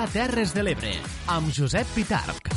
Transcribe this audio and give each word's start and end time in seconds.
dia 0.00 0.08
a 0.08 0.12
Terres 0.12 0.54
de 0.54 0.62
l'Ebre, 0.62 0.90
amb 1.28 1.50
Josep 1.52 1.88
Pitarc. 1.92 2.48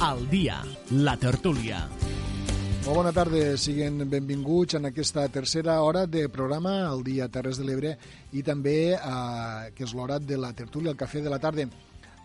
Al 0.00 0.28
dia, 0.28 0.60
la 0.90 1.16
tertúlia. 1.16 1.86
Molt 2.84 2.96
bona 2.96 3.12
tarda, 3.12 3.56
siguin 3.56 4.04
benvinguts 4.04 4.76
en 4.76 4.90
aquesta 4.90 5.28
tercera 5.32 5.80
hora 5.80 6.04
de 6.06 6.28
programa 6.28 6.82
al 6.90 7.04
dia 7.04 7.28
Terres 7.28 7.56
de 7.56 7.64
l'Ebre 7.64 7.94
i 8.32 8.42
també 8.42 8.80
eh, 8.96 9.70
que 9.72 9.86
és 9.86 9.94
l'hora 9.94 10.18
de 10.18 10.36
la 10.36 10.52
tertúlia, 10.52 10.92
el 10.92 11.00
cafè 11.00 11.24
de 11.24 11.32
la 11.32 11.40
tarda. 11.40 11.68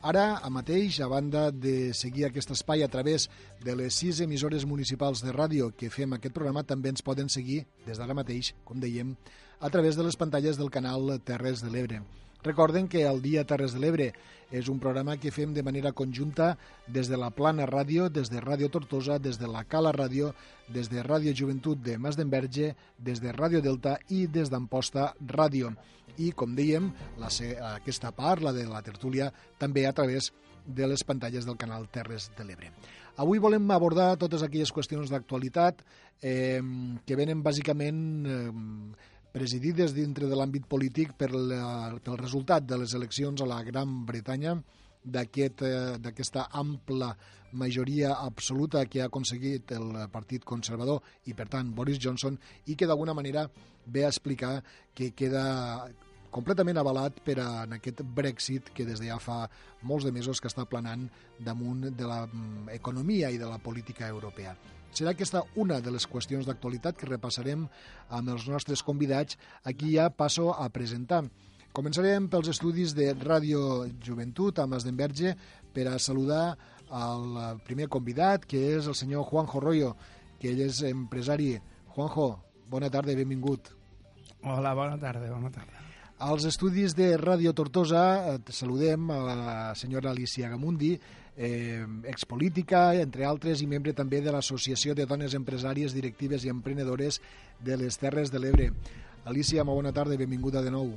Ara, 0.06 0.38
a 0.38 0.52
mateix, 0.54 1.00
a 1.02 1.08
banda 1.10 1.48
de 1.50 1.90
seguir 1.98 2.28
aquest 2.28 2.52
espai 2.54 2.84
a 2.86 2.88
través 2.94 3.24
de 3.64 3.74
les 3.74 3.96
sis 3.98 4.20
emissores 4.22 4.68
municipals 4.70 5.24
de 5.26 5.34
ràdio 5.34 5.72
que 5.74 5.90
fem 5.90 6.14
aquest 6.14 6.36
programa, 6.36 6.62
també 6.62 6.92
ens 6.94 7.02
poden 7.02 7.32
seguir 7.34 7.64
des 7.88 7.98
d'ara 7.98 8.14
mateix, 8.14 8.52
com 8.70 8.78
dèiem, 8.78 9.16
a 9.58 9.72
través 9.74 9.98
de 9.98 10.06
les 10.06 10.20
pantalles 10.22 10.62
del 10.62 10.70
canal 10.70 11.10
Terres 11.26 11.66
de 11.66 11.74
l'Ebre. 11.74 12.04
Recorden 12.46 12.88
que 12.88 13.02
el 13.02 13.24
Dia 13.24 13.42
Terres 13.50 13.74
de 13.74 13.80
l'Ebre 13.82 14.12
és 14.54 14.68
un 14.70 14.78
programa 14.78 15.16
que 15.18 15.32
fem 15.34 15.54
de 15.56 15.64
manera 15.66 15.92
conjunta 15.98 16.52
des 16.88 17.10
de 17.10 17.18
la 17.18 17.32
Plana 17.34 17.66
Ràdio, 17.66 18.06
des 18.14 18.30
de 18.30 18.42
Ràdio 18.44 18.70
Tortosa, 18.70 19.18
des 19.18 19.40
de 19.42 19.50
la 19.50 19.64
Cala 19.66 19.92
Ràdio, 19.96 20.30
des 20.70 20.92
de 20.92 21.02
Ràdio 21.02 21.34
Joventut 21.34 21.82
de 21.82 21.98
Mas 21.98 22.20
d'Enverge, 22.20 22.76
des 23.00 23.22
de 23.22 23.34
Ràdio 23.34 23.64
Delta 23.66 23.98
i 24.14 24.28
des 24.28 24.54
d'Amposta 24.54 25.16
Ràdio. 25.26 25.74
I, 26.22 26.32
com 26.38 26.54
dèiem, 26.56 26.92
la, 27.18 27.34
aquesta 27.74 28.14
part, 28.14 28.46
la 28.46 28.54
de 28.54 28.68
la 28.70 28.84
tertúlia, 28.86 29.32
també 29.58 29.88
a 29.88 29.94
través 29.94 30.30
de 30.66 30.86
les 30.88 31.04
pantalles 31.04 31.46
del 31.46 31.58
canal 31.58 31.90
Terres 31.90 32.30
de 32.38 32.46
l'Ebre. 32.46 32.72
Avui 33.18 33.40
volem 33.40 33.70
abordar 33.72 34.18
totes 34.20 34.44
aquelles 34.44 34.74
qüestions 34.76 35.10
d'actualitat 35.10 35.82
eh, 36.22 36.62
que 37.08 37.16
venen 37.16 37.44
bàsicament 37.44 38.00
eh, 38.28 38.50
presidides 39.36 39.92
dintre 39.92 40.30
de 40.32 40.38
l'àmbit 40.40 40.64
polític 40.72 41.12
per 41.20 41.34
la, 41.36 41.92
pel 42.04 42.16
resultat 42.22 42.64
de 42.64 42.80
les 42.80 42.96
eleccions 42.96 43.44
a 43.44 43.48
la 43.50 43.60
Gran 43.68 44.06
Bretanya 44.08 44.56
d'aquesta 45.06 46.08
aquest, 46.08 46.40
ampla 46.56 47.12
majoria 47.56 48.16
absoluta 48.24 48.86
que 48.88 49.02
ha 49.04 49.10
aconseguit 49.12 49.72
el 49.76 49.92
Partit 50.12 50.48
Conservador 50.48 51.04
i, 51.28 51.36
per 51.36 51.48
tant, 51.52 51.70
Boris 51.76 52.00
Johnson, 52.02 52.40
i 52.66 52.76
que 52.80 52.88
d'alguna 52.88 53.14
manera 53.14 53.46
ve 53.86 54.06
a 54.06 54.12
explicar 54.12 54.58
que 54.96 55.12
queda 55.12 55.46
completament 56.36 56.78
avalat 56.82 57.22
per 57.24 57.38
a 57.40 57.50
en 57.64 57.78
aquest 57.78 58.02
Brexit 58.04 58.72
que 58.76 58.86
des 58.88 59.00
de 59.00 59.08
ja 59.08 59.20
fa 59.24 59.46
molts 59.88 60.04
de 60.04 60.12
mesos 60.12 60.42
que 60.42 60.52
està 60.52 60.66
planant 60.68 61.08
damunt 61.40 61.88
de 61.96 62.10
l'economia 62.10 63.32
i 63.32 63.40
de 63.40 63.48
la 63.48 63.60
política 63.64 64.10
europea. 64.12 64.56
Serà 64.96 65.12
aquesta 65.12 65.44
una 65.60 65.82
de 65.84 65.92
les 65.92 66.08
qüestions 66.08 66.48
d'actualitat 66.48 66.96
que 67.00 67.10
repassarem 67.10 67.66
amb 68.10 68.32
els 68.32 68.48
nostres 68.48 68.84
convidats. 68.84 69.36
Aquí 69.64 69.96
ja 69.96 70.10
passo 70.10 70.52
a 70.54 70.70
presentar. 70.72 71.26
Començarem 71.76 72.30
pels 72.32 72.52
estudis 72.54 72.94
de 72.96 73.10
Ràdio 73.20 73.90
Joventut 74.04 74.60
a 74.60 74.68
Masdenverge 74.68 75.36
per 75.76 75.90
a 75.92 76.00
saludar 76.00 76.56
el 76.88 77.60
primer 77.68 77.90
convidat, 77.92 78.48
que 78.48 78.62
és 78.78 78.88
el 78.88 78.96
senyor 78.96 79.28
Juanjo 79.28 79.60
Royo, 79.60 79.96
que 80.40 80.54
ell 80.54 80.64
és 80.70 80.84
empresari. 80.88 81.58
Juanjo, 81.96 82.30
bona 82.72 82.92
tarda 82.92 83.12
i 83.12 83.20
benvingut. 83.20 83.74
Hola, 84.44 84.76
bona 84.78 84.96
tarda, 85.02 85.28
bona 85.34 85.52
tarda. 85.52 85.75
Als 86.18 86.46
estudis 86.48 86.94
de 86.96 87.10
Ràdio 87.20 87.52
Tortosa 87.52 88.40
saludem 88.48 89.10
a 89.12 89.18
la 89.20 89.56
senyora 89.76 90.14
Alicia 90.14 90.48
Gamundi, 90.48 90.94
eh, 91.36 91.84
expolítica, 92.08 92.96
entre 92.96 93.26
altres, 93.28 93.62
i 93.62 93.68
membre 93.68 93.92
també 93.94 94.22
de 94.24 94.32
l'Associació 94.32 94.96
de 94.96 95.06
Dones 95.06 95.36
Empresàries, 95.36 95.92
Directives 95.92 96.46
i 96.46 96.54
Emprenedores 96.54 97.20
de 97.60 97.76
les 97.76 98.00
Terres 98.00 98.32
de 98.32 98.40
l'Ebre. 98.40 98.72
Alicia, 99.26 99.66
molt 99.66 99.82
bona 99.82 99.92
tarda 99.92 100.16
i 100.16 100.22
benvinguda 100.24 100.64
de 100.64 100.72
nou. 100.72 100.96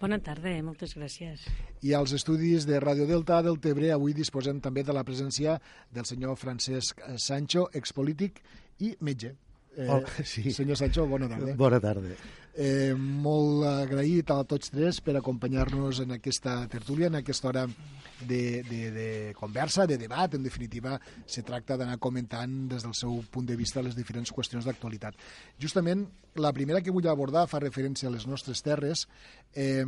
Bona 0.00 0.18
tarda, 0.20 0.50
eh? 0.52 0.60
moltes 0.60 0.92
gràcies. 0.92 1.46
I 1.80 1.94
als 1.96 2.12
estudis 2.12 2.66
de 2.68 2.78
Radio 2.80 3.06
Delta 3.08 3.40
del 3.40 3.56
Tebre 3.58 3.88
avui 3.94 4.12
disposem 4.12 4.60
també 4.60 4.84
de 4.84 4.92
la 4.92 5.04
presència 5.08 5.56
del 5.88 6.04
senyor 6.04 6.36
Francesc 6.36 7.00
Sancho, 7.16 7.70
expolític 7.72 8.42
i 8.84 8.92
metge. 9.00 9.32
Eh, 9.76 9.88
oh, 9.88 10.02
sí. 10.24 10.52
Senyor 10.52 10.76
Sancho, 10.76 11.06
bona 11.08 11.28
tarda. 11.28 11.56
Bona 11.56 11.80
tarda. 11.80 12.12
Eh, 12.56 12.94
molt 12.96 13.66
agraït 13.68 14.30
a 14.32 14.38
tots 14.48 14.70
tres 14.72 15.02
per 15.04 15.12
acompanyar-nos 15.18 15.98
en 16.06 16.14
aquesta 16.14 16.54
tertúlia, 16.72 17.10
en 17.10 17.18
aquesta 17.18 17.50
hora 17.50 17.66
de, 17.68 18.62
de, 18.64 18.78
de 18.94 19.08
conversa, 19.36 19.84
de 19.86 19.98
debat, 20.00 20.32
en 20.34 20.46
definitiva, 20.46 20.94
se 21.28 21.44
tracta 21.44 21.76
d'anar 21.76 21.98
comentant 22.00 22.54
des 22.70 22.86
del 22.86 22.94
seu 22.96 23.18
punt 23.30 23.44
de 23.44 23.58
vista 23.60 23.84
les 23.84 23.98
diferents 23.98 24.32
qüestions 24.32 24.64
d'actualitat. 24.64 25.20
Justament, 25.60 26.06
la 26.40 26.54
primera 26.56 26.80
que 26.80 26.94
vull 26.94 27.04
abordar 27.12 27.44
fa 27.50 27.60
referència 27.60 28.08
a 28.08 28.14
les 28.14 28.24
nostres 28.24 28.64
terres. 28.64 29.04
Eh, 29.52 29.84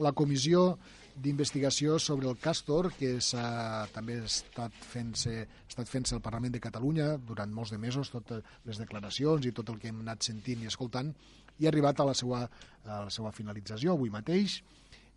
la 0.00 0.14
comissió 0.16 0.78
d'investigació 1.18 1.98
sobre 1.98 2.30
el 2.30 2.38
Castor, 2.40 2.88
que 2.96 3.18
s'ha 3.20 3.84
també 3.92 4.20
estat 4.24 4.72
fent-se 4.92 5.42
estat 5.68 5.90
fent-se 5.90 6.16
al 6.16 6.22
Parlament 6.24 6.54
de 6.54 6.62
Catalunya 6.62 7.16
durant 7.20 7.52
molts 7.52 7.74
de 7.74 7.78
mesos, 7.82 8.08
totes 8.14 8.40
les 8.64 8.80
declaracions 8.80 9.44
i 9.44 9.52
tot 9.52 9.68
el 9.68 9.82
que 9.82 9.90
hem 9.92 10.00
anat 10.06 10.24
sentint 10.24 10.62
i 10.62 10.70
escoltant, 10.70 11.12
i 11.58 11.66
ha 11.66 11.72
arribat 11.72 12.00
a 12.00 12.08
la 12.08 12.14
seva, 12.14 12.44
a 12.84 13.00
la 13.06 13.12
seva 13.14 13.32
finalització 13.34 13.94
avui 13.94 14.10
mateix 14.14 14.60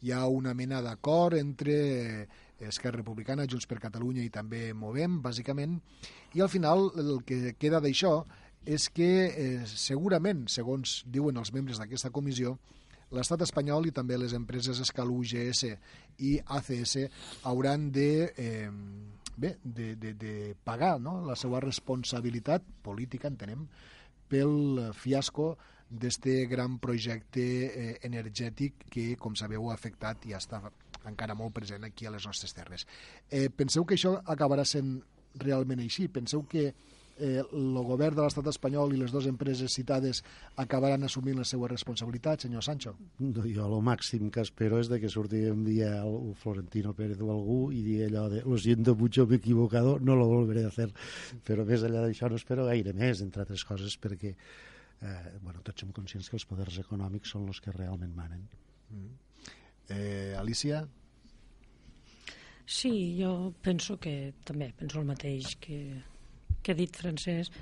hi 0.01 0.11
ha 0.11 0.25
una 0.27 0.53
mena 0.57 0.81
d'acord 0.81 1.37
entre 1.37 2.27
Esquerra 2.61 2.99
Republicana, 2.99 3.47
Junts 3.49 3.67
per 3.69 3.79
Catalunya 3.81 4.23
i 4.25 4.33
també 4.33 4.71
Movem, 4.73 5.19
bàsicament, 5.21 5.79
i 6.33 6.41
al 6.41 6.49
final 6.49 6.89
el 6.97 7.21
que 7.25 7.55
queda 7.61 7.81
d'això 7.81 8.19
és 8.65 8.89
que 8.93 9.09
eh, 9.29 9.63
segurament, 9.65 10.45
segons 10.49 11.01
diuen 11.09 11.37
els 11.41 11.53
membres 11.53 11.81
d'aquesta 11.81 12.11
comissió, 12.13 12.57
l'estat 13.11 13.41
espanyol 13.43 13.89
i 13.89 13.93
també 13.95 14.17
les 14.17 14.35
empreses 14.37 14.79
Escalu, 14.81 15.19
GS 15.25 15.73
i 16.23 16.37
ACS 16.57 16.97
hauran 17.49 17.89
de, 17.91 18.31
eh, 18.37 18.69
bé, 19.35 19.55
de, 19.63 19.95
de, 19.95 20.13
de 20.13 20.35
pagar 20.63 20.97
no? 21.01 21.19
la 21.25 21.35
seva 21.35 21.59
responsabilitat 21.63 22.63
política, 22.85 23.29
entenem, 23.29 23.65
pel 24.31 24.93
fiasco 24.95 25.55
d'este 25.91 26.45
gran 26.47 26.77
projecte 26.79 27.43
eh, 27.67 27.97
energètic 28.07 28.87
que, 28.89 29.11
com 29.19 29.35
sabeu, 29.35 29.69
ha 29.69 29.75
afectat 29.75 30.25
i 30.29 30.35
està 30.37 30.61
encara 31.09 31.35
molt 31.35 31.53
present 31.57 31.83
aquí 31.83 32.07
a 32.07 32.13
les 32.13 32.25
nostres 32.29 32.53
terres. 32.55 32.85
Eh, 33.29 33.49
penseu 33.49 33.85
que 33.85 33.97
això 33.97 34.15
acabarà 34.29 34.65
sent 34.67 34.99
realment 35.41 35.81
així? 35.81 36.07
Penseu 36.11 36.43
que 36.47 36.71
eh, 37.21 37.41
el 37.41 37.77
govern 37.85 38.15
de 38.17 38.23
l'estat 38.23 38.47
espanyol 38.51 38.93
i 38.95 38.99
les 38.99 39.11
dues 39.13 39.27
empreses 39.29 39.73
citades 39.75 40.21
acabaran 40.63 41.03
assumint 41.07 41.39
la 41.41 41.45
seva 41.47 41.69
responsabilitat, 41.71 42.45
senyor 42.45 42.65
Sancho? 42.65 42.95
No, 43.19 43.45
jo 43.45 43.67
el 43.67 43.77
màxim 43.85 44.31
que 44.33 44.43
espero 44.45 44.79
és 44.81 44.89
de 44.91 44.99
que 45.01 45.11
surti 45.11 45.43
un 45.51 45.63
dia 45.67 45.93
el 46.01 46.33
Florentino 46.41 46.95
Pérez 46.97 47.21
o 47.21 47.31
algú 47.33 47.61
i 47.71 47.83
digui 47.85 48.07
allò 48.07 48.27
de 48.31 48.43
lo 48.45 48.57
siento 48.57 48.95
mucho, 48.95 49.27
me 49.27 49.35
he 49.35 49.43
equivocado, 49.43 49.99
no 49.99 50.15
lo 50.15 50.27
volveré 50.27 50.65
a 50.65 50.73
hacer. 50.73 50.91
Però 51.47 51.65
més 51.67 51.83
enllà 51.83 52.05
d'això 52.07 52.29
no 52.29 52.39
espero 52.41 52.67
gaire 52.69 52.93
més, 52.93 53.21
entre 53.21 53.45
altres 53.45 53.65
coses, 53.67 53.97
perquè 54.01 54.35
eh, 55.01 55.37
bueno, 55.41 55.61
tots 55.65 55.83
som 55.83 55.91
conscients 55.95 56.29
que 56.29 56.37
els 56.37 56.47
poders 56.49 56.79
econòmics 56.83 57.33
són 57.33 57.47
els 57.49 57.61
que 57.63 57.73
realment 57.75 58.13
manen. 58.15 58.47
Mm. 58.89 59.13
Eh, 59.91 60.33
Alicia? 60.39 60.85
Sí, 62.65 62.91
jo 63.19 63.51
penso 63.61 63.97
que 63.99 64.33
també 64.47 64.71
penso 64.77 65.01
el 65.01 65.07
mateix 65.09 65.57
que, 65.59 65.79
que 66.61 66.71
ha 66.71 66.77
dit 66.77 66.95
Francesc, 66.95 67.57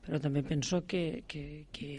però 0.00 0.20
també 0.22 0.40
penso 0.46 0.80
que, 0.88 1.22
que, 1.28 1.66
que 1.74 1.90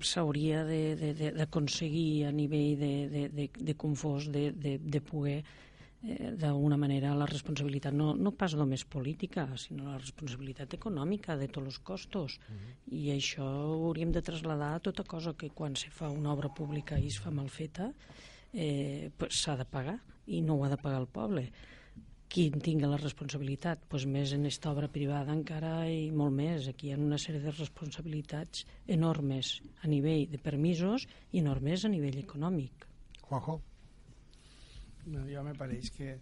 s'hauria 0.00 0.62
d'aconseguir 0.64 2.24
a 2.28 2.32
nivell 2.32 2.78
de, 2.80 2.92
de, 3.12 3.26
de, 3.36 3.48
de 3.52 3.74
confós 3.76 4.30
de, 4.32 4.46
de, 4.56 4.78
de 4.80 5.02
poder 5.04 5.42
eh, 6.04 6.32
d'alguna 6.38 6.76
manera 6.76 7.14
la 7.14 7.26
responsabilitat 7.26 7.94
no, 7.94 8.12
no 8.14 8.32
pas 8.32 8.54
només 8.58 8.84
política, 8.84 9.46
sinó 9.56 9.90
la 9.90 9.98
responsabilitat 9.98 10.74
econòmica 10.78 11.36
de 11.36 11.48
tots 11.48 11.66
els 11.66 11.78
costos. 11.78 12.38
Uh 12.38 12.54
-huh. 12.54 12.74
I 12.98 13.02
això 13.16 13.44
ho 13.44 13.86
hauríem 13.86 14.12
de 14.12 14.22
traslladar 14.22 14.74
a 14.74 14.80
tota 14.80 15.04
cosa 15.04 15.34
que 15.34 15.50
quan 15.50 15.76
se 15.76 15.90
fa 15.90 16.08
una 16.08 16.32
obra 16.32 16.48
pública 16.48 16.98
i 16.98 17.06
es 17.06 17.18
fa 17.18 17.30
mal 17.30 17.48
feta 17.48 17.92
eh, 18.52 19.10
s'ha 19.28 19.56
de 19.56 19.64
pagar 19.64 19.98
i 20.26 20.40
no 20.40 20.54
ho 20.54 20.64
ha 20.64 20.68
de 20.68 20.76
pagar 20.76 21.00
el 21.00 21.08
poble. 21.08 21.50
Qui 22.32 22.46
en 22.48 22.62
tingui 22.64 22.88
la 22.88 22.96
responsabilitat? 22.96 23.82
Pues 23.92 24.06
més 24.06 24.32
en 24.32 24.46
aquesta 24.46 24.70
obra 24.70 24.88
privada 24.88 25.34
encara 25.36 25.88
i 25.92 26.10
molt 26.10 26.32
més. 26.32 26.68
Aquí 26.70 26.88
hi 26.88 26.94
ha 26.94 26.96
una 26.96 27.18
sèrie 27.18 27.42
de 27.42 27.52
responsabilitats 27.52 28.64
enormes 28.86 29.60
a 29.82 29.90
nivell 29.92 30.30
de 30.30 30.38
permisos 30.38 31.04
i 31.32 31.42
enormes 31.44 31.84
a 31.84 31.92
nivell 31.92 32.18
econòmic. 32.22 32.88
Juanjo? 33.28 33.60
No, 35.10 35.24
jo 35.26 35.42
me 35.42 35.54
pareix 35.58 35.90
que 35.96 36.14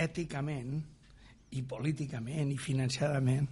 èticament 0.00 0.80
i 1.56 1.62
políticament 1.66 2.50
i 2.52 2.58
financiadament 2.60 3.48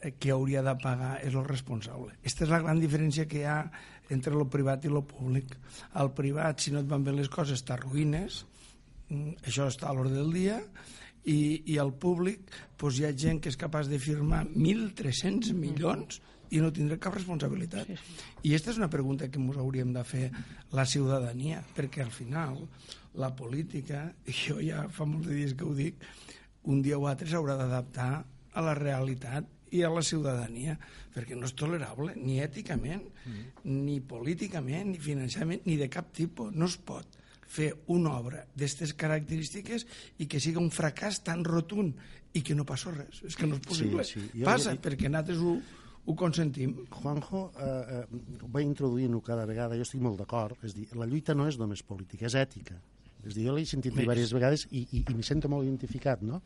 eh, 0.00 0.14
que 0.18 0.32
hauria 0.34 0.62
de 0.64 0.74
pagar 0.82 1.18
és 1.24 1.36
el 1.36 1.46
responsable. 1.46 2.14
Aquesta 2.20 2.46
és 2.46 2.52
la 2.54 2.62
gran 2.64 2.80
diferència 2.80 3.28
que 3.28 3.42
hi 3.42 3.48
ha 3.48 3.58
entre 4.14 4.34
el 4.34 4.46
privat 4.48 4.86
i 4.86 4.92
el 4.92 5.02
públic. 5.04 5.52
Al 6.00 6.12
privat, 6.16 6.64
si 6.64 6.72
no 6.72 6.80
et 6.82 6.88
van 6.88 7.04
bé 7.04 7.12
les 7.14 7.28
coses, 7.28 7.62
t'arruïnes, 7.68 8.44
mm, 9.10 9.44
això 9.44 9.68
està 9.68 9.90
a 9.90 9.94
l'ordre 9.96 10.16
del 10.16 10.32
dia 10.32 10.58
i, 11.24 11.62
i 11.66 11.78
al 11.78 11.92
públic 11.92 12.48
doncs, 12.80 12.98
hi 12.98 13.06
ha 13.08 13.12
gent 13.12 13.42
que 13.42 13.52
és 13.52 13.60
capaç 13.60 13.90
de 13.92 14.00
firmar 14.00 14.46
1.300 14.48 15.52
milions 15.52 16.22
i 16.50 16.62
no 16.62 16.70
tindrà 16.74 16.98
cap 17.02 17.16
responsabilitat. 17.16 17.90
Sí, 17.90 17.98
sí. 17.98 18.30
I 18.42 18.54
aquesta 18.54 18.72
és 18.74 18.80
una 18.80 18.90
pregunta 18.92 19.28
que 19.28 19.40
ens 19.40 19.60
hauríem 19.60 19.92
de 19.96 20.04
fer 20.06 20.28
la 20.76 20.86
ciutadania, 20.88 21.60
perquè 21.76 22.04
al 22.04 22.14
final 22.14 22.62
la 23.18 23.30
política, 23.36 24.06
i 24.26 24.34
jo 24.36 24.58
ja 24.62 24.86
fa 24.94 25.06
molts 25.08 25.28
dies 25.30 25.54
que 25.58 25.66
ho 25.66 25.74
dic, 25.76 26.02
un 26.68 26.82
dia 26.84 26.98
o 26.98 27.06
altre 27.10 27.28
s'haurà 27.30 27.56
d'adaptar 27.58 28.10
a 28.58 28.64
la 28.64 28.74
realitat 28.78 29.46
i 29.74 29.82
a 29.84 29.90
la 29.92 30.02
ciutadania, 30.04 30.78
perquè 31.12 31.36
no 31.36 31.48
és 31.48 31.54
tolerable 31.58 32.14
ni 32.16 32.38
èticament, 32.40 33.04
mm. 33.04 33.72
ni 33.84 33.98
políticament, 34.00 34.92
ni 34.92 35.00
financiament, 35.02 35.64
ni 35.68 35.76
de 35.80 35.88
cap 35.92 36.12
tipus. 36.16 36.54
No 36.56 36.68
es 36.70 36.78
pot 36.78 37.18
fer 37.48 37.72
una 37.94 38.12
obra 38.18 38.44
d'aquestes 38.54 38.92
característiques 38.96 39.86
i 40.20 40.28
que 40.28 40.40
siga 40.40 40.60
un 40.60 40.70
fracàs 40.72 41.22
tan 41.24 41.44
rotund 41.48 41.96
i 42.36 42.42
que 42.44 42.56
no 42.56 42.66
passa 42.68 42.92
res. 42.94 43.22
És 43.24 43.36
que 43.36 43.48
no 43.48 43.56
és 43.56 43.64
possible. 43.64 44.04
Sí, 44.04 44.20
sí. 44.20 44.40
Jo, 44.40 44.46
Passa, 44.48 44.74
jo, 44.76 44.82
perquè 44.84 45.08
nosaltres 45.08 45.40
ho, 45.40 45.54
ho 46.08 46.14
consentim. 46.16 46.74
Juanjo 46.88 47.50
eh, 47.60 48.00
eh, 48.00 48.46
va 48.48 48.62
introduint-ho 48.64 49.20
cada 49.24 49.44
vegada, 49.48 49.76
jo 49.76 49.84
estic 49.84 50.00
molt 50.00 50.22
d'acord, 50.22 50.56
és 50.64 50.74
dir, 50.76 50.86
la 50.96 51.06
lluita 51.06 51.36
no 51.36 51.46
és 51.50 51.58
només 51.60 51.84
política, 51.84 52.26
és 52.30 52.36
ètica. 52.40 52.78
És 53.26 53.34
dir, 53.36 53.44
jo 53.44 53.54
l'he 53.54 53.66
sentit 53.68 53.92
dir 53.92 54.06
diverses 54.06 54.32
vegades 54.32 54.64
i, 54.70 54.86
i, 54.86 55.02
i 55.04 55.16
m'hi 55.16 55.26
sento 55.26 55.50
molt 55.52 55.68
identificat, 55.68 56.24
no? 56.24 56.40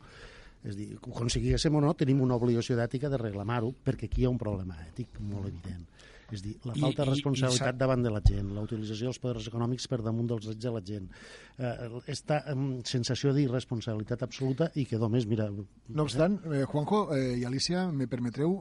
És 0.67 0.75
dir, 0.79 0.89
aconseguíssim 0.99 1.75
o 1.79 1.83
no, 1.83 1.93
tenim 1.99 2.21
una 2.23 2.35
obligació 2.39 2.75
d'ètica 2.79 3.11
de 3.11 3.19
reclamar-ho, 3.21 3.71
perquè 3.85 4.09
aquí 4.09 4.23
hi 4.23 4.27
ha 4.27 4.33
un 4.33 4.41
problema 4.41 4.75
ètic 4.83 5.19
molt 5.31 5.47
evident. 5.47 5.87
És 6.33 6.41
dir, 6.41 6.53
la 6.65 6.73
falta 6.73 6.95
I, 6.95 6.99
de 6.99 7.09
responsabilitat 7.09 7.73
i, 7.73 7.77
i 7.77 7.81
davant 7.83 8.05
de 8.05 8.13
la 8.13 8.21
gent, 8.25 8.53
la 8.55 8.63
utilització 8.65 9.11
dels 9.11 9.21
poders 9.21 9.49
econòmics 9.51 9.85
per 9.91 9.99
damunt 10.05 10.31
dels 10.31 10.47
drets 10.47 10.63
de 10.63 10.71
la 10.73 10.81
gent, 10.87 11.09
eh, 11.57 11.73
esta 12.13 12.39
eh, 12.49 12.55
sensació 12.89 13.35
d'irresponsabilitat 13.35 14.25
absoluta 14.25 14.71
i 14.79 14.87
que 14.89 15.01
només, 15.01 15.27
mira... 15.29 15.49
No 15.53 16.07
obstant, 16.07 16.39
eh, 16.49 16.63
Juanjo 16.69 17.05
eh, 17.15 17.35
i 17.41 17.45
Alicia, 17.49 17.85
me 17.91 18.09
permetreu... 18.09 18.57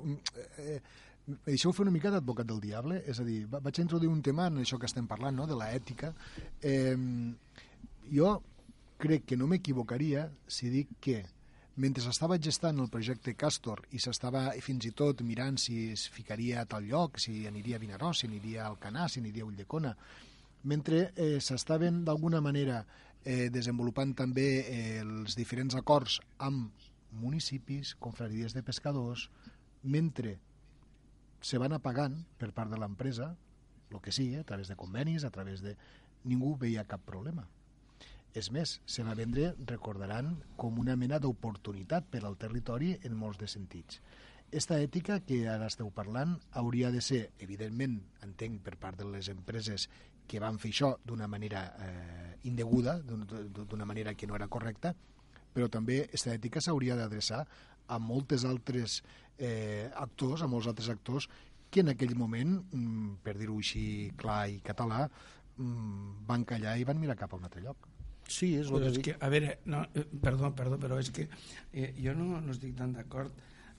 Eh, 0.58 0.82
deixeu 1.46 1.70
fer 1.70 1.84
una 1.84 1.92
mica 1.94 2.10
d'advocat 2.10 2.48
del 2.48 2.58
diable, 2.58 2.96
és 3.06 3.20
a 3.22 3.24
dir, 3.24 3.44
vaig 3.46 3.78
introduir 3.78 4.10
un 4.10 4.24
tema 4.26 4.48
en 4.50 4.58
això 4.64 4.78
que 4.78 4.88
estem 4.90 5.06
parlant, 5.06 5.36
no?, 5.38 5.46
de 5.46 5.54
la 5.54 5.68
ètica. 5.70 6.10
Eh, 6.66 6.96
jo 8.10 8.32
crec 9.02 9.28
que 9.30 9.38
no 9.38 9.48
m'equivocaria 9.50 10.26
si 10.50 10.70
dic 10.70 10.98
que 11.02 11.22
mentre 11.80 12.02
s'estava 12.04 12.36
gestant 12.36 12.80
el 12.82 12.90
projecte 12.92 13.32
Castor 13.38 13.80
i 13.96 14.00
s'estava 14.02 14.50
fins 14.60 14.84
i 14.84 14.92
tot 14.96 15.22
mirant 15.24 15.56
si 15.60 15.92
es 15.94 16.04
ficaria 16.12 16.60
a 16.60 16.66
tal 16.68 16.84
lloc, 16.84 17.18
si 17.22 17.46
aniria 17.48 17.78
a 17.78 17.82
Vinaròs, 17.82 18.20
si 18.20 18.28
aniria 18.28 18.66
al 18.66 18.78
Canà, 18.82 19.08
si 19.08 19.22
aniria 19.22 19.46
a 19.46 19.48
Ulldecona, 19.48 19.94
mentre 20.68 21.12
eh, 21.16 21.38
s'estaven 21.40 22.04
d'alguna 22.04 22.42
manera 22.44 22.82
eh, 23.24 23.48
desenvolupant 23.50 24.12
també 24.18 24.48
eh, 24.60 25.00
els 25.00 25.36
diferents 25.38 25.74
acords 25.78 26.20
amb 26.38 26.70
municipis, 27.12 27.94
confraries 28.00 28.52
de 28.52 28.62
pescadors, 28.62 29.28
mentre 29.82 30.36
se 31.42 31.58
van 31.58 31.72
apagant 31.72 32.20
per 32.38 32.52
part 32.52 32.70
de 32.70 32.78
l'empresa, 32.78 33.32
el 33.92 34.00
que 34.00 34.12
sigui, 34.12 34.38
a 34.38 34.46
través 34.48 34.68
de 34.68 34.76
convenis, 34.76 35.24
a 35.24 35.30
través 35.30 35.64
de... 35.64 35.76
Ningú 36.22 36.52
veia 36.54 36.84
cap 36.86 37.00
problema. 37.02 37.42
És 38.34 38.48
més, 38.50 38.78
se 38.88 39.04
va 39.04 39.14
vendre, 39.14 39.50
recordaran, 39.68 40.38
com 40.56 40.78
una 40.80 40.96
mena 40.96 41.18
d'oportunitat 41.20 42.06
per 42.08 42.22
al 42.24 42.38
territori 42.40 42.94
en 43.04 43.16
molts 43.16 43.40
de 43.42 43.48
sentits. 43.50 44.00
Esta 44.52 44.78
ètica 44.84 45.18
que 45.24 45.42
ara 45.48 45.68
esteu 45.68 45.90
parlant 45.92 46.34
hauria 46.60 46.90
de 46.92 47.00
ser, 47.04 47.22
evidentment, 47.44 47.98
entenc 48.24 48.60
per 48.64 48.76
part 48.80 48.98
de 49.00 49.08
les 49.08 49.28
empreses 49.32 49.88
que 50.28 50.40
van 50.40 50.58
fer 50.60 50.72
això 50.72 50.90
d'una 51.04 51.28
manera 51.28 51.62
eh, 51.84 52.34
indeguda, 52.48 52.98
d'una 53.00 53.88
manera 53.88 54.14
que 54.14 54.28
no 54.28 54.36
era 54.36 54.48
correcta, 54.48 54.94
però 55.52 55.68
també 55.68 56.02
aquesta 56.06 56.32
ètica 56.32 56.60
s'hauria 56.64 56.96
d'adreçar 56.96 57.42
a 57.88 57.98
moltes 58.00 58.44
altres 58.48 59.02
eh, 59.36 59.90
actors, 59.92 60.40
a 60.40 60.48
molts 60.48 60.68
altres 60.72 60.88
actors 60.88 61.28
que 61.72 61.80
en 61.80 61.92
aquell 61.92 62.16
moment, 62.16 62.58
mm, 62.72 63.22
per 63.24 63.36
dir-ho 63.40 63.56
així 63.60 64.12
clar 64.20 64.46
i 64.52 64.60
català, 64.64 65.06
mm, 65.56 66.26
van 66.28 66.44
callar 66.44 66.78
i 66.78 66.84
van 66.88 67.00
mirar 67.00 67.16
cap 67.16 67.32
a 67.32 67.40
un 67.40 67.48
altre 67.48 67.64
lloc. 67.64 67.91
Sí, 68.32 68.54
és 68.60 68.70
el 68.72 68.80
que, 68.80 68.90
és 68.90 69.00
que 69.06 69.14
A 69.20 69.30
veure, 69.32 69.56
no, 69.68 69.84
eh, 69.92 70.04
perdó, 70.22 70.52
perdó, 70.56 70.78
però 70.80 70.98
és 71.02 71.10
que 71.14 71.28
eh, 71.28 71.92
jo 71.98 72.14
no, 72.18 72.40
no 72.40 72.54
estic 72.54 72.76
tan 72.78 72.94
d'acord. 72.96 73.32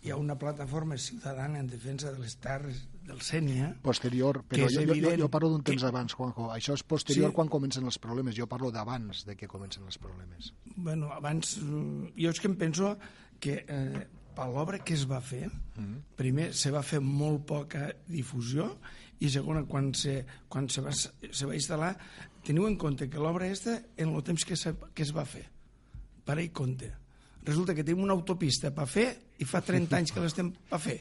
Hi 0.04 0.12
ha 0.12 0.18
una 0.20 0.36
plataforma 0.36 0.98
ciutadana 1.00 1.62
en 1.64 1.70
defensa 1.72 2.12
de 2.12 2.20
les 2.20 2.36
terres 2.44 2.82
del 3.08 3.22
Sènia... 3.24 3.70
Posterior, 3.86 4.42
però 4.52 4.68
jo, 4.68 4.84
jo, 4.90 5.14
jo 5.22 5.30
parlo 5.32 5.54
d'un 5.54 5.64
temps 5.64 5.80
que... 5.80 5.88
abans, 5.88 6.16
Juanjo. 6.20 6.50
Això 6.52 6.76
és 6.76 6.84
posterior 6.84 7.32
sí. 7.32 7.38
quan 7.38 7.52
comencen 7.52 7.88
els 7.88 7.98
problemes. 8.04 8.36
Jo 8.36 8.50
parlo 8.52 8.72
d'abans 8.76 9.24
de 9.30 9.38
que 9.40 9.48
comencen 9.48 9.88
els 9.88 10.00
problemes. 10.04 10.52
Bueno, 10.76 11.14
abans... 11.16 11.56
Mm, 11.62 12.12
jo 12.20 12.36
és 12.36 12.44
que 12.44 12.52
em 12.52 12.58
penso 12.60 12.98
que 13.44 13.62
eh, 13.64 14.04
per 14.36 14.50
l'obra 14.52 14.82
que 14.84 14.96
es 14.98 15.08
va 15.10 15.22
fer, 15.24 15.48
mm 15.78 16.12
primer 16.20 16.52
se 16.56 16.70
va 16.72 16.84
fer 16.86 17.00
molt 17.04 17.42
poca 17.50 17.88
difusió 18.08 18.68
i 19.24 19.30
segona, 19.32 19.64
quan 19.68 19.90
se, 19.98 20.20
quan 20.52 20.68
se, 20.70 20.84
va, 20.84 20.94
se 20.94 21.48
va 21.48 21.56
instal·lar 21.56 21.94
teniu 22.46 22.68
en 22.68 22.78
compte 22.80 23.10
que 23.10 23.22
l'obra 23.22 23.48
aquesta 23.48 23.78
en 23.98 24.14
el 24.14 24.24
temps 24.24 24.46
que, 24.46 24.58
se, 24.60 24.76
que 24.94 25.06
es 25.06 25.14
va 25.16 25.26
fer. 25.26 25.46
Per 26.24 26.38
i 26.40 26.50
compte. 26.56 26.92
Resulta 27.44 27.76
que 27.76 27.84
tenim 27.84 28.06
una 28.06 28.16
autopista 28.16 28.72
per 28.72 28.88
fer 28.88 29.08
i 29.44 29.48
fa 29.48 29.60
30 29.66 30.00
anys 30.00 30.14
que 30.16 30.24
l'estem 30.24 30.54
per 30.70 30.80
fer. 30.80 30.98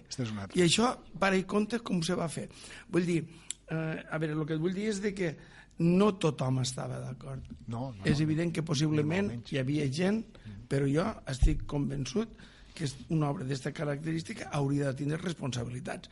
I 0.58 0.64
això 0.64 0.92
per 1.18 1.32
i 1.38 1.46
compte 1.46 1.82
com 1.86 2.02
se 2.02 2.18
va 2.18 2.28
fer. 2.30 2.48
Vull 2.90 3.06
dir, 3.06 3.20
eh, 3.22 3.98
a 4.02 4.18
veure, 4.18 4.38
el 4.38 4.46
que 4.48 4.58
vull 4.62 4.74
dir 4.74 4.88
és 4.90 5.02
de 5.02 5.14
que 5.14 5.34
no 5.82 6.12
tothom 6.20 6.60
estava 6.62 6.98
d'acord. 7.00 7.46
No, 7.66 7.90
no, 7.94 8.04
és 8.04 8.20
evident 8.20 8.52
que 8.54 8.64
possiblement 8.66 9.30
hi 9.50 9.58
havia 9.62 9.86
gent 9.90 10.24
però 10.72 10.88
jo 10.88 11.04
estic 11.28 11.66
convençut 11.68 12.32
que 12.72 12.88
una 13.12 13.28
obra 13.28 13.44
d'aquesta 13.44 13.74
característica 13.76 14.48
hauria 14.56 14.88
de 14.88 15.02
tindre 15.02 15.18
responsabilitats 15.20 16.08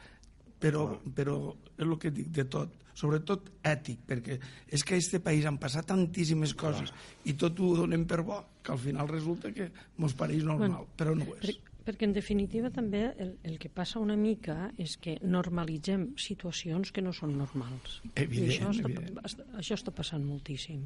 però, 0.60 0.84
però 1.16 1.38
és 1.76 1.86
el 1.86 1.96
que 1.98 2.12
dic 2.14 2.30
de 2.36 2.46
tot 2.52 2.76
sobretot 3.00 3.48
ètic, 3.64 4.02
perquè 4.08 4.36
és 4.68 4.84
que 4.84 4.96
a 4.96 5.00
aquest 5.00 5.18
país 5.24 5.46
han 5.48 5.58
passat 5.62 5.88
tantíssimes 5.88 6.54
coses 6.58 6.92
i 7.24 7.36
tot 7.38 7.60
ho 7.62 7.72
donem 7.78 8.04
per 8.08 8.20
bo, 8.26 8.40
que 8.62 8.74
al 8.74 8.80
final 8.82 9.08
resulta 9.08 9.52
que 9.56 9.70
mos 10.02 10.16
pareix 10.18 10.44
normal, 10.44 10.68
bueno, 10.68 10.86
però 10.98 11.14
no 11.16 11.28
ho 11.28 11.36
és. 11.38 11.46
Per, 11.46 11.70
perquè 11.86 12.08
en 12.08 12.16
definitiva 12.16 12.72
també 12.74 13.06
el, 13.10 13.36
el 13.46 13.56
que 13.62 13.70
passa 13.72 14.02
una 14.02 14.18
mica 14.20 14.70
és 14.80 14.98
que 15.00 15.16
normalitzem 15.22 16.10
situacions 16.20 16.92
que 16.92 17.04
no 17.04 17.14
són 17.16 17.36
normals. 17.38 18.00
Evident, 18.14 18.50
I 18.50 18.58
això 18.58 18.74
està, 18.74 18.90
evident. 18.90 19.56
això 19.62 19.80
està 19.80 19.94
passant 19.96 20.26
moltíssim. 20.26 20.84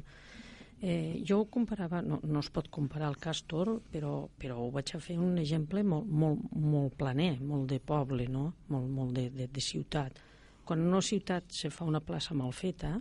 Eh, 0.81 1.23
jo 1.25 1.39
ho 1.39 1.45
comparava, 1.49 2.01
no, 2.03 2.19
no 2.23 2.41
es 2.43 2.49
pot 2.53 2.67
comparar 2.69 3.07
el 3.09 3.17
Castor, 3.17 3.77
però, 3.91 4.27
però 4.37 4.59
ho 4.61 4.69
vaig 4.75 4.91
a 4.93 4.99
fer 5.01 5.15
un 5.17 5.39
exemple 5.41 5.83
molt, 5.87 6.07
molt, 6.07 6.45
molt 6.51 6.97
planer, 6.99 7.37
molt 7.41 7.69
de 7.71 7.79
poble, 7.79 8.27
no? 8.27 8.51
molt, 8.67 8.89
molt 8.91 9.15
de, 9.15 9.29
de, 9.33 9.47
de 9.47 9.63
ciutat 9.63 10.19
quan 10.65 10.81
una 10.81 11.01
ciutat 11.01 11.53
se 11.53 11.69
fa 11.69 11.85
una 11.85 12.01
plaça 12.01 12.33
mal 12.33 12.51
feta, 12.53 12.97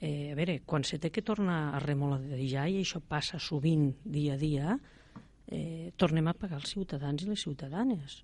eh, 0.00 0.30
a 0.30 0.36
veure, 0.38 0.60
quan 0.64 0.86
se 0.86 0.98
té 1.02 1.10
que 1.10 1.24
tornar 1.26 1.74
a 1.74 1.82
remoladejar, 1.82 2.68
i 2.70 2.80
això 2.80 3.02
passa 3.02 3.40
sovint 3.42 3.90
dia 4.04 4.36
a 4.36 4.38
dia, 4.38 4.78
eh, 5.50 5.90
tornem 5.96 6.30
a 6.30 6.36
pagar 6.38 6.60
els 6.62 6.70
ciutadans 6.70 7.22
i 7.22 7.28
les 7.28 7.42
ciutadanes. 7.42 8.22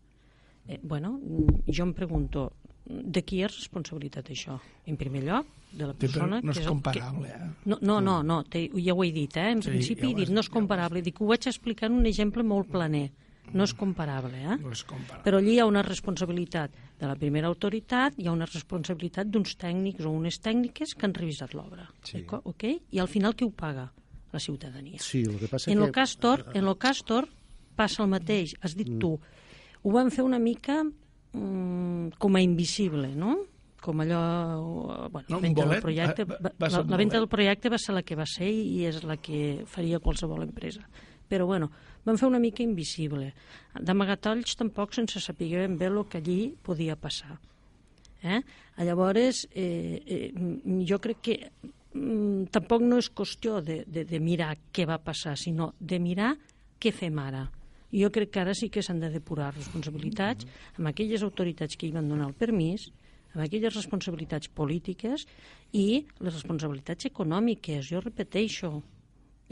Eh, 0.68 0.78
bueno, 0.82 1.18
jo 1.66 1.84
em 1.84 1.92
pregunto, 1.94 2.52
de 2.86 3.22
qui 3.22 3.42
és 3.42 3.52
responsabilitat 3.52 4.30
això? 4.30 4.58
En 4.86 4.96
primer 4.96 5.24
lloc, 5.26 5.46
de 5.72 5.86
la 5.86 5.94
persona... 5.94 6.40
no 6.40 6.52
és, 6.52 6.58
que 6.58 6.64
és 6.64 6.68
comparable, 6.68 7.28
eh? 7.28 7.48
No, 7.68 7.78
no, 7.80 8.00
no, 8.00 8.18
no 8.26 8.42
té, 8.48 8.66
ja 8.80 8.94
ho 8.96 9.04
he 9.04 9.12
dit, 9.14 9.36
eh? 9.36 9.50
En 9.52 9.62
sí, 9.62 9.72
principi 9.72 10.08
ja 10.08 10.10
he 10.10 10.18
dit, 10.22 10.32
no 10.34 10.44
és 10.44 10.50
comparable. 10.52 11.02
Dic, 11.04 11.20
ho 11.20 11.28
vaig 11.28 11.48
explicar 11.50 11.90
en 11.90 11.98
un 12.00 12.08
exemple 12.10 12.44
molt 12.46 12.70
planer. 12.72 13.08
No 13.48 13.64
és 13.64 13.72
comparable, 13.76 14.36
eh? 14.36 14.56
No 14.60 14.72
és 14.74 14.82
comparable. 14.84 15.24
Però 15.24 15.40
allí 15.40 15.54
hi 15.56 15.60
ha 15.62 15.68
una 15.68 15.82
responsabilitat 15.84 16.74
de 16.98 17.08
la 17.08 17.16
primera 17.16 17.48
autoritat, 17.48 18.18
hi 18.20 18.28
ha 18.28 18.34
una 18.34 18.48
responsabilitat 18.48 19.30
d'uns 19.32 19.54
tècnics 19.60 20.04
o 20.04 20.12
unes 20.12 20.40
tècniques 20.44 20.92
que 20.94 21.08
han 21.08 21.16
revisat 21.16 21.54
l'obra. 21.56 21.86
Sí. 22.04 22.24
Okay? 22.28 22.76
I 22.92 23.00
al 23.04 23.08
final 23.08 23.36
qui 23.36 23.48
ho 23.48 23.52
paga? 23.54 23.88
La 24.32 24.40
ciutadania. 24.44 24.98
Sí, 25.00 25.22
el 25.24 25.38
que 25.40 25.48
passa 25.48 25.70
en 25.70 25.78
que... 25.78 25.86
Lo 25.86 25.92
Castor, 25.92 26.44
en 26.52 26.66
el 26.66 26.76
Castor 26.76 27.28
passa 27.78 28.02
el 28.04 28.10
mateix, 28.12 28.52
has 28.60 28.74
dit 28.76 28.90
mm. 28.90 28.98
tu. 29.00 29.14
Ho 29.84 29.94
van 29.94 30.10
fer 30.12 30.26
una 30.26 30.40
mica 30.42 30.82
mm, 30.84 32.18
com 32.20 32.36
a 32.36 32.42
invisible, 32.44 33.14
no? 33.16 33.38
Com 33.80 34.00
allò... 34.00 35.08
Bueno, 35.10 35.26
no, 35.28 35.36
la, 35.36 35.42
venda 35.42 35.66
del 35.66 35.82
projecte, 35.82 36.24
va, 36.24 36.38
va, 36.42 36.68
la, 36.68 36.82
la 36.82 36.98
venda 37.00 37.18
del 37.18 37.28
projecte 37.28 37.70
va 37.70 37.78
ser 37.78 37.94
la 37.94 38.02
que 38.02 38.16
va 38.18 38.26
ser 38.26 38.48
i 38.50 38.84
és 38.88 39.02
la 39.06 39.18
que 39.22 39.64
faria 39.70 40.00
qualsevol 40.02 40.42
empresa. 40.46 40.82
Però, 41.28 41.46
bueno, 41.46 41.70
van 42.04 42.18
fer 42.18 42.28
una 42.28 42.40
mica 42.40 42.64
invisible. 42.64 43.32
D'amagatolls 43.74 44.56
tampoc 44.58 44.96
sense 44.96 45.20
saber 45.20 45.50
ben 45.60 45.76
bé 45.78 45.90
el 45.90 46.00
que 46.08 46.18
allí 46.18 46.40
podia 46.62 46.96
passar. 46.96 47.38
Eh? 48.22 48.40
Llavors, 48.82 49.46
eh, 49.52 50.02
eh, 50.06 50.32
jo 50.88 50.98
crec 50.98 51.20
que 51.22 51.36
mm, 51.94 52.48
tampoc 52.50 52.82
no 52.82 52.98
és 52.98 53.10
qüestió 53.10 53.60
de, 53.62 53.84
de, 53.86 54.04
de 54.04 54.20
mirar 54.20 54.56
què 54.72 54.86
va 54.88 54.98
passar, 54.98 55.36
sinó 55.36 55.74
de 55.78 56.00
mirar 56.02 56.34
què 56.80 56.92
fem 56.94 57.18
ara. 57.18 57.46
Jo 57.92 58.10
crec 58.12 58.32
que 58.34 58.40
ara 58.40 58.54
sí 58.54 58.68
que 58.68 58.82
s'han 58.84 59.00
de 59.00 59.08
depurar 59.12 59.54
responsabilitats 59.54 60.44
amb 60.76 60.90
aquelles 60.90 61.22
autoritats 61.24 61.76
que 61.76 61.88
hi 61.88 61.94
van 61.94 62.08
donar 62.08 62.28
el 62.28 62.36
permís, 62.36 62.90
amb 63.34 63.44
aquelles 63.44 63.74
responsabilitats 63.74 64.48
polítiques 64.48 65.26
i 65.76 66.04
les 66.20 66.32
responsabilitats 66.34 67.08
econòmiques. 67.10 67.90
Jo 67.90 68.00
repeteixo, 68.04 68.72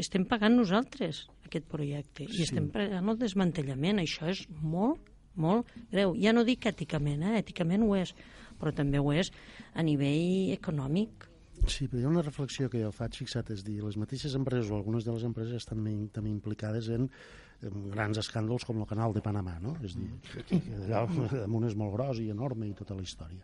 estem 0.00 0.26
pagant 0.28 0.56
nosaltres 0.56 1.26
aquest 1.47 1.68
projecte 1.71 2.26
i 2.26 2.42
estem 2.45 2.68
pagant 2.73 3.12
el 3.12 3.21
desmantellament. 3.21 4.02
Això 4.02 4.28
és 4.33 4.45
molt, 4.62 5.00
molt 5.37 5.71
greu. 5.92 6.16
Ja 6.21 6.35
no 6.37 6.45
dic 6.45 6.66
èticament, 6.68 7.25
eh? 7.25 7.38
èticament 7.40 7.87
ho 7.87 7.95
és, 7.99 8.12
però 8.61 8.75
també 8.75 9.00
ho 9.00 9.12
és 9.14 9.33
a 9.75 9.85
nivell 9.87 10.52
econòmic. 10.56 11.30
Sí, 11.64 11.87
però 11.88 12.02
hi 12.02 12.04
ha 12.04 12.12
una 12.12 12.23
reflexió 12.23 12.68
que 12.68 12.83
jo 12.83 12.92
faig, 12.92 13.16
fixa't, 13.16 13.49
és 13.54 13.64
dir, 13.64 13.78
les 13.83 13.97
mateixes 13.97 14.37
empreses 14.37 14.68
o 14.71 14.76
algunes 14.76 15.06
de 15.06 15.14
les 15.14 15.25
empreses 15.25 15.62
estan 15.62 15.80
també 16.12 16.30
implicades 16.30 16.90
en, 16.92 17.09
en 17.64 17.86
grans 17.92 18.18
escàndols 18.20 18.66
com 18.68 18.82
el 18.82 18.88
canal 18.90 19.14
de 19.16 19.22
Panamà, 19.25 19.56
no? 19.62 19.76
És 19.86 19.96
dir, 19.96 20.10
que 20.48 20.60
allò 20.84 21.06
damunt 21.32 21.66
és 21.70 21.76
molt 21.78 21.94
gros 21.96 22.20
i 22.20 22.30
enorme 22.32 22.68
i 22.68 22.76
tota 22.76 22.96
la 22.96 23.06
història. 23.06 23.40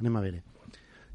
Anem 0.00 0.18
a 0.18 0.24
veure. 0.24 0.42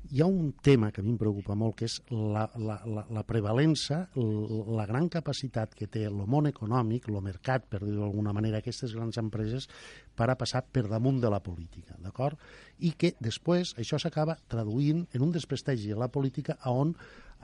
Hi 0.10 0.22
ha 0.24 0.25
un 0.32 0.53
tema 0.63 0.94
que 0.96 1.01
a 1.01 1.03
mi 1.03 1.12
em 1.12 1.18
preocupa 1.20 1.53
molt, 1.60 1.75
que 1.82 1.86
és 1.89 1.98
la, 2.10 2.46
la, 2.56 2.77
la, 2.88 3.03
la 3.13 3.24
prevalença, 3.27 4.00
la 4.15 4.86
gran 4.89 5.10
capacitat 5.12 5.75
que 5.75 5.89
té 5.91 6.06
el 6.08 6.15
món 6.24 6.48
econòmic, 6.50 7.10
el 7.12 7.20
mercat, 7.22 7.68
per 7.70 7.82
dir-ho 7.84 8.06
d'alguna 8.06 8.34
manera, 8.34 8.63
aquestes 8.63 8.96
grans 8.96 9.20
empreses, 9.22 9.68
per 10.15 10.29
a 10.32 10.38
passar 10.39 10.63
per 10.65 10.88
damunt 10.88 11.20
de 11.22 11.29
la 11.29 11.41
política, 11.44 12.00
d'acord? 12.01 12.39
I 12.79 12.96
que 12.98 13.13
després 13.20 13.75
això 13.77 14.00
s'acaba 14.01 14.39
traduint 14.48 15.06
en 15.13 15.27
un 15.27 15.36
desprestigi 15.36 15.91
a 15.94 16.00
la 16.00 16.10
política 16.10 16.58
a 16.63 16.74
on 16.74 16.96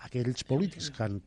aquells 0.08 0.48
polítics 0.48 0.90
que 0.96 1.04
han 1.06 1.22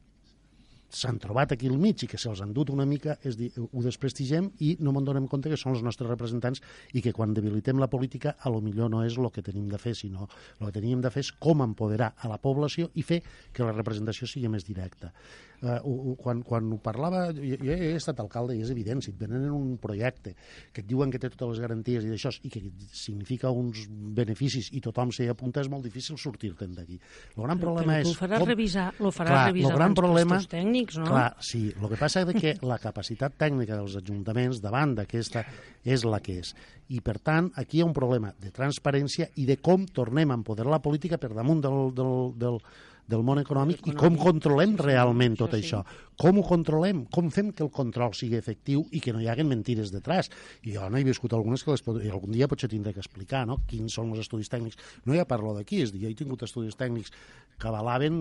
s'han 0.89 1.19
trobat 1.21 1.53
aquí 1.53 1.69
al 1.69 1.79
mig 1.79 2.03
i 2.05 2.09
que 2.09 2.19
se'ls 2.21 2.41
han 2.43 2.53
dut 2.57 2.71
una 2.73 2.87
mica, 2.89 3.19
és 3.29 3.37
dir, 3.37 3.51
ho 3.59 3.83
desprestigem 3.85 4.51
i 4.65 4.75
no 4.81 4.93
me'n 4.95 5.09
donem 5.09 5.29
compte 5.29 5.51
que 5.53 5.59
són 5.61 5.75
els 5.75 5.85
nostres 5.85 6.09
representants 6.09 6.63
i 6.97 7.03
que 7.05 7.13
quan 7.13 7.35
debilitem 7.37 7.81
la 7.81 7.91
política 7.93 8.37
a 8.39 8.53
lo 8.53 8.63
millor 8.65 8.91
no 8.91 9.03
és 9.05 9.19
el 9.19 9.29
que 9.35 9.45
tenim 9.45 9.69
de 9.69 9.79
fer, 9.79 9.95
sinó 9.99 10.29
el 10.61 10.69
que 10.69 10.79
teníem 10.81 11.03
de 11.05 11.13
fer 11.13 11.27
és 11.27 11.33
com 11.33 11.63
empoderar 11.65 12.15
a 12.17 12.31
la 12.31 12.41
població 12.41 12.89
i 12.95 13.05
fer 13.05 13.21
que 13.53 13.67
la 13.67 13.77
representació 13.77 14.29
sigui 14.31 14.49
més 14.49 14.67
directa. 14.67 15.13
Uh, 15.59 16.15
quan, 16.15 16.45
quan 16.47 16.69
ho 16.71 16.77
parlava, 16.79 17.33
jo, 17.35 17.57
jo 17.59 17.75
he 17.75 17.97
estat 17.99 18.21
alcalde 18.23 18.55
i 18.55 18.61
és 18.63 18.69
evident, 18.71 19.01
si 19.03 19.11
et 19.11 19.17
venen 19.19 19.43
en 19.49 19.55
un 19.57 19.73
projecte 19.83 20.37
que 20.71 20.85
et 20.85 20.87
diuen 20.87 21.11
que 21.11 21.19
té 21.19 21.33
totes 21.33 21.57
les 21.57 21.63
garanties 21.65 22.07
i 22.07 22.13
d'això 22.13 22.31
i 22.47 22.51
que 22.53 22.63
significa 22.95 23.51
uns 23.51 23.89
beneficis 23.91 24.69
i 24.79 24.83
tothom 24.85 25.11
s'hi 25.11 25.27
apunta, 25.33 25.65
és 25.65 25.71
molt 25.73 25.83
difícil 25.83 26.15
sortir-te'n 26.15 26.77
d'aquí. 26.77 27.01
El 27.35 27.43
gran 27.43 27.59
problema 27.59 27.97
però 27.97 28.05
és... 28.05 28.13
ho 28.13 28.21
faràs 28.21 28.47
revisar, 28.47 28.87
lo 29.03 29.11
faràs 29.11 29.35
Clar, 29.35 29.47
revisar 29.51 29.73
el 29.73 29.81
gran 29.81 29.99
problema, 29.99 30.39
teus 30.39 30.53
tècnics, 30.79 30.99
no? 30.99 31.07
Clar, 31.07 31.37
sí, 31.41 31.73
el 31.75 31.89
que 31.91 31.99
passa 31.99 32.23
és 32.23 32.39
que 32.39 32.55
la 32.67 32.79
capacitat 32.83 33.37
tècnica 33.39 33.77
dels 33.77 33.97
ajuntaments 33.99 34.61
davant 34.63 34.95
d'aquesta 34.97 35.45
és 35.85 36.05
la 36.05 36.21
que 36.21 36.39
és. 36.43 36.55
I, 36.89 37.01
per 37.05 37.19
tant, 37.19 37.51
aquí 37.57 37.79
hi 37.79 37.83
ha 37.83 37.89
un 37.89 37.97
problema 37.97 38.33
de 38.41 38.53
transparència 38.55 39.29
i 39.37 39.47
de 39.49 39.59
com 39.61 39.87
tornem 39.87 40.31
a 40.31 40.39
empoderar 40.39 40.71
la 40.73 40.83
política 40.83 41.19
per 41.19 41.35
damunt 41.35 41.61
del, 41.65 41.91
del, 41.97 42.15
del, 42.39 42.61
del 43.09 43.25
món 43.25 43.41
econòmic 43.43 43.87
i 43.89 43.97
com 43.97 44.17
controlem 44.21 44.77
realment 44.81 45.37
tot 45.39 45.57
això. 45.59 45.83
Com 46.19 46.41
ho 46.41 46.43
controlem? 46.43 47.05
Com 47.15 47.29
fem 47.31 47.53
que 47.55 47.63
el 47.63 47.69
control 47.71 48.11
sigui 48.19 48.35
efectiu 48.41 48.81
i 48.91 48.99
que 49.05 49.13
no 49.15 49.21
hi 49.23 49.29
haguen 49.31 49.47
mentires 49.53 49.93
detrás? 49.95 50.27
I 50.67 50.75
jo 50.75 50.89
no 50.91 50.99
he 50.99 51.05
viscut 51.07 51.37
algunes 51.37 51.63
que 51.63 51.71
les 51.71 51.85
i 52.03 52.11
algun 52.11 52.35
dia 52.35 52.49
potser 52.51 52.67
tindré 52.73 52.91
que 52.97 53.05
explicar 53.05 53.45
no? 53.47 53.61
quins 53.71 53.95
són 53.95 54.11
els 54.11 54.25
estudis 54.25 54.51
tècnics. 54.51 54.81
No 55.07 55.15
ja 55.15 55.29
parlo 55.31 55.55
d'aquí, 55.55 55.79
és 55.85 55.95
dir, 55.95 56.03
jo 56.03 56.11
he 56.11 56.19
tingut 56.19 56.43
estudis 56.43 56.75
tècnics 56.81 57.15
que 57.59 57.71
avalaven 57.71 58.19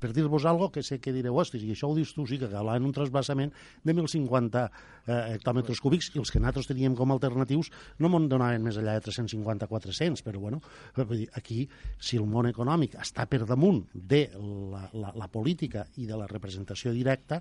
per 0.00 0.12
dir-vos 0.16 0.44
algo 0.48 0.70
que 0.72 0.82
sé 0.82 0.98
que 1.00 1.12
direu, 1.12 1.36
hostis, 1.36 1.62
i 1.64 1.72
això 1.74 1.88
ho 1.90 1.96
dius 1.96 2.12
tu, 2.16 2.24
sí, 2.28 2.38
que 2.40 2.48
avalaven 2.48 2.86
un 2.88 2.94
trasbassament 2.96 3.52
de 3.84 3.94
1.050 3.94 4.62
eh, 4.64 5.18
hectòmetres 5.36 5.80
cúbics 5.80 6.10
i 6.14 6.20
els 6.20 6.32
que 6.32 6.40
nosaltres 6.40 6.70
teníem 6.70 6.96
com 6.96 7.10
a 7.10 7.16
alternatius 7.18 7.70
no 8.00 8.10
me'n 8.12 8.28
donaven 8.30 8.64
més 8.64 8.78
enllà 8.80 8.96
de 8.98 9.04
350-400, 9.08 10.24
però 10.26 10.40
bueno, 10.42 10.60
vull 10.96 11.24
dir, 11.24 11.28
aquí, 11.36 11.62
si 11.98 12.20
el 12.20 12.28
món 12.28 12.48
econòmic 12.50 12.96
està 13.00 13.26
per 13.30 13.42
damunt 13.48 13.82
de 13.94 14.26
la, 14.36 14.86
la, 14.92 15.12
la 15.16 15.28
política 15.32 15.86
i 16.00 16.08
de 16.08 16.18
la 16.18 16.28
representació 16.30 16.94
directa, 17.00 17.40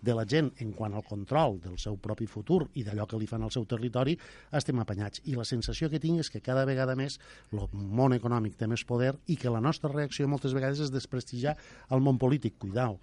de 0.00 0.14
la 0.14 0.24
gent 0.28 0.50
en 0.62 0.72
quant 0.72 0.94
al 0.94 1.04
control 1.06 1.58
del 1.62 1.78
seu 1.82 1.98
propi 1.98 2.28
futur 2.30 2.62
i 2.78 2.84
d'allò 2.86 3.06
que 3.08 3.18
li 3.18 3.26
fan 3.26 3.42
al 3.42 3.52
seu 3.54 3.66
territori, 3.66 4.16
estem 4.54 4.78
apanyats. 4.78 5.22
I 5.26 5.34
la 5.34 5.46
sensació 5.48 5.90
que 5.90 6.00
tinc 6.02 6.22
és 6.22 6.30
que 6.30 6.42
cada 6.44 6.64
vegada 6.68 6.96
més 6.98 7.18
el 7.52 7.66
món 7.72 8.14
econòmic 8.16 8.56
té 8.58 8.68
més 8.70 8.86
poder 8.86 9.14
i 9.26 9.36
que 9.36 9.52
la 9.52 9.62
nostra 9.64 9.90
reacció 9.92 10.28
moltes 10.28 10.54
vegades 10.54 10.84
és 10.86 10.94
desprestigiar 10.94 11.56
el 11.90 12.04
món 12.04 12.18
polític. 12.18 12.58
Cuidao, 12.62 12.98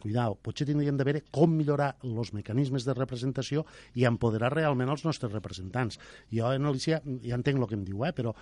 cuidao, 0.00 0.38
potser 0.42 0.66
tindríem 0.68 0.96
de 0.96 1.04
veure 1.04 1.24
com 1.34 1.52
millorar 1.52 1.94
els 2.06 2.32
mecanismes 2.32 2.86
de 2.86 2.96
representació 2.96 3.66
i 3.94 4.06
empoderar 4.08 4.54
realment 4.54 4.94
els 4.94 5.04
nostres 5.04 5.34
representants. 5.34 6.00
Jo, 6.32 6.54
en 6.54 6.70
Alicia, 6.70 7.02
ja 7.24 7.36
entenc 7.36 7.60
el 7.60 7.68
que 7.68 7.76
em 7.76 7.84
diu, 7.84 8.06
eh, 8.06 8.14
però 8.16 8.34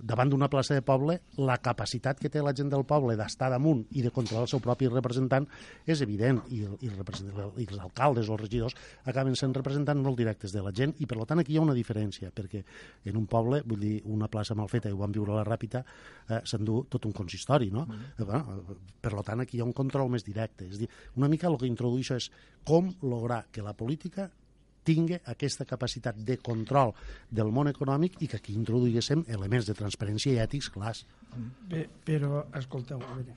davant 0.00 0.30
d'una 0.30 0.48
plaça 0.50 0.74
de 0.74 0.82
poble, 0.84 1.18
la 1.38 1.56
capacitat 1.62 2.18
que 2.20 2.30
té 2.32 2.42
la 2.42 2.54
gent 2.56 2.70
del 2.72 2.84
poble 2.88 3.16
d'estar 3.18 3.50
damunt 3.52 3.84
i 3.94 4.02
de 4.04 4.12
controlar 4.14 4.44
el 4.44 4.50
seu 4.50 4.62
propi 4.64 4.88
representant 4.90 5.46
és 5.86 6.02
evident, 6.04 6.40
i, 6.50 6.62
i, 6.64 6.90
i 6.90 7.66
els 7.68 7.80
alcaldes 7.80 8.28
o 8.28 8.36
els 8.36 8.42
regidors 8.42 8.76
acaben 9.04 9.36
sent 9.38 9.54
representants 9.56 10.02
molt 10.04 10.18
directes 10.18 10.52
de 10.54 10.62
la 10.64 10.72
gent, 10.74 10.94
i 10.98 11.06
per 11.06 11.20
tant 11.24 11.40
aquí 11.40 11.54
hi 11.54 11.58
ha 11.60 11.64
una 11.64 11.76
diferència, 11.76 12.32
perquè 12.34 12.64
en 13.10 13.18
un 13.20 13.26
poble, 13.30 13.62
vull 13.66 13.80
dir, 13.80 13.96
una 14.10 14.28
plaça 14.28 14.56
mal 14.58 14.70
feta, 14.72 14.90
i 14.90 14.96
ho 14.96 15.00
vam 15.00 15.14
viure 15.14 15.34
a 15.34 15.40
la 15.40 15.46
Ràpita, 15.48 15.84
eh, 16.28 16.40
s'endú 16.44 16.84
tot 16.90 17.06
un 17.06 17.16
consistori, 17.16 17.70
no? 17.70 17.86
Eh, 18.18 18.24
bueno, 18.24 18.78
per 19.00 19.14
tant, 19.22 19.44
aquí 19.44 19.58
hi 19.58 19.62
ha 19.62 19.68
un 19.68 19.76
control 19.76 20.10
més 20.10 20.24
directe. 20.26 20.68
És 20.68 20.80
dir, 20.80 20.88
una 21.16 21.28
mica 21.28 21.48
el 21.48 21.58
que 21.60 21.70
introduïixo 21.70 22.18
és 22.18 22.30
com 22.64 22.90
lograr 23.02 23.44
que 23.52 23.62
la 23.62 23.76
política 23.76 24.30
tingui 24.84 25.18
aquesta 25.32 25.66
capacitat 25.68 26.18
de 26.28 26.36
control 26.44 26.92
del 27.30 27.52
món 27.54 27.70
econòmic 27.70 28.20
i 28.20 28.28
que 28.30 28.40
aquí 28.40 28.56
introduïguéssim 28.56 29.24
elements 29.28 29.70
de 29.70 29.76
transparència 29.78 30.34
i 30.34 30.42
ètics 30.42 30.70
clars. 30.74 31.04
Bé, 31.70 31.86
però, 32.06 32.44
escolteu, 32.54 33.00
veure, 33.02 33.34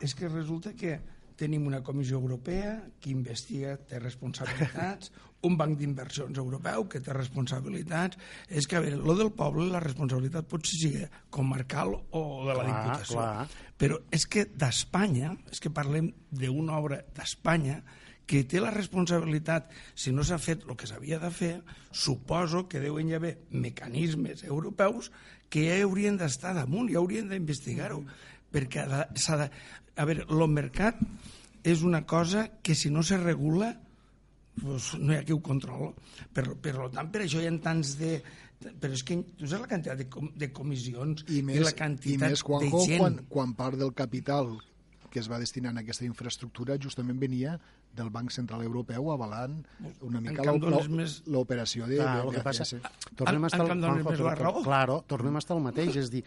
és 0.00 0.14
que 0.14 0.28
resulta 0.28 0.74
que 0.76 0.98
tenim 1.40 1.64
una 1.66 1.80
comissió 1.80 2.18
europea 2.20 2.74
que 3.00 3.10
investiga, 3.14 3.76
té 3.88 3.98
responsabilitats, 3.98 5.12
un 5.48 5.56
banc 5.56 5.78
d'inversions 5.80 6.36
europeu 6.42 6.84
que 6.92 7.00
té 7.00 7.14
responsabilitats. 7.16 8.20
És 8.48 8.68
que, 8.68 8.76
a 8.76 8.84
veure, 8.84 9.00
lo 9.00 9.16
del 9.16 9.32
poble, 9.32 9.70
la 9.72 9.80
responsabilitat 9.80 10.48
pot 10.50 10.68
ser 10.68 11.08
comarcal 11.32 11.94
o 11.96 12.22
de 12.44 12.58
la 12.58 12.66
Clar, 12.66 12.74
Diputació. 12.74 13.16
clar. 13.16 13.48
Però 13.80 13.96
és 14.12 14.28
que 14.28 14.44
d'Espanya, 14.52 15.32
és 15.48 15.64
que 15.64 15.72
parlem 15.72 16.12
d'una 16.30 16.76
obra 16.76 17.00
d'Espanya 17.16 17.80
que 18.30 18.44
té 18.46 18.60
la 18.62 18.70
responsabilitat, 18.70 19.72
si 19.98 20.12
no 20.14 20.22
s'ha 20.22 20.38
fet 20.38 20.62
el 20.68 20.76
que 20.78 20.86
s'havia 20.86 21.18
de 21.18 21.32
fer, 21.34 21.54
suposo 21.90 22.68
que 22.70 22.82
deuen 22.82 23.10
hi 23.10 23.16
haver 23.18 23.32
mecanismes 23.50 24.44
europeus 24.46 25.10
que 25.50 25.64
ja 25.66 25.80
haurien 25.82 26.20
d'estar 26.20 26.54
damunt, 26.54 26.92
ja 26.92 27.00
haurien 27.00 27.26
d'investigar-ho, 27.30 28.04
perquè 28.54 28.86
s'ha 29.18 29.40
de... 29.40 29.48
A 29.98 30.06
veure, 30.06 30.28
el 30.30 30.44
mercat 30.48 31.00
és 31.66 31.82
una 31.84 32.04
cosa 32.06 32.46
que 32.62 32.76
si 32.78 32.92
no 32.94 33.02
se 33.02 33.18
regula 33.18 33.72
pues, 34.62 34.94
no 34.94 35.12
hi 35.12 35.18
ha 35.18 35.24
qui 35.26 35.34
ho 35.34 35.40
controla. 35.42 35.90
Per, 36.32 36.46
per 36.62 36.76
tant, 36.94 37.10
per 37.10 37.24
això 37.26 37.42
hi 37.42 37.50
ha 37.50 37.56
tants 37.66 37.96
de... 37.98 38.14
Però 38.60 38.94
és 38.94 39.02
que 39.08 39.16
tu 39.40 39.48
saps 39.48 39.64
la 39.64 39.72
quantitat 39.72 39.98
de, 39.98 40.06
com, 40.12 40.30
de 40.36 40.52
comissions 40.54 41.24
I 41.32 41.42
més, 41.42 41.64
la 41.64 41.74
i 41.74 41.78
quantitat 41.78 42.30
més 42.30 42.46
Juanjo, 42.46 42.70
de 42.78 42.86
gent. 42.92 43.00
quan, 43.02 43.20
quan 43.32 43.54
part 43.58 43.80
del 43.80 43.94
capital 43.96 44.52
que 45.10 45.18
es 45.18 45.26
va 45.26 45.40
destinar 45.42 45.72
a 45.74 45.80
aquesta 45.82 46.06
infraestructura 46.06 46.76
justament 46.78 47.18
venia 47.18 47.56
del 47.96 48.10
Banc 48.10 48.30
Central 48.30 48.62
Europeu 48.62 49.10
avalant 49.12 49.56
una 50.06 50.20
mica 50.20 50.36
Encara 50.36 50.52
em 50.54 50.60
l'o- 50.60 50.68
dones 50.70 50.86
l'o- 50.88 50.96
més- 51.00 51.16
l'operació 51.26 51.86
de, 51.90 51.96
Clar, 51.98 52.20
de, 52.26 52.36
que 52.36 52.44
passa... 52.46 52.62
ACS. 52.62 52.76
Tornem 53.18 53.44
a 53.44 53.50
estar... 53.50 53.66
més 53.74 54.20
la 54.22 54.34
raó. 54.38 54.62
Claro, 54.62 55.02
tornem 55.10 55.34
a 55.36 55.42
estar 55.42 55.56
el 55.58 55.62
mateix, 55.64 55.96
és 55.96 56.10
dir, 56.12 56.22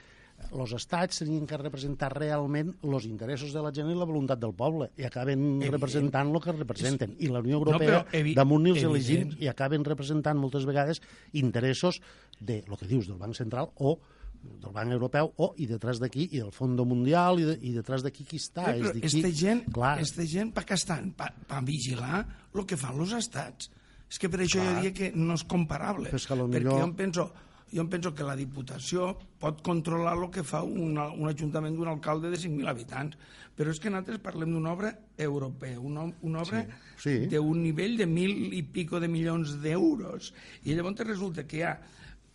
els 0.52 0.74
estats 0.76 1.22
tenien 1.22 1.46
que 1.48 1.56
representar 1.58 2.10
realment 2.12 2.74
els 2.84 3.06
interessos 3.08 3.54
de 3.56 3.62
la 3.64 3.72
gent 3.72 3.88
i 3.90 3.96
la 3.96 4.04
voluntat 4.10 4.42
del 4.42 4.52
poble 4.54 4.90
i 5.00 5.06
acaben 5.08 5.40
Evident. 5.62 5.72
representant 5.78 6.34
el 6.36 6.42
que 6.44 6.52
representen. 6.58 7.16
I 7.24 7.30
la 7.32 7.40
Unió 7.40 7.62
No, 7.62 7.64
Europea, 7.64 8.02
però 8.04 8.20
evi- 8.20 8.34
damunt 8.36 8.68
els 8.74 8.84
elegim 8.84 9.32
i 9.40 9.48
acaben 9.48 9.86
representant 9.88 10.38
moltes 10.42 10.66
vegades 10.68 11.00
interessos 11.32 12.02
de 12.42 12.64
lo 12.68 12.76
que 12.76 12.88
dius 12.92 13.08
del 13.08 13.18
Banc 13.22 13.36
Central 13.40 13.72
o 13.76 14.00
del 14.44 14.72
Banc 14.76 14.92
Europeu 14.92 15.32
o 15.38 15.54
i 15.58 15.66
detrás 15.68 16.00
d'aquí 16.02 16.28
i 16.32 16.40
del 16.42 16.52
Fondo 16.52 16.86
Mundial 16.86 17.40
i, 17.40 17.46
de, 17.48 17.56
i 17.62 17.72
detrás 17.76 18.04
d'aquí 18.04 18.26
qui 18.28 18.38
està 18.42 18.70
Eh, 18.74 18.80
és 18.80 18.84
però 18.84 18.94
dir, 18.94 19.06
esta 19.10 19.32
gent, 19.32 19.64
clar, 19.74 19.94
esta 20.04 20.26
gent 20.28 20.52
per 20.56 20.66
què 20.68 20.76
estan? 20.76 21.12
Per, 21.18 21.30
per 21.48 21.62
vigilar 21.64 22.24
el 22.54 22.66
que 22.66 22.78
fan 22.78 23.00
els 23.00 23.14
estats. 23.18 23.70
És 24.10 24.20
que 24.20 24.30
per 24.30 24.42
això 24.44 24.60
Clar. 24.60 24.68
jo 24.68 24.76
diria 24.82 24.94
que 24.94 25.12
no 25.16 25.34
és 25.34 25.44
comparable. 25.44 26.12
És 26.14 26.28
que 26.28 26.36
lo 26.36 26.46
perquè 26.48 26.60
millor- 26.60 26.80
jo 26.80 26.86
em 26.86 26.94
penso, 26.94 27.28
jo 27.74 27.82
em 27.82 27.90
penso 27.90 28.12
que 28.14 28.24
la 28.28 28.36
Diputació 28.38 29.08
pot 29.42 29.64
controlar 29.66 30.14
el 30.20 30.30
que 30.30 30.44
fa 30.44 30.62
una, 30.64 31.08
un 31.10 31.28
ajuntament 31.32 31.74
d'un 31.76 31.88
alcalde 31.90 32.30
de 32.30 32.38
5.000 32.38 32.68
habitants, 32.70 33.18
però 33.58 33.70
és 33.74 33.80
que 33.80 33.90
nosaltres 33.90 34.20
parlem 34.22 34.52
d'una 34.54 34.72
obra 34.74 34.92
europea, 35.18 35.80
una, 35.80 36.04
una 36.22 36.42
obra 36.42 36.62
Sí, 36.98 37.10
sí. 37.24 37.28
d'un 37.32 37.64
nivell 37.64 37.98
de 37.98 38.06
mil 38.06 38.54
i 38.54 38.62
pico 38.64 39.00
de 39.00 39.08
milions 39.08 39.58
d'euros. 39.62 40.34
I 40.66 40.74
llavors 40.76 41.02
resulta 41.08 41.48
que 41.48 41.58
hi 41.58 41.62
ha 41.66 41.74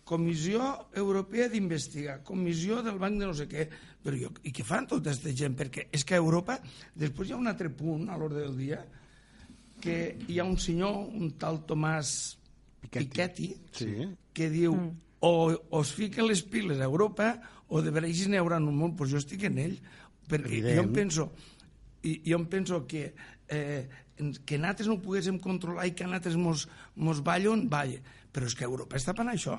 Comissió 0.09 0.63
Europea 0.97 1.45
d'Investigar, 1.51 2.19
Comissió 2.25 2.79
del 2.85 2.97
Banc 3.01 3.19
de 3.21 3.27
no 3.29 3.35
sé 3.37 3.45
què, 3.51 3.67
però 4.01 4.17
jo, 4.17 4.31
i 4.47 4.53
què 4.55 4.63
fan 4.65 4.87
tota 4.89 5.11
aquesta 5.11 5.33
gent? 5.37 5.53
Perquè 5.59 5.85
és 5.93 6.05
que 6.07 6.17
a 6.17 6.21
Europa, 6.23 6.55
després 6.97 7.29
hi 7.29 7.35
ha 7.35 7.41
un 7.41 7.49
altre 7.51 7.69
punt 7.69 8.07
a 8.09 8.17
l'ordre 8.17 8.41
del 8.47 8.55
dia, 8.57 8.79
que 9.79 9.99
hi 10.27 10.39
ha 10.41 10.47
un 10.49 10.57
senyor, 10.59 10.97
un 11.13 11.35
tal 11.39 11.61
Tomàs 11.69 12.15
Piketty. 12.81 13.05
Piketty, 13.05 13.49
Sí. 13.77 14.09
que 14.33 14.49
diu 14.49 14.73
o, 15.19 15.31
o 15.53 15.81
es 15.83 15.93
fiquen 15.93 16.27
les 16.27 16.41
piles 16.47 16.79
a 16.79 16.87
Europa 16.89 17.33
o 17.69 17.81
de 17.83 17.91
veres 17.91 18.25
n'hi 18.27 18.39
haurà 18.39 18.57
un 18.57 18.73
món, 18.75 18.95
doncs 18.97 19.11
jo 19.13 19.19
estic 19.21 19.43
en 19.45 19.57
ell, 19.61 19.77
perquè 20.29 20.57
Evident. 20.57 20.75
jo 20.77 20.83
em 20.87 20.93
penso, 20.95 21.29
i 22.03 22.21
jo 22.25 22.37
em 22.39 22.45
penso 22.49 22.85
que 22.87 23.11
eh, 23.49 23.87
que 24.45 24.57
nosaltres 24.57 24.87
no 24.89 24.97
ho 24.97 25.03
poguéssim 25.03 25.37
controlar 25.39 25.85
i 25.87 25.93
que 25.95 26.03
nosaltres 26.07 26.35
mos, 26.35 26.65
mos 26.95 27.21
ballon, 27.23 27.67
balla. 27.71 28.01
Però 28.33 28.45
és 28.45 28.55
que 28.55 28.65
Europa 28.67 28.97
està 28.99 29.13
per 29.15 29.25
això. 29.31 29.55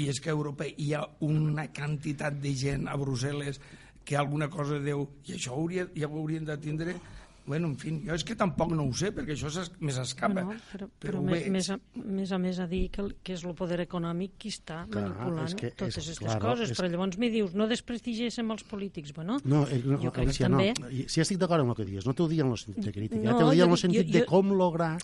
I 0.00 0.08
és 0.08 0.20
que 0.20 0.30
a 0.32 0.36
Europa 0.36 0.66
hi 0.66 0.92
ha 0.96 1.02
una 1.26 1.66
quantitat 1.74 2.38
de 2.40 2.54
gent 2.56 2.88
a 2.88 2.96
Brussel·les 3.00 3.60
que 4.04 4.16
alguna 4.18 4.48
cosa 4.50 4.80
deu... 4.82 5.04
I 5.28 5.36
això 5.36 5.56
hauria, 5.56 5.86
ja 5.94 6.08
ho 6.08 6.16
haurien 6.22 6.48
de 6.48 6.56
tindre 6.58 6.96
Bueno, 7.44 7.66
en 7.66 7.74
fi, 7.76 7.90
jo 8.06 8.14
és 8.14 8.22
que 8.22 8.36
tampoc 8.38 8.70
no 8.70 8.84
ho 8.86 8.92
sé, 8.94 9.08
perquè 9.14 9.34
això 9.34 9.50
més 9.82 9.96
escapa. 9.98 10.44
No, 10.46 10.54
però, 10.70 10.86
però, 10.86 10.88
però 11.02 11.22
més, 11.26 11.48
més, 11.50 11.70
a, 11.74 11.78
més 11.98 12.30
a 12.30 12.38
més 12.38 12.60
a 12.62 12.68
dir 12.70 12.84
que, 12.94 13.08
que 13.26 13.34
és 13.34 13.42
el 13.42 13.56
poder 13.58 13.80
econòmic 13.82 14.36
qui 14.38 14.52
està 14.54 14.84
clar, 14.92 15.08
manipulant 15.08 15.56
que 15.58 15.72
totes 15.74 15.98
aquestes 15.98 16.20
claro, 16.22 16.44
coses. 16.44 16.70
És... 16.70 16.78
Però 16.78 16.90
llavors 16.92 17.18
mi 17.18 17.32
dius, 17.34 17.56
no 17.58 17.66
desprestigéssim 17.70 18.54
els 18.54 18.62
polítics. 18.70 19.10
Bueno, 19.16 19.40
no, 19.42 19.64
eh, 19.66 19.80
no, 19.82 19.98
jo 20.04 20.14
crec 20.14 20.30
Alicia, 20.30 20.46
també... 20.46 20.70
no. 20.78 20.92
Si 21.10 21.24
estic 21.24 21.42
d'acord 21.42 21.66
amb 21.66 21.74
el 21.74 21.80
que 21.80 21.88
dius, 21.90 22.06
no 22.06 22.14
t'ho 22.14 22.28
dic 22.30 22.44
en 22.46 22.54
el 22.54 22.62
sentit 22.62 22.86
de 22.86 22.94
crítica, 22.94 23.24
no, 23.26 23.34
eh? 23.34 23.40
t'ho 23.42 23.50
dic 23.50 23.66
en 23.66 23.74
el 23.74 23.82
sentit 23.82 24.06
jo, 24.06 24.12
jo... 24.12 24.18
de 24.20 24.24
com 24.30 24.54
lograr 24.62 24.94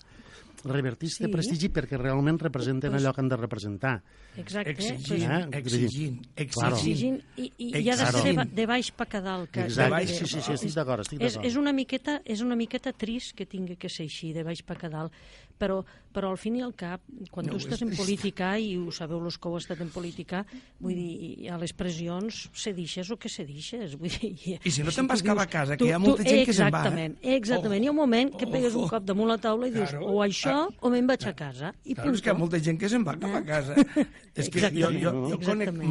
revertir 0.65 1.09
sí. 1.13 1.23
de 1.23 1.29
prestigi 1.31 1.69
perquè 1.73 1.97
realment 1.99 2.39
representen 2.41 2.91
pues, 2.91 3.01
allò 3.01 3.13
que 3.15 3.21
han 3.23 3.29
de 3.31 3.37
representar. 3.39 3.93
Exacte. 4.37 4.71
Exigint, 4.71 5.23
eh? 5.23 5.59
exigint, 5.59 6.21
exigint. 6.35 6.53
Claro. 6.55 6.77
exigint 6.77 7.19
i, 7.35 7.51
i, 7.57 7.69
i 7.81 7.89
ha 7.89 7.97
de 7.99 8.09
ser 8.15 8.33
de, 8.37 8.45
de 8.59 8.65
baix 8.69 8.91
per 8.95 9.07
a 9.13 9.21
dalt. 9.25 9.51
Que, 9.51 9.67
Exacte. 9.67 9.83
De 9.83 9.95
baix, 9.95 10.15
sí, 10.15 10.25
sí, 10.25 10.41
sí, 10.41 10.55
estic 10.55 10.75
d'acord, 10.77 11.05
estic 11.05 11.19
d'acord. 11.19 11.45
És, 11.45 11.51
és, 11.53 11.59
una 11.59 11.73
miqueta, 11.75 12.19
és 12.25 12.43
una 12.45 12.57
miqueta 12.59 12.93
trist 12.93 13.35
que 13.37 13.47
tingui 13.49 13.79
que 13.79 13.91
ser 13.91 14.07
així, 14.09 14.33
de 14.35 14.45
baix 14.47 14.63
per 14.65 14.79
a 14.83 14.91
dalt, 14.91 15.23
però, 15.59 15.81
però 16.15 16.31
al 16.31 16.39
fin 16.39 16.55
i 16.57 16.63
al 16.63 16.71
cap, 16.77 17.03
quan 17.29 17.45
no, 17.45 17.53
tu 17.53 17.59
estàs 17.59 17.83
en 17.83 17.91
política, 17.97 18.53
i 18.57 18.71
ho 18.79 18.93
sabeu 18.95 19.21
els 19.27 19.37
que 19.37 19.49
heu 19.49 19.57
estat 19.59 19.81
en 19.83 19.91
política, 19.93 20.41
vull 20.79 20.95
dir, 20.95 21.49
a 21.51 21.59
les 21.61 21.73
pressions 21.77 22.45
se 22.55 22.73
deixes 22.77 23.11
o 23.11 23.19
que 23.19 23.29
se 23.31 23.45
deixes. 23.47 23.97
Vull 23.99 24.15
dir, 24.15 24.57
I 24.63 24.73
si 24.73 24.85
no 24.85 24.93
te'n 24.95 25.09
vas 25.09 25.23
cap 25.25 25.43
a 25.43 25.47
casa, 25.51 25.77
que 25.79 25.89
hi 25.89 25.93
ha 25.95 25.99
molta 26.01 26.23
tu, 26.23 26.29
gent 26.29 26.47
que 26.47 26.55
se'n 26.55 26.71
va. 26.71 26.85
Exactament, 26.85 27.17
eh? 27.21 27.35
exactament. 27.35 27.81
Oh, 27.81 27.83
hi 27.83 27.91
ha 27.91 27.95
un 27.95 27.99
moment 27.99 28.31
que 28.39 28.47
pegues 28.49 28.77
oh, 28.77 28.85
un 28.85 28.93
cop 28.93 29.09
damunt 29.09 29.33
la 29.33 29.39
taula 29.43 29.69
i 29.69 29.75
dius, 29.75 29.91
claro, 29.91 30.13
o 30.15 30.23
això 30.25 30.55
ah, 30.63 30.69
o 30.79 30.93
me'n 30.93 31.09
vaig 31.09 31.27
a 31.29 31.35
casa. 31.43 31.73
I 31.83 31.97
claro, 31.99 32.15
és 32.15 32.23
que 32.23 32.31
hi 32.31 32.33
ha 32.33 32.39
molta 32.39 32.63
gent 32.69 32.79
que 32.79 32.91
se'n 32.91 33.05
va 33.05 33.17
cap 33.19 33.35
a 33.41 33.43
casa. 33.45 33.75
Eh? 33.75 34.07
és 34.39 34.49
que 34.53 34.71
jo, 34.71 34.93
jo, 34.95 35.13
jo, 35.33 35.41
conec, 35.43 35.83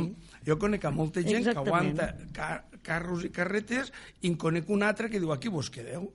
jo 0.48 0.58
conec 0.60 0.88
a 0.88 0.94
molta 0.94 1.22
gent 1.26 1.44
Exactament. 1.44 1.98
que 1.98 2.08
aguanta 2.08 2.32
car 2.34 2.54
carros 2.88 3.26
i 3.26 3.30
carretes 3.34 3.92
i 4.22 4.30
en 4.30 4.38
conec 4.40 4.70
un 4.72 4.86
altre 4.86 5.10
que 5.12 5.20
diu, 5.20 5.32
aquí 5.34 5.52
vos 5.52 5.68
quedeu. 5.70 6.08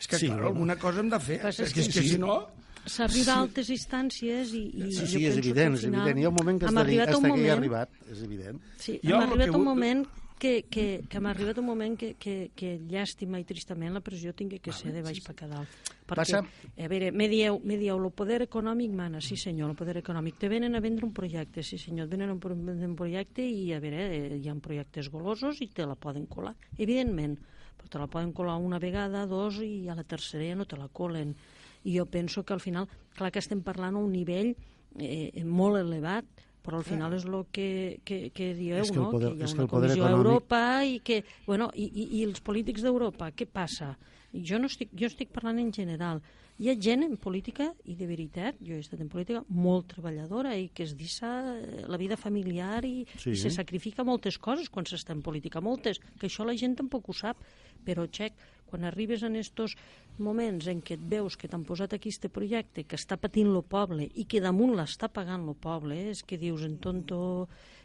És 0.00 0.08
que, 0.08 0.16
sí, 0.16 0.30
clar, 0.30 0.46
alguna 0.48 0.78
cosa 0.80 1.02
hem 1.02 1.10
de 1.12 1.18
fer. 1.20 1.40
És, 1.50 1.58
que, 1.58 1.66
és 1.66 1.90
que, 1.92 2.00
sí. 2.00 2.14
si 2.14 2.20
no 2.20 2.38
s'arriba 2.86 3.34
a 3.34 3.42
altes 3.44 3.70
instàncies 3.74 4.54
i, 4.56 4.64
i 4.70 4.92
sí, 4.94 5.06
sí, 5.06 5.26
és 5.28 5.36
evident, 5.40 5.76
és 5.76 5.84
evident. 5.88 6.18
Hi 6.18 6.26
ha 6.26 6.32
un 6.32 6.38
moment 6.38 6.60
que 6.60 6.70
hasta, 6.70 6.86
hasta 6.86 7.12
que 7.12 7.20
moment, 7.28 7.44
hi 7.44 7.50
ha 7.50 7.58
arribat, 7.58 8.00
és 8.08 8.24
evident. 8.26 8.64
Sí, 8.80 8.98
jo 9.04 9.16
hem 9.18 9.28
arribat 9.28 9.56
un 9.58 9.66
moment 9.66 10.08
que, 10.40 10.64
que, 10.72 11.04
que 11.06 11.20
m'ha 11.20 11.34
arribat 11.34 11.58
un 11.60 11.66
moment 11.68 11.94
que, 12.00 12.14
que, 12.18 12.50
que 12.56 12.78
llàstima 12.88 13.38
i 13.38 13.44
tristament 13.44 13.92
la 13.92 14.00
pressió 14.00 14.32
tingui 14.32 14.58
que 14.64 14.72
ser 14.72 14.94
de 14.94 15.02
baix 15.04 15.20
per 15.26 15.34
cada 15.36 15.60
dalt. 15.60 15.90
Perquè, 16.08 16.40
Passa... 16.40 16.40
a 16.40 16.88
veure, 16.90 17.12
me 17.12 17.28
dieu, 17.28 17.60
me 17.62 17.76
dieu, 17.78 18.00
el 18.00 18.10
poder 18.16 18.40
econòmic 18.46 18.96
mana, 18.96 19.20
sí 19.22 19.36
senyor, 19.38 19.70
el 19.70 19.78
poder 19.78 19.98
econòmic. 20.00 20.40
Te 20.40 20.48
venen 20.48 20.74
a 20.74 20.80
vendre 20.80 21.04
un 21.06 21.12
projecte, 21.14 21.62
sí 21.62 21.78
senyor, 21.78 22.08
et 22.08 22.16
venen 22.16 22.32
a 22.32 22.38
vendre 22.40 22.88
un 22.88 22.96
projecte 22.98 23.44
i, 23.44 23.68
a 23.76 23.84
veure, 23.84 24.08
eh, 24.16 24.40
hi 24.40 24.48
ha 24.48 24.56
projectes 24.64 25.12
golosos 25.12 25.60
i 25.60 25.68
te 25.76 25.86
la 25.86 25.94
poden 26.00 26.24
colar, 26.26 26.56
evidentment, 26.78 27.36
però 27.76 27.92
te 27.92 28.00
la 28.00 28.08
poden 28.08 28.32
colar 28.32 28.56
una 28.64 28.80
vegada, 28.80 29.26
dos, 29.28 29.60
i 29.60 29.92
a 29.92 29.98
la 29.98 30.08
tercera 30.08 30.48
ja 30.48 30.56
no 30.56 30.64
te 30.64 30.80
la 30.80 30.88
colen 30.88 31.36
i 31.84 31.96
jo 31.98 32.06
penso 32.06 32.44
que 32.44 32.52
al 32.52 32.60
final, 32.60 32.88
clar 33.16 33.32
que 33.32 33.42
estem 33.42 33.62
parlant 33.64 33.96
a 33.96 34.02
un 34.02 34.12
nivell 34.12 34.54
eh, 34.98 35.44
molt 35.44 35.80
elevat, 35.80 36.26
però 36.60 36.80
al 36.80 36.84
final 36.84 37.14
és 37.16 37.24
el 37.24 37.38
que, 37.52 38.00
que, 38.04 38.18
que 38.36 38.52
dieu, 38.54 38.84
que 38.84 38.98
no? 38.98 39.08
Poder, 39.14 39.32
que 39.32 39.46
hi 39.46 39.48
ha 39.48 39.54
una 39.56 39.68
comissió 39.70 40.02
econòmic... 40.04 40.10
a 40.10 40.18
Europa 40.18 40.60
i 40.84 40.98
que, 41.04 41.22
bueno, 41.46 41.70
i, 41.74 41.88
i, 41.88 42.08
i 42.20 42.26
els 42.28 42.42
polítics 42.44 42.84
d'Europa, 42.84 43.30
què 43.32 43.48
passa? 43.48 43.94
Jo 44.30 44.60
no 44.60 44.68
estic, 44.70 44.92
jo 44.94 45.08
estic 45.08 45.32
parlant 45.34 45.58
en 45.62 45.72
general. 45.74 46.20
Hi 46.60 46.68
ha 46.68 46.74
gent 46.76 47.06
en 47.06 47.14
política, 47.16 47.70
i 47.88 47.94
de 47.96 48.04
veritat, 48.04 48.58
jo 48.60 48.76
he 48.76 48.82
estat 48.84 49.00
en 49.00 49.08
política, 49.08 49.40
molt 49.48 49.88
treballadora 49.94 50.52
i 50.60 50.68
que 50.76 50.84
es 50.84 50.92
deixa 50.98 51.30
eh, 51.54 51.86
la 51.88 51.96
vida 51.96 52.18
familiar 52.20 52.84
i, 52.84 53.06
sí. 53.16 53.32
i 53.32 53.40
se 53.40 53.48
sacrifica 53.54 54.04
moltes 54.04 54.36
coses 54.36 54.68
quan 54.68 54.84
s'està 54.84 55.16
en 55.16 55.24
política, 55.24 55.64
moltes, 55.64 56.02
que 56.20 56.28
això 56.28 56.44
la 56.44 56.58
gent 56.60 56.76
tampoc 56.76 57.08
ho 57.08 57.16
sap, 57.16 57.40
però, 57.86 58.04
xec, 58.12 58.36
quan 58.70 58.86
arribes 58.86 59.24
en 59.26 59.36
estos 59.40 59.74
moments 60.18 60.68
en 60.70 60.80
què 60.84 60.96
et 60.98 61.02
veus 61.10 61.36
que 61.36 61.50
t'han 61.50 61.66
posat 61.66 61.96
aquí 61.96 62.12
este 62.12 62.30
projecte, 62.32 62.86
que 62.86 62.98
està 62.98 63.18
patint 63.20 63.50
el 63.50 63.64
poble 63.66 64.08
i 64.14 64.26
que 64.30 64.42
damunt 64.44 64.76
l'està 64.78 65.10
pagant 65.12 65.48
el 65.48 65.58
poble, 65.58 65.98
eh, 65.98 66.14
és 66.14 66.22
que 66.22 66.38
dius 66.40 66.62
en 66.66 66.78
tonto 66.82 67.20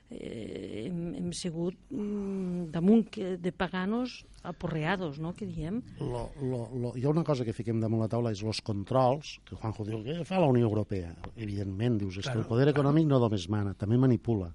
eh, 0.10 0.86
hem, 0.86 1.00
hem 1.17 1.32
sigut 1.34 1.78
mm, 1.89 2.69
damunt 2.76 3.17
de 3.41 3.52
paganos 3.56 4.21
aporreados, 4.45 5.17
no?, 5.19 5.34
que 5.34 5.48
diem. 5.50 5.82
Lo, 6.00 6.28
lo, 6.41 6.65
lo, 6.74 6.91
hi 6.93 7.06
ha 7.06 7.13
una 7.13 7.26
cosa 7.26 7.48
que 7.48 7.56
fiquem 7.56 7.82
damunt 7.82 8.06
la 8.06 8.12
taula, 8.12 8.34
és 8.36 8.43
els 8.45 8.62
controls, 8.65 9.39
que 9.48 9.58
Juanjo 9.58 9.88
diu 9.88 10.04
que 10.06 10.21
fa 10.28 10.41
la 10.41 10.52
Unió 10.52 10.69
Europea. 10.69 11.15
Evidentment, 11.34 11.98
dius, 12.04 12.19
és 12.21 12.30
claro, 12.30 12.43
que 12.43 12.45
el 12.45 12.52
poder 12.52 12.69
econòmic 12.76 13.10
no 13.10 13.21
només 13.24 13.50
mana, 13.50 13.74
també 13.74 13.98
manipula 14.02 14.52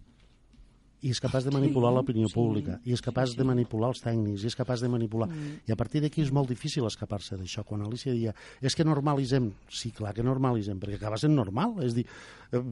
i 1.01 1.13
és 1.15 1.21
capaç 1.23 1.47
de 1.47 1.53
manipular 1.55 1.93
l'opinió 1.95 2.29
sí, 2.29 2.35
pública, 2.37 2.79
i 2.85 2.95
és 2.97 3.03
capaç 3.05 3.33
sí, 3.33 3.37
sí. 3.37 3.41
de 3.41 3.47
manipular 3.49 3.91
els 3.95 4.03
tècnics, 4.05 4.45
i 4.45 4.51
és 4.51 4.57
capaç 4.59 4.85
de 4.85 4.91
manipular... 4.93 5.31
Mm. 5.31 5.61
I 5.69 5.75
a 5.75 5.79
partir 5.81 6.03
d'aquí 6.05 6.25
és 6.25 6.33
molt 6.35 6.51
difícil 6.53 6.87
escapar-se 6.89 7.39
d'això. 7.41 7.65
Quan 7.67 7.85
Alicia 7.87 8.13
dia, 8.17 8.35
és 8.61 8.77
que 8.77 8.85
normalitzem, 8.87 9.51
sí, 9.73 9.95
clar 9.97 10.13
que 10.17 10.27
normalitzem, 10.27 10.81
perquè 10.83 11.01
acaba 11.01 11.21
sent 11.21 11.33
normal, 11.37 11.79
és 11.87 11.97
dir, 11.97 12.05
eh, 12.53 12.65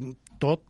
tot 0.43 0.67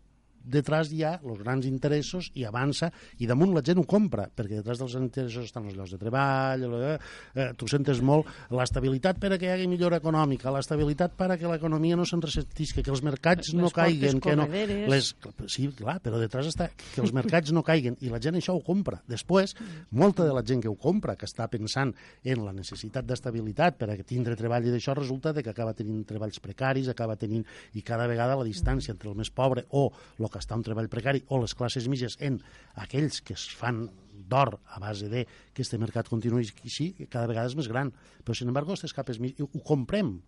detrás 0.49 0.91
hi 0.93 1.05
ha 1.05 1.15
els 1.19 1.41
grans 1.43 1.67
interessos 1.69 2.31
i 2.39 2.45
avança, 2.49 2.91
i 3.21 3.29
damunt 3.29 3.53
la 3.55 3.63
gent 3.65 3.81
ho 3.83 3.87
compra, 3.89 4.29
perquè 4.29 4.61
detrás 4.61 4.81
dels 4.81 4.97
interessos 4.99 5.49
estan 5.49 5.69
els 5.69 5.77
llocs 5.77 5.95
de 5.95 6.01
treball, 6.01 6.65
eh, 6.79 6.95
eh, 7.35 7.49
tu 7.59 7.69
sentes 7.71 8.01
molt 8.05 8.29
l'estabilitat 8.55 9.21
per 9.21 9.35
a 9.35 9.39
que 9.39 9.49
hi 9.49 9.53
hagi 9.55 9.69
millora 9.71 10.01
econòmica, 10.01 10.53
l'estabilitat 10.55 11.15
per 11.19 11.31
a 11.33 11.39
que 11.41 11.51
l'economia 11.51 11.99
no 11.99 12.07
se'n 12.09 12.23
ressentisca, 12.25 12.83
que 12.83 12.95
els 12.95 13.05
mercats 13.05 13.53
les 13.53 13.61
no 13.61 13.71
caiguen, 13.75 14.23
que 14.25 14.37
no... 14.39 14.49
Les, 14.49 15.13
sí, 15.53 15.69
clar, 15.77 15.99
però 16.05 16.21
detrás 16.21 16.49
està 16.51 16.71
que 16.73 17.03
els 17.05 17.13
mercats 17.17 17.53
no 17.53 17.63
caiguen, 17.67 17.99
i 18.01 18.13
la 18.13 18.21
gent 18.23 18.39
això 18.41 18.57
ho 18.57 18.65
compra. 18.65 19.03
Després, 19.09 19.55
molta 19.91 20.27
de 20.27 20.35
la 20.35 20.45
gent 20.47 20.65
que 20.65 20.73
ho 20.73 20.77
compra, 20.81 21.17
que 21.19 21.29
està 21.29 21.49
pensant 21.53 21.93
en 22.25 22.45
la 22.45 22.55
necessitat 22.57 23.07
d'estabilitat 23.09 23.79
per 23.79 23.91
a 23.93 23.99
que 23.99 24.07
tindre 24.07 24.37
treball 24.39 24.67
i 24.67 24.73
d'això, 24.73 24.97
resulta 24.97 25.35
de 25.37 25.45
que 25.45 25.53
acaba 25.53 25.77
tenint 25.77 26.05
treballs 26.09 26.41
precaris, 26.43 26.89
acaba 26.89 27.19
tenint, 27.21 27.45
i 27.75 27.85
cada 27.85 28.09
vegada 28.11 28.39
la 28.39 28.47
distància 28.47 28.95
entre 28.95 29.11
el 29.11 29.19
més 29.19 29.31
pobre 29.35 29.67
o 29.77 29.89
el 30.19 30.31
que 30.31 30.38
està 30.41 30.57
en 30.57 30.65
treball 30.67 30.91
precari 30.93 31.25
o 31.29 31.41
les 31.43 31.55
classes 31.59 31.89
mitges 31.91 32.19
en 32.25 32.41
aquells 32.81 33.21
que 33.23 33.37
es 33.37 33.49
fan 33.59 33.87
d'or 34.29 34.59
a 34.75 34.81
base 34.83 35.09
de 35.09 35.27
que 35.55 35.63
este 35.63 35.79
mercat 35.79 36.09
continuï 36.11 36.49
així, 36.65 36.91
cada 37.07 37.29
vegada 37.31 37.49
és 37.49 37.57
més 37.59 37.69
gran. 37.71 37.93
Però, 38.25 38.35
sin 38.37 38.51
embargo, 38.51 38.75
aquestes 38.75 38.97
capes 38.97 39.21
ho 39.21 39.63
comprem 39.65 40.19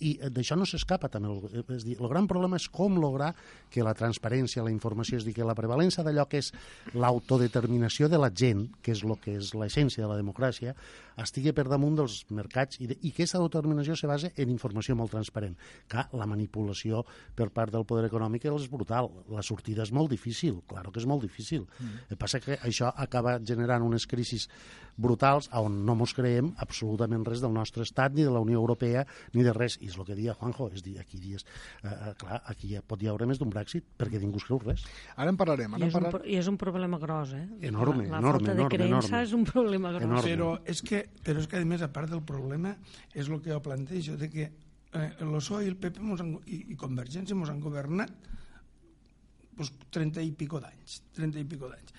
i 0.00 0.14
d'això 0.32 0.56
no 0.56 0.66
s'escapa 0.68 1.10
també. 1.12 1.28
És 1.76 1.84
dir, 1.84 1.96
el 2.00 2.08
gran 2.08 2.26
problema 2.30 2.58
és 2.60 2.66
com 2.72 2.96
lograr 3.00 3.34
que 3.72 3.84
la 3.84 3.94
transparència, 3.96 4.64
la 4.64 4.72
informació, 4.72 5.20
és 5.20 5.26
dir, 5.26 5.34
que 5.36 5.46
la 5.46 5.56
prevalença 5.58 6.04
d'allò 6.06 6.26
que 6.30 6.40
és 6.40 6.50
l'autodeterminació 6.94 8.08
de 8.08 8.20
la 8.20 8.32
gent, 8.32 8.66
que 8.82 8.94
és 8.96 9.04
el 9.04 9.16
que 9.20 9.36
és 9.36 9.52
l'essència 9.54 10.04
de 10.04 10.10
la 10.10 10.18
democràcia, 10.18 10.74
estigui 11.24 11.52
per 11.56 11.66
damunt 11.68 11.96
dels 11.98 12.22
mercats 12.34 12.80
i, 12.80 12.88
de, 12.90 12.96
i 13.00 13.12
que 13.12 13.24
aquesta 13.24 13.40
autodeterminació 13.40 13.96
se 13.98 14.08
base 14.10 14.32
en 14.36 14.52
informació 14.52 14.96
molt 14.98 15.12
transparent. 15.14 15.56
Que 15.90 16.06
la 16.16 16.28
manipulació 16.30 17.04
per 17.36 17.50
part 17.54 17.74
del 17.74 17.86
poder 17.88 18.06
econòmic 18.08 18.46
és 18.50 18.68
brutal. 18.70 19.10
La 19.30 19.44
sortida 19.46 19.84
és 19.84 19.92
molt 19.92 20.10
difícil, 20.10 20.62
clar 20.68 20.86
que 20.90 21.00
és 21.00 21.06
molt 21.06 21.22
difícil. 21.22 21.66
Mm. 21.78 22.06
El 22.08 22.16
que 22.16 22.20
passa 22.20 22.40
que 22.40 22.58
això 22.58 22.90
acaba 22.96 23.38
generant 23.44 23.84
unes 23.86 24.06
crisis 24.10 24.48
brutals 25.00 25.48
on 25.56 25.80
no 25.86 25.94
mos 25.96 26.12
creem 26.16 26.50
absolutament 26.60 27.24
res 27.26 27.40
del 27.40 27.52
nostre 27.54 27.84
estat, 27.86 28.12
ni 28.14 28.24
de 28.26 28.32
la 28.32 28.42
Unió 28.42 28.58
Europea, 28.60 29.06
ni 29.34 29.44
de 29.46 29.54
res. 29.56 29.78
I 29.80 29.90
és 29.90 29.96
el 29.98 30.06
que 30.08 30.16
dia 30.18 30.34
Juanjo, 30.36 30.68
és 30.74 30.84
dir, 30.84 30.98
aquí 31.00 31.20
dies, 31.20 31.46
eh, 31.82 31.88
eh, 31.88 32.14
clar, 32.20 32.42
aquí 32.52 32.74
ja 32.74 32.82
pot 32.82 33.02
hi 33.02 33.08
haure 33.10 33.28
més 33.30 33.40
d'un 33.40 33.50
Brexit, 33.52 33.86
perquè 33.98 34.20
ningú 34.20 34.40
es 34.42 34.46
creu 34.48 34.60
res. 34.64 34.84
Ara 35.16 35.32
en 35.32 35.38
parlarem. 35.40 35.74
Ara 35.74 35.86
I, 35.86 35.88
és 35.88 35.96
parlar... 35.96 36.14
un, 36.20 36.26
I 36.28 36.38
és 36.40 36.50
un 36.50 36.58
problema 36.60 37.00
gros, 37.00 37.34
eh? 37.36 37.46
Enorme, 37.70 38.06
la, 38.08 38.18
la 38.18 38.22
enorme, 38.24 38.46
falta 38.46 38.52
enorme, 38.52 38.62
de 38.62 38.76
creença 38.76 39.08
enorme. 39.08 39.22
és 39.24 39.36
un 39.38 39.46
problema 39.48 39.94
gros. 39.96 40.08
Enorme. 40.10 40.30
Però 40.30 40.50
és 40.64 40.84
que 40.84 41.04
però 41.24 41.42
és 41.42 41.48
que, 41.50 41.60
a 41.60 41.68
més, 41.68 41.82
a 41.84 41.90
part 41.92 42.10
del 42.10 42.22
problema, 42.26 42.74
és 43.12 43.28
el 43.28 43.40
que 43.42 43.52
jo 43.52 43.60
plantejo, 43.64 44.16
de 44.20 44.30
que 44.32 44.46
eh, 44.48 45.10
el 45.20 45.32
PSOE 45.36 45.66
i 45.66 45.70
el 45.72 45.78
PP 45.80 46.02
han, 46.16 46.34
i, 46.46 46.64
i 46.74 46.78
Convergència 46.80 47.36
ens 47.36 47.52
han 47.52 47.62
governat 47.62 48.12
pues, 49.56 49.72
30 49.92 50.24
i 50.24 50.32
pico 50.36 50.60
d'anys, 50.62 51.02
30 51.18 51.42
i 51.42 51.48
pico 51.48 51.68
d'anys. 51.70 51.96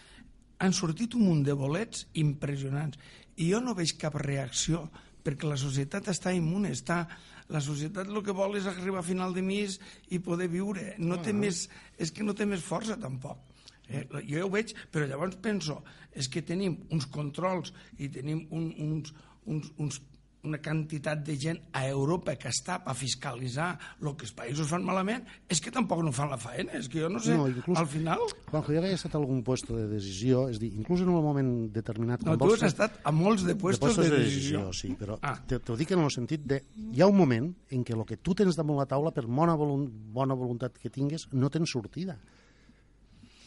Han 0.61 0.73
sortit 0.77 1.15
un 1.17 1.25
munt 1.25 1.45
de 1.45 1.55
bolets 1.57 2.05
impressionants 2.21 2.99
i 3.37 3.49
jo 3.51 3.61
no 3.63 3.77
veig 3.77 3.95
cap 4.01 4.17
reacció 4.21 4.85
perquè 5.21 5.49
la 5.49 5.59
societat 5.59 6.09
està 6.13 6.33
immune, 6.33 6.73
està... 6.73 7.05
La 7.51 7.59
societat 7.59 8.07
el 8.07 8.21
que 8.23 8.31
vol 8.31 8.53
és 8.55 8.67
arribar 8.69 9.01
a 9.01 9.03
final 9.03 9.33
de 9.35 9.41
mes 9.43 9.73
i 10.15 10.21
poder 10.23 10.45
viure. 10.47 10.93
No 11.03 11.17
té 11.19 11.33
més, 11.35 11.65
és 11.99 12.13
que 12.15 12.23
no 12.23 12.31
té 12.31 12.45
més 12.47 12.61
força, 12.63 12.95
tampoc. 12.95 13.41
Eh, 13.89 14.05
jo 14.13 14.37
ja 14.37 14.45
ho 14.45 14.51
veig, 14.53 14.71
però 14.87 15.03
llavors 15.09 15.35
penso, 15.43 15.81
és 16.13 16.27
que 16.29 16.41
tenim 16.41 16.77
uns 16.91 17.05
controls 17.07 17.73
i 17.99 18.09
tenim 18.09 18.47
un, 18.51 18.71
uns, 18.79 19.13
uns, 19.45 19.71
uns 19.77 20.01
una 20.41 20.57
quantitat 20.57 21.19
de 21.21 21.35
gent 21.37 21.59
a 21.77 21.83
Europa 21.85 22.33
que 22.33 22.49
està 22.49 22.79
per 22.81 22.95
fiscalitzar 22.97 23.75
el 24.01 24.15
que 24.17 24.25
els 24.25 24.31
països 24.33 24.65
fan 24.71 24.81
malament, 24.81 25.21
és 25.53 25.59
que 25.61 25.69
tampoc 25.69 26.01
no 26.01 26.09
fan 26.11 26.31
la 26.33 26.37
feina. 26.41 26.73
És 26.79 26.87
que 26.89 26.97
jo 27.03 27.11
no 27.13 27.19
sé, 27.21 27.35
No, 27.37 27.45
inclús- 27.45 27.77
al 27.77 27.85
final... 27.85 28.23
Juanjo, 28.49 28.73
ja 28.73 28.81
que 28.81 28.89
he 28.89 28.95
estat 28.97 29.13
a 29.13 29.19
algun 29.19 29.43
puesto 29.45 29.77
de 29.77 29.85
decisió, 29.91 30.47
és 30.49 30.57
dir, 30.57 30.71
inclús 30.73 31.03
en 31.05 31.11
un 31.13 31.21
moment 31.21 31.51
determinat... 31.75 32.25
No, 32.25 32.39
tu 32.41 32.49
has 32.55 32.65
estat 32.71 32.97
a 33.05 33.13
molts 33.13 33.45
de 33.45 33.53
puestos 33.53 33.93
de, 34.01 34.09
decisió. 34.15 34.63
sí, 34.73 34.95
però 34.97 35.19
Ah. 35.21 35.35
ah. 35.37 35.59
t'ho 35.61 35.77
dic 35.77 35.93
en 35.93 36.01
el 36.01 36.09
sentit 36.09 36.41
de... 36.49 36.63
Hi 36.89 37.05
ha 37.05 37.11
un 37.13 37.21
moment 37.21 37.51
en 37.69 37.85
què 37.85 37.93
el 37.93 38.01
que 38.09 38.17
tu 38.17 38.33
tens 38.33 38.57
damunt 38.57 38.81
la 38.81 38.89
taula, 38.89 39.13
per 39.13 39.27
bona, 39.29 39.53
volun 39.53 39.85
bona 40.11 40.33
voluntat 40.33 40.73
que 40.81 40.89
tingues, 40.89 41.27
no 41.37 41.53
tens 41.53 41.69
sortida. 41.69 42.17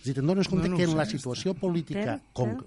És 0.05 0.11
a 0.11 0.13
dir, 0.13 0.19
te'n 0.21 0.29
dones 0.29 0.51
compte 0.53 0.69
No, 0.69 0.75
no 0.75 0.77
que 0.77 0.85
en 0.85 0.99
la 0.99 1.07
situació 1.09 1.55
política... 1.57 2.19
Com, 2.37 2.59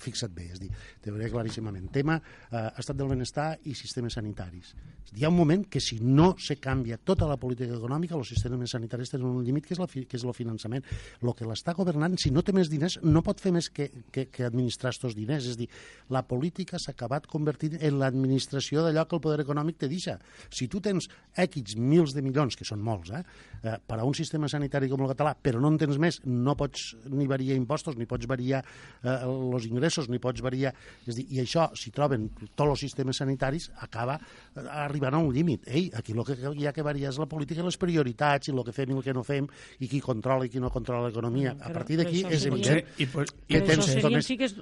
fixa't 0.00 0.34
bé, 0.34 0.48
és 0.54 0.60
dir, 0.62 0.70
te 1.02 1.12
veuré 1.12 1.30
claríssimament. 1.32 1.90
Tema 1.94 2.18
eh, 2.18 2.66
estat 2.80 2.98
del 2.98 3.10
benestar 3.10 3.54
i 3.64 3.74
sistemes 3.78 4.16
sanitaris. 4.18 4.74
Hi 5.14 5.24
ha 5.24 5.30
un 5.30 5.36
moment 5.36 5.66
que 5.70 5.80
si 5.80 6.00
no 6.02 6.32
se 6.40 6.56
canvia 6.58 6.96
tota 6.98 7.28
la 7.30 7.36
política 7.38 7.76
econòmica, 7.76 8.16
els 8.18 8.32
sistemes 8.32 8.72
sanitaris 8.74 9.12
tenen 9.12 9.28
un 9.28 9.44
límit 9.46 9.66
que 9.66 9.76
és, 9.76 9.80
la, 9.80 9.86
que 9.86 10.18
és 10.18 10.24
el 10.24 10.34
finançament. 10.34 10.84
El 11.22 11.34
que 11.36 11.46
l'està 11.46 11.74
governant, 11.76 12.16
si 12.18 12.32
no 12.34 12.42
té 12.42 12.54
més 12.56 12.70
diners, 12.72 12.98
no 13.04 13.22
pot 13.22 13.42
fer 13.42 13.52
més 13.54 13.68
que, 13.70 13.90
que, 14.14 14.26
que 14.32 14.46
administrar 14.48 14.90
aquests 14.90 15.14
diners. 15.14 15.46
És 15.52 15.58
dir, 15.60 15.68
la 16.10 16.24
política 16.26 16.80
s'ha 16.82 16.94
acabat 16.96 17.28
convertint 17.30 17.76
en 17.80 17.98
l'administració 18.00 18.82
d'allò 18.84 19.06
que 19.06 19.18
el 19.18 19.22
poder 19.24 19.44
econòmic 19.44 19.78
te 19.84 19.90
deixa. 19.92 20.16
Si 20.50 20.68
tu 20.72 20.82
tens 20.84 21.08
X 21.44 21.76
mils 21.78 22.14
de 22.14 22.24
milions, 22.24 22.56
que 22.56 22.66
són 22.66 22.82
molts, 22.82 23.12
eh, 23.14 23.22
eh, 23.62 23.76
per 23.86 24.00
a 24.00 24.08
un 24.08 24.14
sistema 24.14 24.48
sanitari 24.50 24.90
com 24.90 25.04
el 25.04 25.12
català, 25.14 25.34
però 25.34 25.60
no 25.60 25.70
en 25.72 25.78
tens 25.78 25.98
més, 26.00 26.20
no 26.24 26.56
pots 26.58 26.94
ni 27.10 27.28
variar 27.30 27.56
impostos, 27.58 27.96
ni 27.96 28.06
pots 28.10 28.26
variar 28.30 28.64
eh, 28.64 29.18
els 29.24 29.63
ingressos, 29.68 30.08
ni 30.08 30.18
pots 30.22 30.42
variar... 30.44 30.72
És 31.06 31.16
dir, 31.18 31.24
I 31.30 31.40
això, 31.42 31.68
si 31.78 31.90
troben 31.94 32.28
tots 32.54 32.68
els 32.70 32.80
sistemes 32.86 33.16
sanitaris, 33.20 33.70
acaba 33.84 34.18
eh, 34.20 34.64
arribant 34.84 35.14
a 35.14 35.22
un 35.24 35.32
límit. 35.34 35.66
Ei, 35.68 35.90
aquí 35.94 36.12
el 36.16 36.24
que 36.24 36.36
hi 36.56 36.66
ha 36.66 36.72
que 36.76 36.82
variar 36.86 37.10
és 37.12 37.18
la 37.22 37.26
política 37.30 37.62
i 37.62 37.64
les 37.66 37.78
prioritats, 37.80 38.48
i 38.48 38.54
el 38.54 38.62
que 38.64 38.72
fem 38.76 38.90
i 38.92 38.98
el 38.98 39.02
que 39.06 39.14
no 39.16 39.22
fem, 39.26 39.46
i 39.80 39.88
qui 39.88 40.00
controla 40.04 40.46
i 40.46 40.52
qui 40.52 40.60
no 40.62 40.70
controla 40.74 41.08
l'economia. 41.08 41.56
A 41.60 41.72
partir 41.74 41.98
d'aquí 42.00 42.24
és 42.28 42.42
seria- 42.44 42.52
evident 42.54 42.92
Sí, 42.96 43.04
i, 43.04 43.06
pues, 43.06 43.30
que 43.48 43.58
i 43.58 43.66
tens 43.66 43.84
seria 43.90 44.02
només- 44.08 44.26
sí 44.26 44.36
que 44.40 44.44
és... 44.50 44.56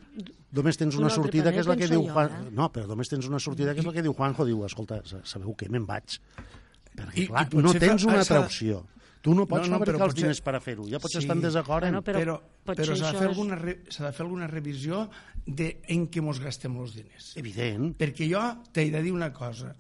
Només 0.53 0.77
tens 0.77 0.97
una 1.01 1.09
sortida 1.11 1.51
que 1.53 1.61
és 1.63 1.67
la 1.71 1.77
que 1.77 1.87
diu 1.89 2.03
penso 2.03 2.13
Juan... 2.13 2.29
jo, 2.29 2.49
eh? 2.49 2.55
No, 2.59 2.67
però 2.73 2.87
només 2.91 3.09
tens 3.09 3.27
una 3.29 3.39
sortida 3.41 3.73
que 3.73 3.81
és 3.81 3.87
la 3.89 3.93
que 3.95 4.03
diu 4.05 4.13
Juanjo, 4.13 4.45
diu, 4.45 4.65
escolta, 4.69 4.99
sa- 5.09 5.23
sabeu 5.25 5.55
què, 5.57 5.71
me'n 5.73 5.87
vaig. 5.89 6.19
Perquè, 6.93 7.23
I- 7.23 7.27
clar, 7.31 7.47
i 7.47 7.51
potser 7.55 7.65
no 7.65 7.73
tens 7.81 8.05
una 8.05 8.19
altra 8.21 8.41
opció. 8.45 8.83
Tu 9.23 9.33
no 9.39 9.45
pots 9.47 9.69
No, 9.69 9.77
no, 9.77 9.79
fabricar 9.79 9.95
però 9.95 10.05
els 10.09 10.15
potser- 10.15 10.25
diners 10.27 10.41
per 10.43 10.55
a 10.57 10.61
fer-ho. 10.61 10.85
Ja 10.91 10.99
pots 10.99 11.13
Sí. 11.15 11.19
estar 11.23 11.37
en 11.37 11.43
desacord 11.45 11.85
en... 11.87 11.93
Bueno, 11.95 12.03
però- 12.03 12.19
però, 12.19 12.35
potser 12.67 12.87
però 12.89 12.97
s'ha 12.99 13.13
de, 13.13 13.19
fer 13.19 13.29
és- 13.29 13.31
alguna 13.37 13.55
re, 13.61 13.75
s'ha 13.89 14.07
de 14.09 14.13
fer 14.17 14.25
alguna 14.27 14.49
revisió 14.51 15.09
de 15.47 15.69
en 15.95 16.09
què 16.11 16.21
mos 16.23 16.41
gastem 16.43 16.75
els 16.83 16.95
diners. 16.97 17.29
Evident. 17.39 17.93
Perquè 17.99 18.27
jo 18.31 18.43
t'he 18.73 18.89
de 18.91 19.03
dir 19.03 19.13
una 19.15 19.33
cosa, 19.33 19.77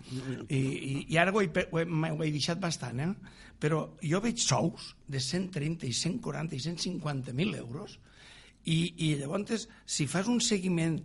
i, 0.48 0.56
i, 0.56 1.06
i 1.10 1.16
ara 1.18 1.32
ho 1.34 1.42
he, 1.42 1.50
ho, 1.50 1.78
he, 1.82 1.84
ho 2.12 2.22
he 2.22 2.30
deixat 2.30 2.60
bastant, 2.62 3.00
eh? 3.00 3.10
però 3.58 3.82
jo 4.02 4.20
veig 4.20 4.38
sous 4.38 4.94
de 5.08 5.18
130 5.20 5.86
i 5.86 5.92
140 5.92 6.54
i 6.54 6.62
150.000 6.62 7.58
euros 7.58 7.98
i, 8.64 8.94
i 8.96 9.14
llavors, 9.18 9.68
si 9.86 10.06
fas 10.06 10.26
un 10.30 10.40
seguiment, 10.40 11.00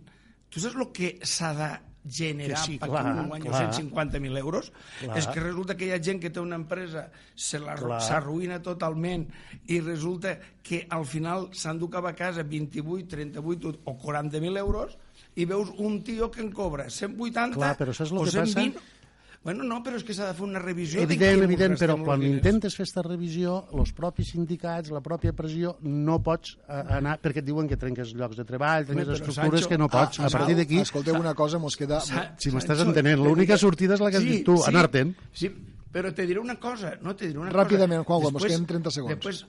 tu 0.50 0.60
saps 0.62 0.74
el 0.78 0.92
que 0.94 1.18
s'ha 1.26 1.52
de 1.54 1.68
generar 2.10 2.56
Que 2.58 2.64
sí, 2.72 2.78
clar, 2.78 3.04
un 3.16 3.28
guanyi 3.28 3.46
clar. 3.48 3.72
150.000 3.72 4.38
euros 4.38 4.72
Clar. 5.00 5.18
és 5.18 5.26
que 5.28 5.40
resulta 5.40 5.76
que 5.76 5.86
hi 5.86 5.92
ha 5.92 6.00
gent 6.02 6.20
que 6.20 6.30
té 6.30 6.40
una 6.40 6.56
empresa 6.56 7.10
se 7.34 7.58
la- 7.60 7.76
s'arruïna 8.00 8.60
totalment 8.62 9.28
i 9.68 9.80
resulta 9.80 10.38
que 10.62 10.86
al 10.90 11.04
final 11.06 11.48
s'enduca 11.52 11.98
a 11.98 12.14
casa 12.14 12.42
28, 12.42 13.06
38 13.08 13.80
o 13.84 13.96
40.000 13.98 14.56
euros 14.58 14.96
i 15.36 15.44
veus 15.44 15.70
un 15.78 16.02
tio 16.02 16.30
que 16.30 16.40
en 16.40 16.50
cobra 16.52 16.88
180 16.90 17.54
Clar, 17.54 17.76
però 17.78 17.92
saps 17.94 18.10
o 18.12 18.24
que 18.24 18.32
passa? 18.40 18.64
120 19.38 19.44
Bueno, 19.44 19.62
no, 19.64 19.78
però 19.84 19.96
és 19.96 20.02
que 20.04 20.12
s'ha 20.12 20.26
de 20.26 20.34
fer 20.34 20.42
una 20.44 20.58
revisió 20.58 20.98
de 20.98 21.04
Evident, 21.06 21.42
evident, 21.46 21.76
però 21.78 21.94
quan 22.04 22.22
intentes 22.26 22.74
fer 22.74 22.82
aquesta 22.84 23.04
revisió, 23.06 23.52
els 23.78 23.92
propis 23.94 24.32
sindicats, 24.34 24.90
la 24.90 25.00
pròpia 25.00 25.32
pressió, 25.32 25.76
no 25.82 26.18
pots 26.26 26.56
eh, 26.66 26.82
anar, 26.98 27.14
perquè 27.22 27.38
et 27.40 27.46
diuen 27.46 27.68
que 27.70 27.78
trenques 27.78 28.10
llocs 28.18 28.36
de 28.36 28.44
treball, 28.44 28.84
trenques 28.84 29.06
però, 29.06 29.14
estructures 29.20 29.60
Sancho, 29.62 29.68
que 29.70 29.78
no 29.78 29.88
pots. 29.88 30.18
ah, 30.20 30.26
a 30.26 30.30
partir 30.34 30.56
d'aquí, 30.58 30.80
Escolteu 30.82 31.14
una 31.16 31.34
cosa, 31.38 31.58
mos 31.62 31.76
queda... 31.78 32.00
Sa- 32.04 32.34
si 32.36 32.50
m'estàs 32.50 32.82
entenent, 32.84 33.22
te 33.22 33.28
l'única 33.30 33.56
sortida 33.56 33.94
és 33.94 34.02
la 34.02 34.10
que 34.10 34.18
has 34.18 34.26
dit 34.26 34.44
tu, 34.44 34.58
anar-te'n. 34.68 35.14
Sí, 35.32 35.48
però 35.94 36.12
te 36.12 36.26
diré 36.26 36.42
una 36.42 36.58
cosa, 36.58 36.96
no, 37.00 37.14
te 37.16 37.30
diré 37.30 37.38
una 37.38 37.54
Ràpidament, 37.54 38.02
cosa. 38.04 38.26
Juanjo, 38.26 38.34
mos 38.40 38.44
queden 38.50 38.66
30 38.66 38.90
segons. 38.98 39.14
Després, 39.14 39.44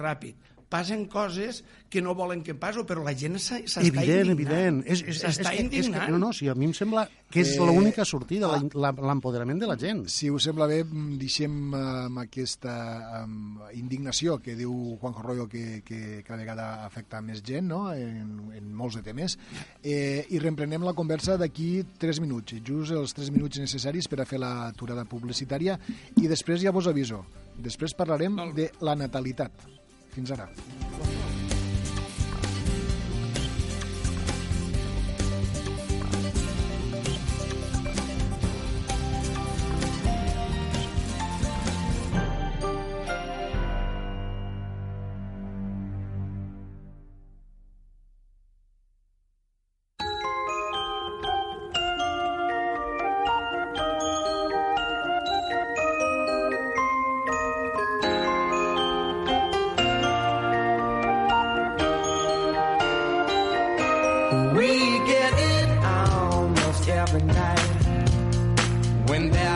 ràpid, 0.00 0.34
passen 0.68 1.04
coses 1.06 1.62
que 1.88 2.02
no 2.02 2.14
volen 2.18 2.42
que 2.42 2.54
passo, 2.58 2.82
però 2.84 3.04
la 3.06 3.12
gent 3.14 3.36
s'ha- 3.38 3.60
s'està 3.62 3.84
Evident, 3.86 4.32
indignant. 4.32 4.82
evident. 4.82 4.82
És, 4.86 5.02
és, 5.02 5.22
és, 5.22 5.36
S'està 5.38 5.50
que, 5.52 5.62
és 5.62 5.68
que, 5.70 5.76
indignant. 5.78 6.10
no, 6.10 6.18
no, 6.18 6.32
sí, 6.34 6.48
a 6.48 6.54
mi 6.58 6.66
em 6.66 6.72
sembla 6.74 7.04
que 7.30 7.40
és 7.40 7.52
Eh, 7.54 7.60
l'única 7.60 8.04
sortida, 8.04 8.48
la- 8.74 8.90
l'empoderament 8.92 9.60
de 9.60 9.66
la 9.70 9.76
gent. 9.78 10.04
Si 10.08 10.28
us 10.30 10.42
sembla 10.42 10.66
bé, 10.66 10.82
deixem 11.16 11.72
eh, 11.72 11.76
amb 12.06 12.18
aquesta 12.18 13.24
um, 13.24 13.60
indignació 13.74 14.38
que 14.42 14.56
diu 14.58 14.98
Juanjo 15.00 15.22
Royo 15.22 15.48
que, 15.48 15.82
que 15.86 16.22
cada 16.26 16.40
vegada 16.42 16.84
afecta 16.84 17.20
més 17.22 17.42
gent 17.46 17.68
no? 17.68 17.92
en, 17.94 18.50
en 18.52 18.74
molts 18.74 18.96
de 18.96 19.02
temes 19.06 19.38
eh, 19.84 20.26
i 20.30 20.38
reemprenem 20.42 20.82
la 20.82 20.94
conversa 20.94 21.36
d'aquí 21.38 21.84
3 21.98 22.20
minuts, 22.20 22.58
just 22.66 22.90
els 22.92 23.14
3 23.14 23.30
minuts 23.30 23.58
necessaris 23.62 24.08
per 24.08 24.20
a 24.20 24.26
fer 24.26 24.38
l'aturada 24.42 25.04
publicitària 25.06 25.78
i 26.16 26.26
després 26.26 26.60
ja 26.60 26.72
vos 26.74 26.86
aviso, 26.90 27.24
després 27.56 27.94
parlarem 27.94 28.36
de 28.54 28.70
la 28.80 28.94
natalitat. 28.98 29.52
Fins 30.16 30.30
ara. 30.32 30.48
We 64.56 64.68
get 65.06 65.34
it 65.36 65.68
almost 65.84 66.88
every 66.88 67.20
night. 67.20 67.58
When 69.06 69.30
that 69.30 69.55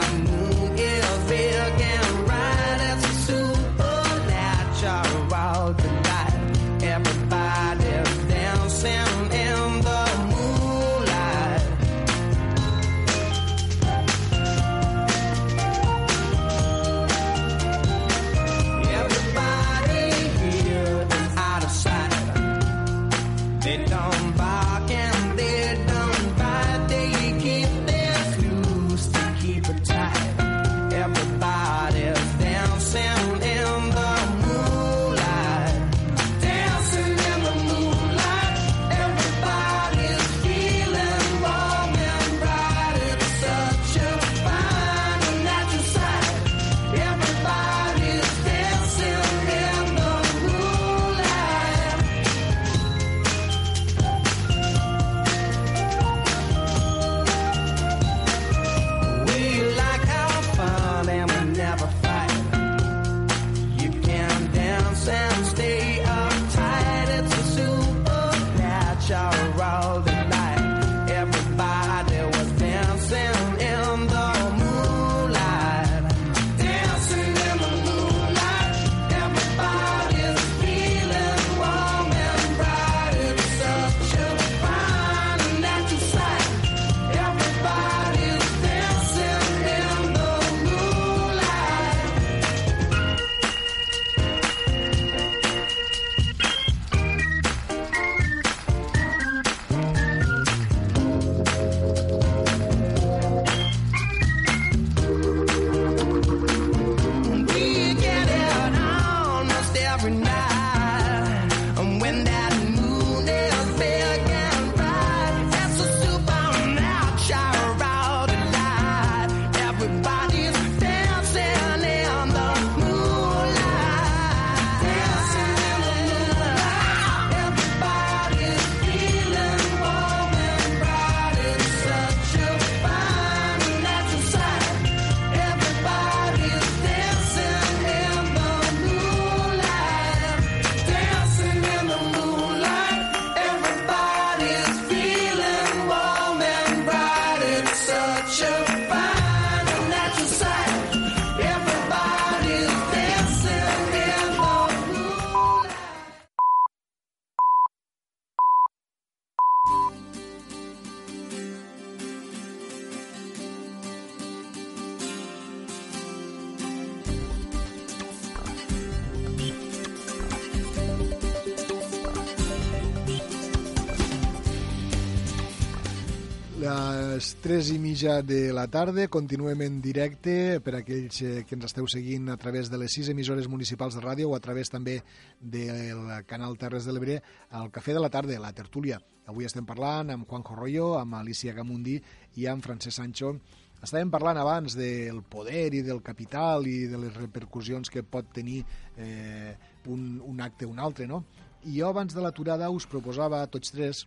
3 177.41 177.71
i 177.73 177.79
mitja 177.79 178.21
de 178.21 178.53
la 178.53 178.67
tarda 178.69 179.07
continuem 179.09 179.63
en 179.65 179.79
directe 179.81 180.61
per 180.61 180.75
aquells 180.77 181.23
eh, 181.25 181.31
que 181.49 181.57
ens 181.57 181.71
esteu 181.71 181.87
seguint 181.89 182.29
a 182.29 182.37
través 182.37 182.69
de 182.69 182.77
les 182.77 182.93
sis 182.93 183.09
emissores 183.09 183.49
municipals 183.49 183.97
de 183.97 184.03
ràdio 184.05 184.29
o 184.29 184.35
a 184.37 184.41
través 184.45 184.69
també 184.69 184.99
del 185.41 186.03
canal 186.29 186.59
Terres 186.61 186.85
de 186.85 186.93
l'Ebre 186.93 187.17
al 187.57 187.73
Cafè 187.73 187.97
de 187.97 188.03
la 188.05 188.11
Tarda, 188.13 188.37
la 188.37 188.53
tertúlia. 188.53 189.01
Avui 189.25 189.49
estem 189.49 189.65
parlant 189.65 190.13
amb 190.13 190.29
Juanjo 190.29 190.59
Rollo, 190.59 190.91
amb 190.99 191.17
Alicia 191.17 191.57
Gamundi 191.57 191.97
i 192.37 192.47
amb 192.51 192.67
Francesc 192.67 192.99
Sancho. 192.99 193.33
Estàvem 193.81 194.13
parlant 194.13 194.37
abans 194.37 194.77
del 194.77 195.25
poder 195.25 195.71
i 195.73 195.81
del 195.87 196.05
capital 196.05 196.69
i 196.69 196.91
de 196.93 197.01
les 197.01 197.17
repercussions 197.17 197.89
que 197.89 198.05
pot 198.05 198.29
tenir 198.37 198.61
eh, 198.99 199.57
un, 199.89 200.19
un 200.21 200.45
acte 200.45 200.69
o 200.69 200.77
un 200.77 200.79
altre, 200.79 201.09
no? 201.09 201.25
I 201.65 201.81
jo 201.81 201.89
abans 201.89 202.13
de 202.13 202.21
l'aturada 202.21 202.69
us 202.69 202.85
proposava 202.85 203.41
a 203.41 203.49
tots 203.49 203.73
tres 203.73 204.05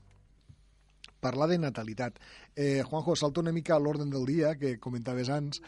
parlar 1.23 1.47
de 1.49 1.57
natalitat. 1.63 2.19
Eh, 2.55 2.83
Juanjo, 2.83 3.15
salta 3.15 3.39
una 3.41 3.55
mica 3.55 3.75
a 3.77 3.81
l'ordre 3.81 4.05
del 4.11 4.25
dia, 4.27 4.57
que 4.59 4.75
comentaves 4.83 5.29
abans, 5.31 5.61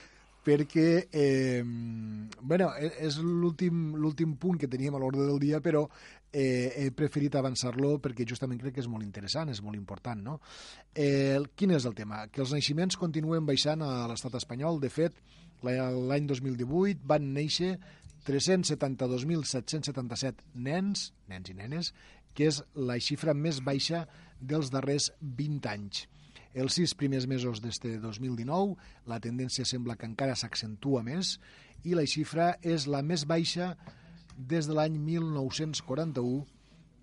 perquè 0.46 1.08
eh, 1.10 1.64
bueno, 2.42 2.68
e- 2.78 2.92
és 3.08 3.16
l'últim 3.18 4.36
punt 4.38 4.60
que 4.62 4.70
teníem 4.70 4.94
a 4.94 5.00
l'ordre 5.02 5.26
del 5.26 5.40
dia, 5.42 5.58
però 5.64 5.88
eh, 6.30 6.70
he 6.76 6.92
preferit 6.94 7.34
avançar-lo 7.40 7.96
perquè 8.04 8.28
justament 8.30 8.62
crec 8.62 8.76
que 8.78 8.84
és 8.84 8.90
molt 8.92 9.02
interessant, 9.08 9.50
és 9.50 9.64
molt 9.66 9.74
important. 9.80 10.22
No? 10.22 10.38
Eh, 10.94 11.40
quin 11.58 11.72
és 11.74 11.86
el 11.90 11.96
tema? 11.98 12.28
Que 12.30 12.44
els 12.46 12.54
naixements 12.54 13.00
continuen 13.02 13.42
baixant 13.48 13.82
a 13.82 14.06
l'estat 14.12 14.36
espanyol. 14.38 14.78
De 14.84 14.92
fet, 14.94 15.18
l'any 15.66 16.28
2018 16.30 17.02
van 17.10 17.26
néixer 17.34 17.80
372.777 18.28 20.46
nens, 20.54 21.10
nens 21.32 21.50
i 21.50 21.54
nenes, 21.58 21.90
que 22.36 22.50
és 22.52 22.60
la 22.76 23.00
xifra 23.00 23.32
més 23.34 23.64
baixa 23.64 24.04
dels 24.40 24.72
darrers 24.74 25.12
20 25.22 25.70
anys. 25.72 26.06
Els 26.56 26.78
sis 26.80 26.94
primers 26.96 27.28
mesos 27.28 27.60
d'este 27.62 27.98
2019, 28.00 28.78
la 29.12 29.20
tendència 29.20 29.66
sembla 29.68 29.98
que 30.00 30.08
encara 30.08 30.38
s'accentua 30.40 31.04
més 31.04 31.36
i 31.84 31.96
la 31.98 32.06
xifra 32.08 32.54
és 32.64 32.88
la 32.88 33.02
més 33.04 33.26
baixa 33.28 33.74
des 34.38 34.68
de 34.68 34.76
l'any 34.76 34.96
1941, 35.00 36.46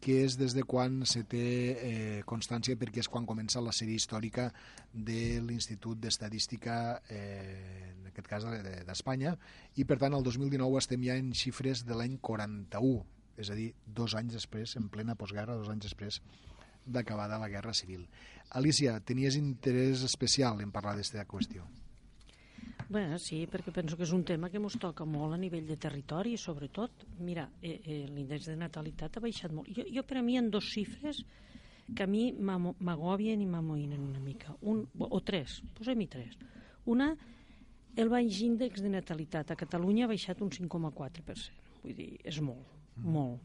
que 0.03 0.25
és 0.25 0.35
des 0.35 0.51
de 0.57 0.65
quan 0.67 1.05
se 1.07 1.23
té 1.31 1.43
eh, 1.79 2.23
constància, 2.27 2.75
perquè 2.81 3.05
és 3.05 3.09
quan 3.09 3.27
comença 3.29 3.61
la 3.63 3.71
sèrie 3.77 3.95
històrica 3.95 4.49
de 4.93 5.39
l'Institut 5.45 6.01
d'Estadística, 6.03 7.03
eh, 7.09 7.93
en 7.93 8.09
aquest 8.11 8.27
cas 8.29 8.43
de- 8.49 8.81
d'Espanya, 8.89 9.37
i 9.79 9.85
per 9.85 10.01
tant 10.03 10.17
el 10.17 10.25
2019 10.27 10.81
estem 10.81 11.05
ja 11.07 11.15
en 11.21 11.31
xifres 11.39 11.85
de 11.87 11.95
l'any 11.95 12.17
41, 12.19 13.05
és 13.39 13.51
a 13.51 13.55
dir, 13.55 13.75
dos 13.87 14.17
anys 14.19 14.35
després, 14.41 14.75
en 14.77 14.89
plena 14.91 15.15
postguerra, 15.15 15.55
dos 15.61 15.71
anys 15.71 15.87
després 15.87 16.19
d'acabada 16.87 17.39
la 17.39 17.49
Guerra 17.49 17.75
Civil. 17.75 18.07
Alicia, 18.59 18.99
tenies 19.01 19.37
interès 19.39 20.03
especial 20.05 20.61
en 20.61 20.73
parlar 20.73 20.97
d'aquesta 20.97 21.25
qüestió. 21.29 21.65
Bé, 22.93 23.07
sí, 23.17 23.47
perquè 23.49 23.73
penso 23.73 23.97
que 23.97 24.05
és 24.05 24.13
un 24.13 24.25
tema 24.29 24.51
que 24.53 24.61
ens 24.61 24.77
toca 24.81 25.07
molt 25.09 25.33
a 25.33 25.39
nivell 25.41 25.65
de 25.65 25.79
territori 25.81 26.35
sobretot, 26.37 27.07
mira, 27.25 27.47
eh, 27.63 27.79
eh, 27.81 28.03
l'índex 28.11 28.51
de 28.51 28.57
natalitat 28.61 29.17
ha 29.17 29.23
baixat 29.25 29.55
molt. 29.55 29.71
Jo, 29.73 29.87
jo 29.89 30.03
per 30.05 30.19
a 30.21 30.23
mi 30.23 30.37
ha 30.37 30.43
dos 30.45 30.69
xifres 30.69 31.23
que 31.97 32.05
a 32.05 32.07
mi 32.07 32.33
m'agobien 32.37 33.41
i 33.41 33.49
m'amoïnen 33.49 34.03
una 34.05 34.21
mica. 34.21 34.53
Un, 34.69 34.85
o 34.99 35.21
tres, 35.25 35.63
posem-hi 35.79 36.09
tres. 36.13 36.37
Una, 36.93 37.13
el 37.97 38.13
baix 38.13 38.43
índex 38.45 38.85
de 38.85 38.93
natalitat 38.93 39.51
a 39.53 39.57
Catalunya 39.57 40.05
ha 40.07 40.13
baixat 40.13 40.41
un 40.45 40.53
5,4%. 40.53 41.61
Vull 41.83 41.97
dir, 41.97 42.11
és 42.25 42.39
molt, 42.45 42.77
molt. 42.97 43.41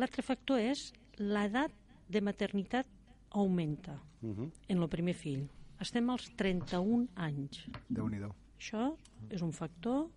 L'altre 0.00 0.22
factor 0.26 0.62
és 0.62 0.92
l'edat 1.18 1.74
de 2.08 2.20
maternitat 2.20 2.86
augmenta 3.30 4.00
Uh 4.24 4.30
-huh. 4.30 4.50
en 4.68 4.78
el 4.78 4.88
primer 4.88 5.14
fill. 5.14 5.48
Estem 5.80 6.08
als 6.10 6.30
31 6.36 7.08
anys. 7.14 7.66
déu 7.88 8.08
nhi 8.08 8.18
Això 8.58 8.96
és 9.30 9.42
un 9.42 9.52
factor 9.52 10.08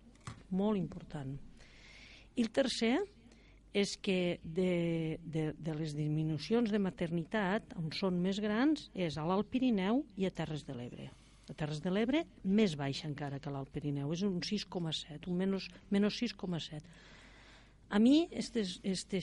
molt 0.50 0.78
important. 0.78 1.38
I 2.34 2.42
el 2.42 2.50
tercer 2.50 2.98
és 3.74 3.96
que 4.00 4.40
de, 4.42 5.18
de, 5.22 5.52
de 5.58 5.74
les 5.74 5.94
disminucions 5.94 6.70
de 6.70 6.78
maternitat, 6.78 7.74
on 7.76 7.92
són 7.92 8.20
més 8.22 8.40
grans, 8.40 8.90
és 8.94 9.18
a 9.18 9.26
l'Alt 9.28 9.50
Pirineu 9.50 10.04
i 10.16 10.24
a 10.26 10.30
Terres 10.30 10.64
de 10.64 10.74
l'Ebre. 10.74 11.10
A 11.48 11.54
Terres 11.54 11.80
de 11.80 11.90
l'Ebre 11.90 12.24
més 12.44 12.76
baixa 12.76 13.08
encara 13.08 13.40
que 13.40 13.50
l'Alt 13.50 13.70
Pirineu, 13.72 14.12
és 14.12 14.22
un 14.22 14.40
6,7, 14.40 15.28
un 15.28 15.36
menys, 15.36 15.68
menys 15.90 16.18
6,7. 16.22 16.80
A 17.88 17.98
mi 17.98 18.26
aquestes, 18.26 18.74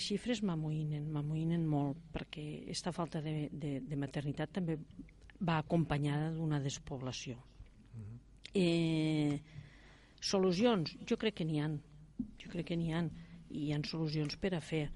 xifres 0.02 0.42
m'amoïnen, 0.42 1.04
m'amoïnen 1.14 1.66
molt, 1.70 2.00
perquè 2.16 2.46
aquesta 2.64 2.92
falta 2.96 3.22
de, 3.22 3.50
de, 3.54 3.76
de 3.86 3.96
maternitat 4.02 4.56
també 4.58 4.80
va 5.46 5.60
acompanyada 5.62 6.32
d'una 6.34 6.58
despoblació. 6.64 7.38
Eh, 8.56 9.38
solucions, 10.22 10.96
jo 11.06 11.18
crec 11.22 11.36
que 11.42 11.46
n'hi 11.46 11.60
han. 11.62 11.78
Jo 12.42 12.50
crec 12.54 12.72
que 12.72 12.78
n'hi 12.80 12.94
han. 12.96 13.12
I 13.52 13.68
hi 13.68 13.74
han 13.76 13.84
solucions 13.86 14.38
per 14.42 14.56
a 14.58 14.62
fer. 14.64 14.88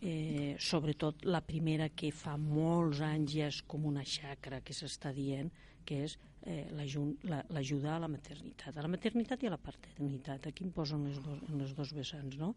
Eh, 0.00 0.54
sobretot 0.56 1.26
la 1.28 1.42
primera 1.44 1.90
que 1.92 2.08
fa 2.16 2.38
molts 2.40 3.02
anys 3.04 3.34
ja 3.36 3.48
és 3.52 3.58
com 3.68 3.84
una 3.84 4.00
xacra 4.06 4.62
que 4.64 4.72
s'està 4.72 5.12
dient, 5.12 5.50
que 5.84 6.04
és 6.06 6.14
eh, 6.48 6.70
l'aju- 6.72 7.18
la- 7.28 7.44
l'ajuda 7.52 7.96
a 7.96 8.00
la 8.00 8.08
maternitat. 8.08 8.78
A 8.78 8.86
la 8.86 8.88
maternitat 8.88 9.42
i 9.44 9.50
a 9.50 9.52
la 9.52 9.60
paternitat. 9.60 10.46
Aquí 10.48 10.64
em 10.64 10.72
posen 10.72 11.04
les 11.04 11.20
dos, 11.20 11.42
en 11.50 11.58
les 11.60 11.74
dos 11.76 11.92
vessants, 11.92 12.38
no? 12.40 12.54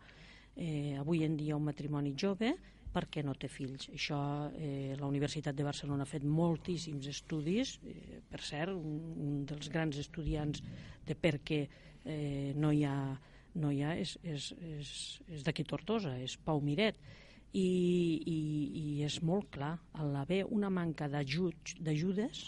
Eh, 0.55 0.95
avui 0.99 1.23
en 1.25 1.35
dia 1.37 1.57
un 1.57 1.65
matrimoni 1.65 2.13
jove 2.13 2.53
perquè 2.93 3.23
no 3.25 3.33
té 3.33 3.49
fills. 3.49 3.87
Això 3.95 4.19
eh, 4.53 4.93
la 4.99 5.09
Universitat 5.09 5.55
de 5.57 5.65
Barcelona 5.65 6.05
ha 6.05 6.09
fet 6.09 6.23
moltíssims 6.23 7.09
estudis, 7.09 7.79
eh, 7.89 8.21
per 8.29 8.41
cert, 8.45 8.75
un, 8.77 8.99
un 9.17 9.39
dels 9.49 9.71
grans 9.73 9.97
estudiants 9.97 10.61
de 11.07 11.17
per 11.17 11.39
què 11.41 11.63
eh, 11.65 12.53
no 12.55 12.71
hi 12.71 12.83
ha, 12.85 12.97
no 13.57 13.71
hi 13.73 13.81
ha 13.81 13.95
és, 13.97 14.13
és, 14.21 14.51
és, 14.77 14.93
és 15.33 15.45
d'aquí 15.45 15.65
Tortosa, 15.65 16.13
és 16.21 16.37
Pau 16.37 16.61
Miret, 16.61 17.01
i, 17.53 17.65
i, 18.29 18.37
i 18.77 18.85
és 19.05 19.19
molt 19.25 19.49
clar, 19.53 19.75
al 20.01 20.15
haver 20.21 20.43
una 20.49 20.69
manca 20.73 21.09
d'ajuts- 21.09 21.77
d'ajudes, 21.81 22.43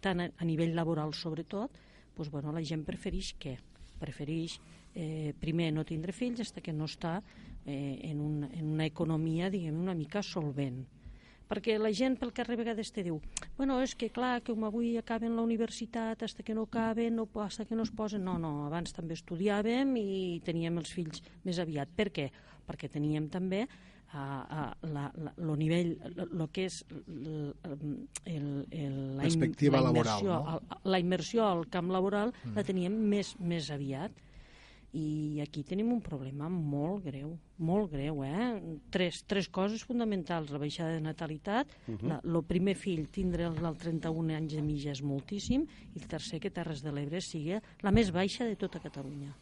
tant 0.00 0.20
a, 0.24 0.28
a 0.36 0.44
nivell 0.48 0.74
laboral 0.76 1.12
sobretot, 1.16 1.76
doncs, 2.16 2.30
bueno, 2.32 2.52
la 2.52 2.62
gent 2.64 2.84
prefereix 2.84 3.34
què? 3.40 3.56
Prefereix 4.00 4.58
eh, 4.94 5.34
primer 5.40 5.72
no 5.72 5.84
tindre 5.84 6.12
fills 6.12 6.40
fins 6.40 6.52
que 6.62 6.72
no 6.72 6.84
està 6.88 7.20
eh, 7.66 8.00
en, 8.10 8.20
un, 8.20 8.44
en 8.44 8.72
una 8.72 8.86
economia 8.86 9.50
diguem 9.50 9.78
una 9.80 9.94
mica 9.94 10.22
solvent 10.22 10.84
perquè 11.50 11.74
la 11.82 11.90
gent 11.90 12.14
pel 12.16 12.30
carrer 12.32 12.54
a 12.54 12.60
vegades 12.62 12.92
te 12.94 13.02
diu 13.02 13.18
bueno, 13.56 13.80
és 13.82 13.96
que 13.98 14.08
clar, 14.14 14.40
que 14.42 14.52
com 14.54 14.64
avui 14.68 14.96
acaben 14.98 15.34
la 15.34 15.42
universitat 15.42 16.22
hasta 16.22 16.44
que 16.46 16.54
no 16.54 16.62
acaben, 16.68 17.16
no, 17.16 17.28
hasta 17.42 17.64
que 17.66 17.74
no 17.74 17.82
es 17.82 17.90
posen 17.90 18.22
no, 18.24 18.38
no, 18.38 18.66
abans 18.68 18.92
també 18.94 19.14
estudiàvem 19.18 19.96
i 19.98 20.40
teníem 20.46 20.78
els 20.78 20.92
fills 20.94 21.22
més 21.44 21.58
aviat 21.58 21.90
per 21.96 22.10
què? 22.14 22.30
perquè 22.70 22.88
teníem 22.88 23.26
també 23.28 23.64
a, 24.12 24.22
a 24.22 24.62
la, 24.86 25.08
la, 25.18 25.32
lo 25.38 25.54
nivell, 25.58 25.96
el 26.18 26.48
que 26.54 26.64
és 26.66 26.84
l- 26.90 27.52
el, 27.66 28.66
el, 28.70 29.16
la, 29.16 29.22
Perspectiva 29.22 29.78
la 29.78 29.90
laboral, 29.90 30.22
immersió, 30.22 30.38
no? 30.38 30.54
al- 30.54 30.90
la 30.94 30.98
immersió 31.02 31.46
al 31.46 31.66
camp 31.70 31.90
laboral 31.90 32.32
mm. 32.44 32.54
la 32.54 32.64
teníem 32.66 32.94
més, 33.10 33.34
més 33.38 33.70
aviat 33.74 34.14
i 34.92 35.38
aquí 35.42 35.62
tenim 35.62 35.92
un 35.94 36.00
problema 36.02 36.48
molt 36.50 37.04
greu, 37.04 37.36
molt 37.62 37.92
greu, 37.92 38.24
eh? 38.26 38.78
Tres, 38.90 39.20
tres 39.30 39.46
coses 39.52 39.84
fonamentals, 39.86 40.50
la 40.50 40.58
baixada 40.58 40.96
de 40.96 41.04
natalitat, 41.04 41.70
uh 41.86 41.94
-huh. 41.94 42.08
la, 42.08 42.20
el 42.24 42.42
primer 42.44 42.74
fill 42.74 43.06
tindre 43.08 43.44
el, 43.44 43.54
el 43.64 43.76
31 43.76 44.34
anys 44.34 44.54
de 44.54 44.62
mitja 44.62 44.90
és 44.90 45.02
moltíssim, 45.02 45.66
i 45.94 45.98
el 45.98 46.08
tercer 46.08 46.40
que 46.40 46.50
Terres 46.50 46.82
de 46.82 46.92
l'Ebre 46.92 47.20
sigui 47.20 47.60
la 47.82 47.90
més 47.92 48.10
baixa 48.10 48.44
de 48.44 48.56
tota 48.56 48.80
Catalunya. 48.80 49.32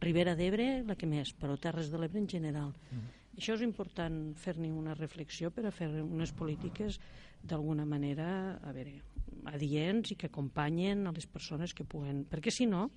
Ribera 0.00 0.34
d'Ebre 0.34 0.82
la 0.82 0.96
que 0.96 1.06
més, 1.06 1.32
però 1.38 1.56
Terres 1.56 1.90
de 1.90 1.98
l'Ebre 1.98 2.18
en 2.18 2.28
general. 2.28 2.68
Uh 2.68 2.98
-huh. 2.98 3.26
Això 3.36 3.54
és 3.54 3.62
important 3.62 4.34
fer-ne 4.34 4.70
una 4.72 4.94
reflexió 4.94 5.50
per 5.50 5.66
a 5.66 5.70
fer 5.70 5.88
unes 6.02 6.32
polítiques 6.32 6.98
d'alguna 7.42 7.84
manera, 7.84 8.58
a 8.62 8.72
veure, 8.72 9.02
adients 9.44 10.10
i 10.10 10.16
que 10.16 10.26
acompanyen 10.26 11.06
a 11.06 11.12
les 11.12 11.26
persones 11.26 11.74
que 11.74 11.84
puguen... 11.84 12.24
Perquè 12.30 12.50
si 12.50 12.66
no, 12.66 12.90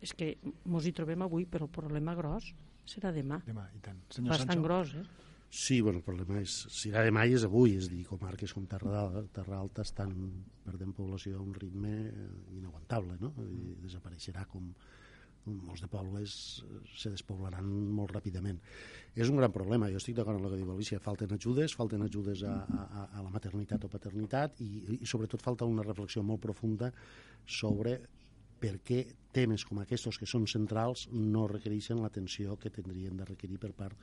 és 0.00 0.14
que 0.16 0.34
mos 0.64 0.86
hi 0.86 0.92
trobem 0.96 1.22
avui, 1.26 1.46
però 1.46 1.68
el 1.68 1.74
problema 1.74 2.14
gros 2.18 2.52
serà 2.88 3.12
demà. 3.14 3.40
Demà, 3.46 3.66
i 3.76 3.82
tant. 3.84 4.00
Senyor 4.10 4.34
Bastant 4.34 4.56
Sancho. 4.56 4.66
gros, 4.66 4.94
eh? 4.94 5.28
Sí, 5.50 5.80
bueno, 5.80 5.98
el 5.98 6.04
problema 6.06 6.38
és, 6.38 6.52
si 6.70 6.92
era 6.92 7.02
demà 7.02 7.24
i 7.26 7.34
és 7.34 7.42
avui, 7.42 7.74
és 7.74 7.88
a 7.88 7.90
dir, 7.90 8.04
comarques 8.06 8.52
com 8.54 8.68
Terra, 8.70 9.24
Terra 9.34 9.58
Alta 9.58 9.82
estan 9.82 10.14
perdent 10.62 10.94
població 10.94 11.40
a 11.40 11.42
un 11.42 11.52
ritme 11.56 11.94
eh, 12.06 12.26
inaguantable, 12.54 13.16
no? 13.18 13.32
I 13.42 13.74
desapareixerà 13.82 14.46
com 14.52 14.68
molts 15.50 15.82
de 15.82 15.88
pobles 15.90 16.36
eh, 16.62 16.78
se 16.94 17.10
despoblaran 17.10 17.66
molt 17.66 18.14
ràpidament. 18.14 18.60
És 19.16 19.26
un 19.26 19.40
gran 19.40 19.50
problema, 19.50 19.90
jo 19.90 19.98
estic 19.98 20.14
d'acord 20.20 20.38
amb 20.38 20.46
el 20.46 20.54
que 20.54 20.62
diu 20.62 20.70
Alicia, 20.70 21.02
falten 21.02 21.34
ajudes, 21.34 21.74
falten 21.74 22.06
ajudes 22.06 22.44
a, 22.46 22.54
a, 22.70 23.08
a 23.18 23.26
la 23.26 23.34
maternitat 23.34 23.84
o 23.84 23.90
paternitat 23.90 24.62
i, 24.62 25.00
i 25.00 25.06
sobretot 25.08 25.42
falta 25.42 25.66
una 25.66 25.86
reflexió 25.86 26.22
molt 26.22 26.44
profunda 26.46 26.92
sobre 27.58 27.98
per 28.60 28.76
què 28.84 29.00
temes 29.32 29.64
com 29.64 29.78
aquests 29.80 30.18
que 30.20 30.28
són 30.28 30.46
centrals 30.50 31.06
no 31.12 31.46
requereixen 31.50 32.02
l'atenció 32.02 32.56
que 32.60 32.72
tindrien 32.74 33.16
de 33.16 33.26
requerir 33.28 33.60
per 33.62 33.72
part 33.76 33.96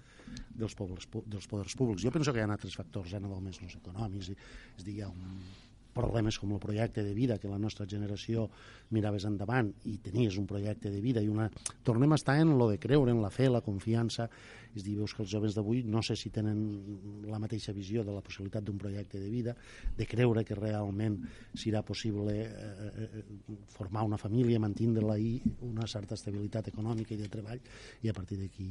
dels, 0.50 0.76
pobles, 0.76 1.08
dels 1.28 1.48
poders 1.52 1.76
públics. 1.78 2.04
Jo 2.06 2.14
penso 2.16 2.34
que 2.34 2.42
hi 2.42 2.46
ha 2.46 2.52
altres 2.56 2.78
factors, 2.80 3.12
ja 3.12 3.20
no 3.20 3.32
només 3.34 3.60
els 3.62 3.78
econòmics, 3.80 4.32
és 4.78 4.88
dir, 4.88 4.98
hi 4.98 5.04
ha 5.04 5.12
un 5.12 5.42
problemes 5.98 6.38
com 6.40 6.54
el 6.54 6.62
projecte 6.62 7.04
de 7.04 7.16
vida 7.18 7.40
que 7.42 7.50
la 7.50 7.60
nostra 7.60 7.88
generació 7.90 8.48
miraves 8.94 9.26
endavant 9.28 9.74
i 9.90 9.98
tenies 10.04 10.38
un 10.38 10.48
projecte 10.50 10.92
de 10.94 11.02
vida 11.02 11.24
i 11.24 11.32
una... 11.32 11.50
Tornem 11.84 12.14
a 12.14 12.20
estar 12.20 12.38
en 12.40 12.54
lo 12.58 12.70
de 12.70 12.78
creure, 12.80 13.12
en 13.12 13.22
la 13.24 13.34
fe, 13.34 13.50
la 13.50 13.64
confiança. 13.66 14.30
És 14.78 14.84
dir, 14.86 14.94
veus 15.00 15.14
que 15.16 15.24
els 15.24 15.32
joves 15.32 15.56
d'avui 15.58 15.82
no 15.88 16.04
sé 16.06 16.16
si 16.20 16.30
tenen 16.34 16.60
la 17.26 17.40
mateixa 17.42 17.74
visió 17.74 18.04
de 18.06 18.14
la 18.14 18.22
possibilitat 18.22 18.66
d'un 18.68 18.78
projecte 18.78 19.20
de 19.20 19.30
vida, 19.32 19.56
de 19.98 20.06
creure 20.06 20.44
que 20.46 20.58
realment 20.60 21.18
serà 21.58 21.82
possible 21.88 22.36
eh, 22.46 23.08
eh, 23.08 23.26
formar 23.74 24.06
una 24.06 24.22
família, 24.22 24.62
mantindre-la 24.62 25.18
i 25.18 25.34
una 25.66 25.88
certa 25.90 26.14
estabilitat 26.20 26.70
econòmica 26.74 27.16
i 27.16 27.22
de 27.24 27.32
treball, 27.32 27.64
i 28.04 28.12
a 28.12 28.14
partir 28.14 28.38
d'aquí 28.44 28.70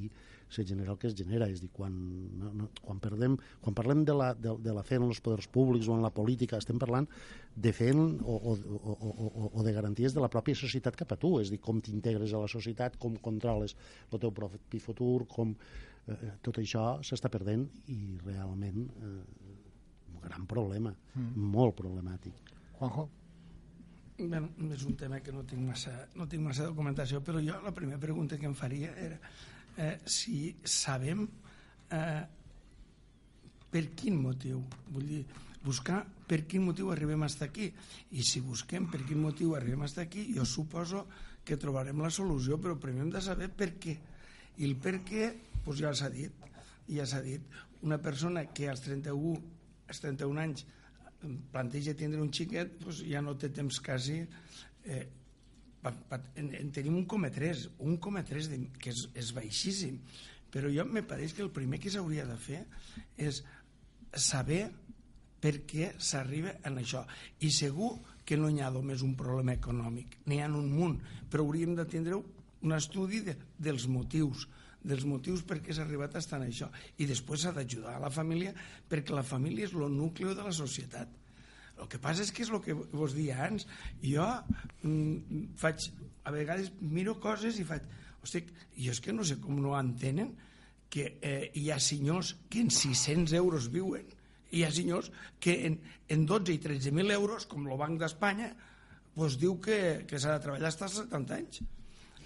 se 0.49 0.65
genera 0.65 0.93
el 0.93 0.99
que 0.99 1.09
es 1.09 1.17
genera. 1.19 1.49
És 1.51 1.61
dir, 1.63 1.71
quan, 1.75 1.95
no, 2.39 2.53
no, 2.55 2.69
quan, 2.83 3.01
perdem, 3.03 3.37
quan 3.63 3.77
parlem 3.77 4.05
de 4.07 4.15
la, 4.17 4.33
de, 4.35 4.55
de 4.63 4.75
la 4.77 4.85
fe 4.87 5.01
en 5.01 5.09
els 5.09 5.21
poders 5.25 5.49
públics 5.53 5.89
o 5.89 5.97
en 5.97 6.05
la 6.05 6.13
política, 6.15 6.61
estem 6.61 6.79
parlant 6.83 7.09
de 7.57 7.73
fe 7.73 7.91
en, 7.95 8.01
o, 8.23 8.37
o, 8.37 8.55
o, 8.55 8.97
o, 8.97 9.51
o 9.53 9.67
de 9.67 9.75
garanties 9.75 10.15
de 10.15 10.23
la 10.23 10.31
pròpia 10.33 10.59
societat 10.59 10.97
cap 10.99 11.17
a 11.17 11.21
tu, 11.21 11.37
és 11.43 11.53
dir, 11.53 11.61
com 11.63 11.81
t'integres 11.83 12.35
a 12.35 12.45
la 12.45 12.51
societat, 12.53 12.99
com 13.03 13.19
controles 13.23 13.77
el 14.13 14.23
teu 14.23 14.33
propi 14.35 14.81
futur, 14.83 15.27
com 15.31 15.55
eh, 15.57 16.33
tot 16.45 16.63
això 16.63 16.97
s'està 17.07 17.33
perdent 17.33 17.67
i 17.93 18.01
realment 18.25 18.83
eh, 18.87 19.15
un 20.15 20.25
gran 20.25 20.47
problema, 20.49 20.95
mm. 21.15 21.47
molt 21.57 21.79
problemàtic. 21.79 22.55
Juanjo? 22.79 23.09
Bueno, 24.17 24.49
és 24.73 24.85
un 24.89 24.95
tema 24.97 25.19
que 25.21 25.33
no 25.33 25.43
tinc 25.45 25.61
massa, 25.61 25.93
no 26.17 26.25
tinc 26.25 26.41
massa 26.47 26.71
documentació, 26.71 27.21
però 27.21 27.43
jo 27.45 27.59
la 27.61 27.73
primera 27.77 28.01
pregunta 28.01 28.39
que 28.41 28.49
em 28.49 28.55
faria 28.57 28.95
era 28.97 29.19
eh, 29.77 29.99
si 30.05 30.57
sabem 30.65 31.27
eh, 31.91 32.23
per 33.71 33.85
quin 33.99 34.17
motiu. 34.21 34.63
Vull 34.93 35.09
dir, 35.11 35.23
buscar 35.65 36.03
per 36.27 36.43
quin 36.49 36.65
motiu 36.67 36.91
arribem 36.93 37.27
estar 37.27 37.49
aquí. 37.51 37.71
I 38.17 38.25
si 38.27 38.43
busquem 38.45 38.89
per 38.91 39.03
quin 39.07 39.21
motiu 39.23 39.55
arribem 39.57 39.85
estar 39.87 40.07
aquí, 40.07 40.29
jo 40.35 40.47
suposo 40.49 41.07
que 41.47 41.59
trobarem 41.61 42.01
la 42.03 42.11
solució, 42.11 42.59
però 42.59 42.79
primer 42.81 43.05
hem 43.07 43.13
de 43.15 43.23
saber 43.23 43.51
per 43.55 43.75
què. 43.79 43.97
I 44.57 44.65
el 44.67 44.79
per 44.83 44.99
què, 45.07 45.29
doncs 45.65 45.83
ja 45.83 45.93
s'ha 45.95 46.11
dit. 46.11 46.49
Ja 46.89 47.07
s'ha 47.07 47.21
dit. 47.23 47.45
Una 47.87 47.99
persona 48.03 48.47
que 48.57 48.71
als 48.71 48.83
31, 48.87 49.37
als 49.87 50.03
31 50.03 50.43
anys 50.43 50.65
planteja 51.53 51.95
tindre 51.99 52.23
un 52.23 52.33
xiquet, 52.35 52.79
doncs 52.83 53.05
ja 53.07 53.23
no 53.23 53.37
té 53.39 53.53
temps 53.55 53.81
quasi... 53.85 54.23
Eh, 54.87 55.07
en, 55.91 56.51
en 56.55 56.73
tenim 56.75 56.97
un 56.99 57.07
coma 57.11 57.31
3, 57.33 57.69
un 57.87 57.99
coma 58.03 58.25
3 58.27 58.51
de, 58.53 58.59
que 58.81 58.93
és, 58.95 59.07
és 59.15 59.33
baixíssim. 59.37 60.01
Però 60.53 60.71
jo 60.73 60.87
me 60.89 61.03
pareix 61.05 61.35
que 61.37 61.45
el 61.45 61.53
primer 61.55 61.81
que 61.83 61.93
s'hauria 61.93 62.27
de 62.29 62.37
fer 62.41 62.63
és 63.21 63.43
saber 64.17 64.67
per 65.43 65.59
què 65.69 65.93
s'arriba 65.99 66.57
en 66.67 66.79
això. 66.81 67.05
I 67.45 67.51
segur 67.53 67.93
que 68.27 68.39
no 68.41 68.49
hi 68.51 68.63
ha 68.65 68.71
només 68.75 69.05
un 69.07 69.15
problema 69.19 69.55
econòmic, 69.55 70.19
n'hi 70.27 70.41
ha 70.43 70.49
un 70.51 70.71
munt, 70.73 70.97
però 71.31 71.45
hauríem 71.45 71.77
de 71.79 71.85
tindre 71.91 72.19
un 72.19 72.75
estudi 72.75 73.21
de, 73.27 73.37
dels 73.59 73.87
motius, 73.87 74.47
dels 74.87 75.05
motius 75.07 75.45
per 75.47 75.61
què 75.63 75.75
s'ha 75.75 75.85
arribat 75.87 76.17
a 76.17 76.23
estar 76.23 76.41
en 76.41 76.49
això. 76.49 76.71
I 76.99 77.07
després 77.11 77.45
s'ha 77.45 77.55
d'ajudar 77.55 77.97
a 77.99 78.03
la 78.07 78.11
família, 78.11 78.55
perquè 78.89 79.15
la 79.15 79.27
família 79.27 79.69
és 79.69 79.77
el 79.77 79.93
nucli 79.95 80.33
de 80.33 80.47
la 80.47 80.55
societat. 80.55 81.11
El 81.77 81.89
que 81.93 82.01
passa 82.03 82.25
és 82.25 82.33
que 82.33 82.45
és 82.47 82.51
el 82.51 82.63
que 82.65 82.75
vos 82.75 83.15
dia 83.17 83.37
abans. 83.37 83.67
Jo 84.03 84.27
mm, 84.83 85.57
faig, 85.61 85.89
a 86.25 86.33
vegades 86.35 86.73
miro 86.81 87.19
coses 87.21 87.61
i 87.61 87.67
faig, 87.69 87.85
hosti, 88.23 88.45
jo 88.77 88.95
és 88.95 89.01
que 89.05 89.15
no 89.15 89.27
sé 89.27 89.39
com 89.43 89.61
no 89.61 89.77
entenen 89.79 90.33
que 90.91 91.17
eh, 91.21 91.51
hi 91.59 91.71
ha 91.71 91.81
senyors 91.83 92.37
que 92.49 92.63
en 92.63 92.71
600 92.73 93.35
euros 93.37 93.69
viuen 93.75 94.07
hi 94.51 94.65
ha 94.65 94.73
senyors 94.73 95.11
que 95.43 95.57
en, 95.67 95.81
en 96.09 96.27
12 96.27 96.55
i 96.55 96.61
13.000 96.63 97.15
euros, 97.17 97.47
com 97.51 97.67
el 97.67 97.79
Banc 97.81 97.99
d'Espanya, 98.01 98.53
pues 99.17 99.39
diu 99.41 99.57
que, 99.63 100.05
que 100.09 100.21
s'ha 100.21 100.37
de 100.37 100.45
treballar 100.45 100.73
fins 100.73 100.87
als 100.87 101.01
70 101.03 101.41
anys. 101.41 101.63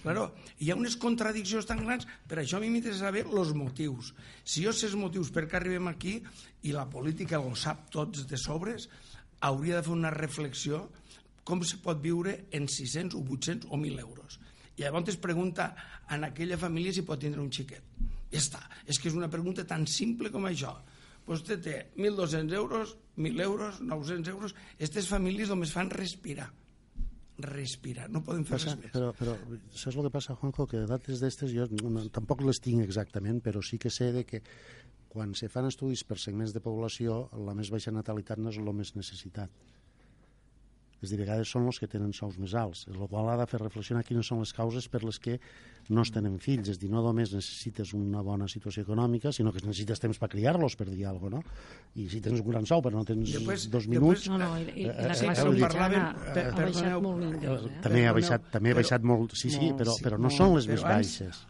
Claro, 0.00 0.30
hi 0.64 0.70
ha 0.72 0.78
unes 0.78 0.96
contradiccions 0.96 1.68
tan 1.68 1.82
grans, 1.84 2.06
per 2.28 2.40
això 2.40 2.56
a 2.56 2.62
mi 2.62 2.70
m'interessa 2.72 3.04
saber 3.04 3.26
els 3.28 3.52
motius. 3.56 4.14
Si 4.44 4.64
jo 4.64 4.72
sé 4.72 4.88
els 4.88 4.96
motius 4.96 5.32
per 5.34 5.44
què 5.48 5.58
arribem 5.58 5.90
aquí, 5.90 6.16
i 6.64 6.72
la 6.72 6.86
política 6.88 7.40
ho 7.40 7.52
sap 7.56 7.88
tots 7.92 8.24
de 8.30 8.40
sobres, 8.40 8.88
hauria 9.40 9.78
de 9.80 9.82
fer 9.86 9.92
una 9.94 10.10
reflexió 10.14 10.84
com 11.44 11.62
se 11.64 11.80
pot 11.82 11.98
viure 12.02 12.46
en 12.52 12.68
600 12.68 13.16
o 13.18 13.22
800 13.24 13.70
o 13.70 13.76
1.000 13.80 14.00
euros. 14.00 14.38
I 14.76 14.84
llavors 14.84 15.10
es 15.12 15.18
pregunta 15.20 15.74
en 16.10 16.24
aquella 16.24 16.58
família 16.60 16.92
si 16.92 17.02
pot 17.02 17.20
tindre 17.20 17.42
un 17.42 17.50
xiquet. 17.52 17.82
Ja 18.30 18.38
està. 18.38 18.60
És 18.86 19.00
que 19.00 19.10
és 19.10 19.16
una 19.18 19.28
pregunta 19.32 19.64
tan 19.66 19.86
simple 19.90 20.30
com 20.30 20.46
això. 20.48 20.76
Vostè 21.26 21.58
té 21.62 21.74
1.200 21.96 22.54
euros, 22.56 22.96
1.000 23.16 23.42
euros, 23.44 23.80
900 23.82 24.32
euros. 24.32 24.54
Aquestes 24.76 25.08
famílies 25.10 25.50
només 25.52 25.72
fan 25.74 25.90
respirar. 25.90 26.48
Respirar. 27.40 28.08
No 28.12 28.20
poden 28.24 28.44
fer 28.44 28.58
Passa, 28.58 28.74
res 28.74 28.80
més. 28.82 28.92
però, 28.92 29.12
però 29.16 29.34
saps 29.72 29.96
el 29.96 30.04
que 30.04 30.12
passa, 30.12 30.34
Juanjo? 30.36 30.66
Que 30.68 30.82
dates 30.88 31.22
d'estes 31.22 31.52
jo 31.54 31.64
no, 31.88 32.02
tampoc 32.12 32.42
les 32.44 32.60
tinc 32.60 32.84
exactament, 32.84 33.40
però 33.40 33.62
sí 33.64 33.78
que 33.80 33.88
sé 33.92 34.10
de 34.12 34.26
que 34.28 34.42
quan 35.10 35.34
se 35.34 35.48
fan 35.50 35.66
estudis 35.66 36.04
per 36.06 36.16
segments 36.22 36.54
de 36.54 36.62
població, 36.62 37.24
la 37.46 37.54
més 37.58 37.70
baixa 37.74 37.90
natalitat 37.90 38.38
no 38.38 38.52
és 38.54 38.58
el 38.62 38.70
més 38.72 38.94
necessitat. 38.96 39.50
És 41.00 41.08
a 41.08 41.16
dir, 41.16 41.22
a 41.22 41.24
vegades 41.24 41.48
són 41.48 41.64
els 41.64 41.78
que 41.80 41.86
tenen 41.88 42.10
sous 42.12 42.34
més 42.36 42.52
alts, 42.60 42.82
el 42.92 42.98
qual 43.08 43.30
ha 43.32 43.36
de 43.40 43.46
fer 43.48 43.56
reflexionar 43.62 44.02
quines 44.04 44.28
són 44.28 44.42
les 44.42 44.50
causes 44.52 44.84
per 44.92 45.00
les 45.00 45.16
que 45.18 45.38
no 45.88 46.02
es 46.04 46.10
tenen 46.12 46.34
fills. 46.44 46.68
És 46.68 46.76
a 46.76 46.80
dir, 46.82 46.90
no 46.92 47.00
només 47.00 47.32
necessites 47.32 47.94
una 47.96 48.20
bona 48.20 48.44
situació 48.52 48.84
econòmica, 48.84 49.32
sinó 49.32 49.48
que 49.50 49.62
necessites 49.64 50.02
temps 50.04 50.20
per 50.20 50.28
criar-los, 50.34 50.76
per 50.76 50.90
dir 50.90 51.06
alguna 51.08 51.40
cosa, 51.40 51.56
no? 51.56 51.94
I 51.96 52.04
si 52.12 52.20
tens 52.20 52.42
un 52.44 52.50
gran 52.52 52.68
sou 52.68 52.82
però 52.84 53.00
no 53.00 53.06
tens 53.08 53.32
Després- 53.32 53.64
dos 53.72 53.88
després- 53.88 53.88
minuts... 53.94 54.28
No, 54.28 54.36
no, 54.44 54.50
i, 54.60 54.66
i, 54.76 54.84
Eh, 54.84 54.92
la 54.92 55.14
eh, 55.14 55.16
classe 55.24 55.46
vull 55.48 55.56
dir- 55.56 55.64
mitjana 55.64 56.02
ha 56.12 56.60
baixat 56.60 57.00
molt. 57.00 57.24
Eh? 57.24 57.80
també 57.88 58.04
ha 58.06 58.12
baixat, 58.20 58.50
també 58.52 58.70
ha 58.70 58.74
però- 58.76 58.82
baixat 58.84 59.02
molt... 59.14 59.32
Sí, 59.40 59.50
sí, 59.56 59.72
però, 59.80 59.96
sí, 59.96 60.04
però 60.04 60.20
no 60.20 60.28
són 60.28 60.54
les 60.58 60.68
més 60.68 60.84
abans- 60.84 61.16
baixes. 61.16 61.46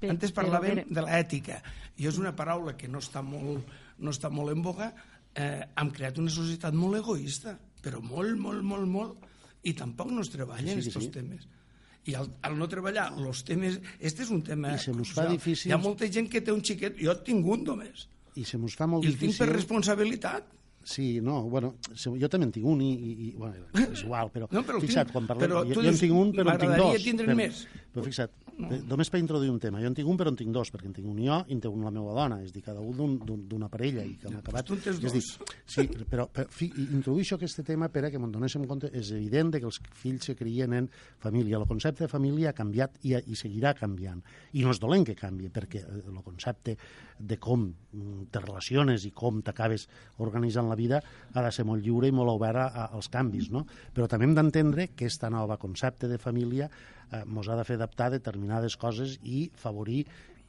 Pe- 0.00 0.10
Antes 0.12 0.32
parlàvem 0.36 0.70
a 0.70 0.74
veure, 0.82 0.86
de 0.94 1.04
l'ètica. 1.06 1.60
I 1.98 2.06
és 2.10 2.18
una 2.18 2.34
paraula 2.36 2.76
que 2.76 2.88
no 2.88 2.98
està 3.02 3.22
molt, 3.22 3.66
no 3.98 4.10
està 4.14 4.30
molt 4.30 4.52
en 4.54 4.62
boga. 4.62 4.92
Eh, 5.34 5.62
hem 5.80 5.90
creat 5.90 6.18
una 6.22 6.30
societat 6.30 6.74
molt 6.74 6.98
egoista, 7.00 7.56
però 7.82 8.00
molt, 8.02 8.36
molt, 8.38 8.62
molt, 8.62 8.86
molt. 8.88 9.28
I 9.64 9.72
tampoc 9.74 10.10
no 10.12 10.20
es 10.22 10.30
treballen 10.30 10.76
Sí, 10.80 10.88
sí, 10.88 10.90
aquests 10.92 11.06
sí. 11.08 11.12
temes. 11.14 11.46
I 12.06 12.14
al, 12.20 12.26
al 12.44 12.58
no 12.58 12.66
treballar 12.68 13.06
els 13.16 13.44
temes... 13.48 13.78
Este 13.98 14.22
és 14.26 14.30
un 14.30 14.42
tema... 14.44 14.74
I 14.74 14.78
se 14.82 14.92
mos 14.92 15.12
fa 15.16 15.24
difícil- 15.30 15.70
Hi 15.70 15.72
ha 15.72 15.78
molta 15.80 16.04
gent 16.12 16.28
que 16.28 16.42
té 16.44 16.52
un 16.52 16.60
xiquet... 16.60 16.98
Jo 17.00 17.14
tinc 17.24 17.46
un 17.48 17.62
només. 17.64 18.08
I 18.36 18.44
se 18.44 18.58
mos 18.60 18.74
fa 18.76 18.84
molt 18.90 19.06
I 19.06 19.08
el 19.08 19.16
tinc 19.16 19.32
per 19.38 19.46
difícil... 19.48 19.54
responsabilitat. 19.56 20.50
Sí, 20.84 21.18
no, 21.24 21.38
bueno, 21.48 21.70
jo 21.96 22.28
també 22.28 22.44
en 22.44 22.52
tinc 22.52 22.66
un 22.68 22.82
i, 22.84 22.90
i, 22.92 23.12
i 23.24 23.30
bueno, 23.40 23.64
és 23.86 24.02
igual, 24.04 24.28
però, 24.34 24.50
No, 24.52 24.60
però 24.68 24.82
fixa't, 24.82 25.08
tinc- 25.08 25.14
quan 25.16 25.30
parlem, 25.30 25.46
però 25.48 25.62
jo, 25.64 25.78
jo 25.80 25.86
en 25.88 25.96
tinc 25.96 26.12
un 26.12 26.34
però 26.36 26.44
en 26.52 26.58
tinc 26.60 26.74
m'agradaria 26.74 26.98
dos. 26.98 27.06
tindre'n 27.08 27.30
però, 27.32 27.36
més. 27.40 27.62
Però 27.94 28.04
fixa't, 28.04 28.34
no. 28.58 28.78
només 28.90 29.10
per 29.10 29.18
introduir 29.20 29.50
un 29.50 29.58
tema, 29.60 29.80
jo 29.82 29.88
en 29.90 29.94
tinc 29.94 30.08
un 30.08 30.16
però 30.20 30.30
en 30.32 30.36
tinc 30.36 30.52
dos, 30.54 30.70
perquè 30.72 30.86
en 30.86 30.94
tinc 30.96 31.08
un 31.10 31.18
jo 31.18 31.38
i 31.48 31.54
en 31.56 31.60
té 31.60 31.68
un 31.68 31.82
la 31.84 31.90
meva 31.94 32.12
dona, 32.16 32.40
és 32.42 32.50
a 32.50 32.54
dir, 32.54 32.62
cada 32.62 32.80
un 32.80 32.96
d'un- 32.96 33.18
d'un- 33.24 33.44
d'una 33.48 33.68
parella 33.68 34.04
i 34.04 34.14
que 34.16 34.28
hem 34.28 34.36
acabat... 34.38 34.66
tu 34.66 34.74
en 34.74 34.80
tens 34.80 34.98
a 34.98 35.00
dir, 35.00 35.12
dos. 35.12 35.38
sí, 35.66 35.86
però, 36.08 36.26
però 36.30 36.46
fi, 36.48 36.68
introdueixo 36.90 37.36
aquest 37.38 37.62
tema 37.66 37.88
per 37.88 38.04
a 38.06 38.10
que 38.10 38.18
me'n 38.18 38.32
donéssim 38.32 38.66
compte, 38.70 38.90
és 38.92 39.10
evident 39.12 39.50
de 39.54 39.60
que 39.60 39.66
els 39.66 39.80
fills 39.94 40.24
se 40.30 40.36
crien 40.36 40.72
en 40.74 40.90
família. 41.18 41.58
El 41.58 41.66
concepte 41.66 42.04
de 42.04 42.08
família 42.08 42.50
ha 42.50 42.56
canviat 42.56 42.98
i, 43.02 43.14
i 43.16 43.34
seguirà 43.36 43.74
canviant. 43.74 44.22
I 44.54 44.62
no 44.64 44.70
és 44.70 44.80
dolent 44.80 45.04
que 45.04 45.14
canvi, 45.18 45.48
perquè 45.50 45.82
eh, 45.84 46.02
el 46.08 46.22
concepte 46.22 46.76
de 47.18 47.38
com 47.38 47.66
mm, 47.68 48.28
te 48.30 48.40
relaciones 48.40 49.04
i 49.06 49.10
com 49.14 49.42
t'acabes 49.42 49.88
organitzant 50.18 50.68
la 50.68 50.74
vida 50.78 51.02
ha 51.34 51.42
de 51.42 51.50
ser 51.52 51.64
molt 51.64 51.82
lliure 51.84 52.08
i 52.08 52.12
molt 52.14 52.30
obert 52.34 52.56
a, 52.58 52.66
a- 52.68 52.88
als 52.94 53.08
canvis, 53.08 53.50
no? 53.50 53.66
Però 53.94 54.06
també 54.08 54.26
hem 54.26 54.34
d'entendre 54.34 54.88
que 54.94 55.04
aquesta 55.06 55.28
nova 55.30 55.56
concepte 55.58 56.08
de 56.08 56.18
família 56.18 56.70
eh, 57.10 57.24
mos 57.26 57.48
ha 57.48 57.58
de 57.58 57.66
fer 57.68 57.78
adaptar 57.80 58.10
determinades 58.14 58.78
coses 58.80 59.18
i 59.22 59.48
favorir 59.60 60.04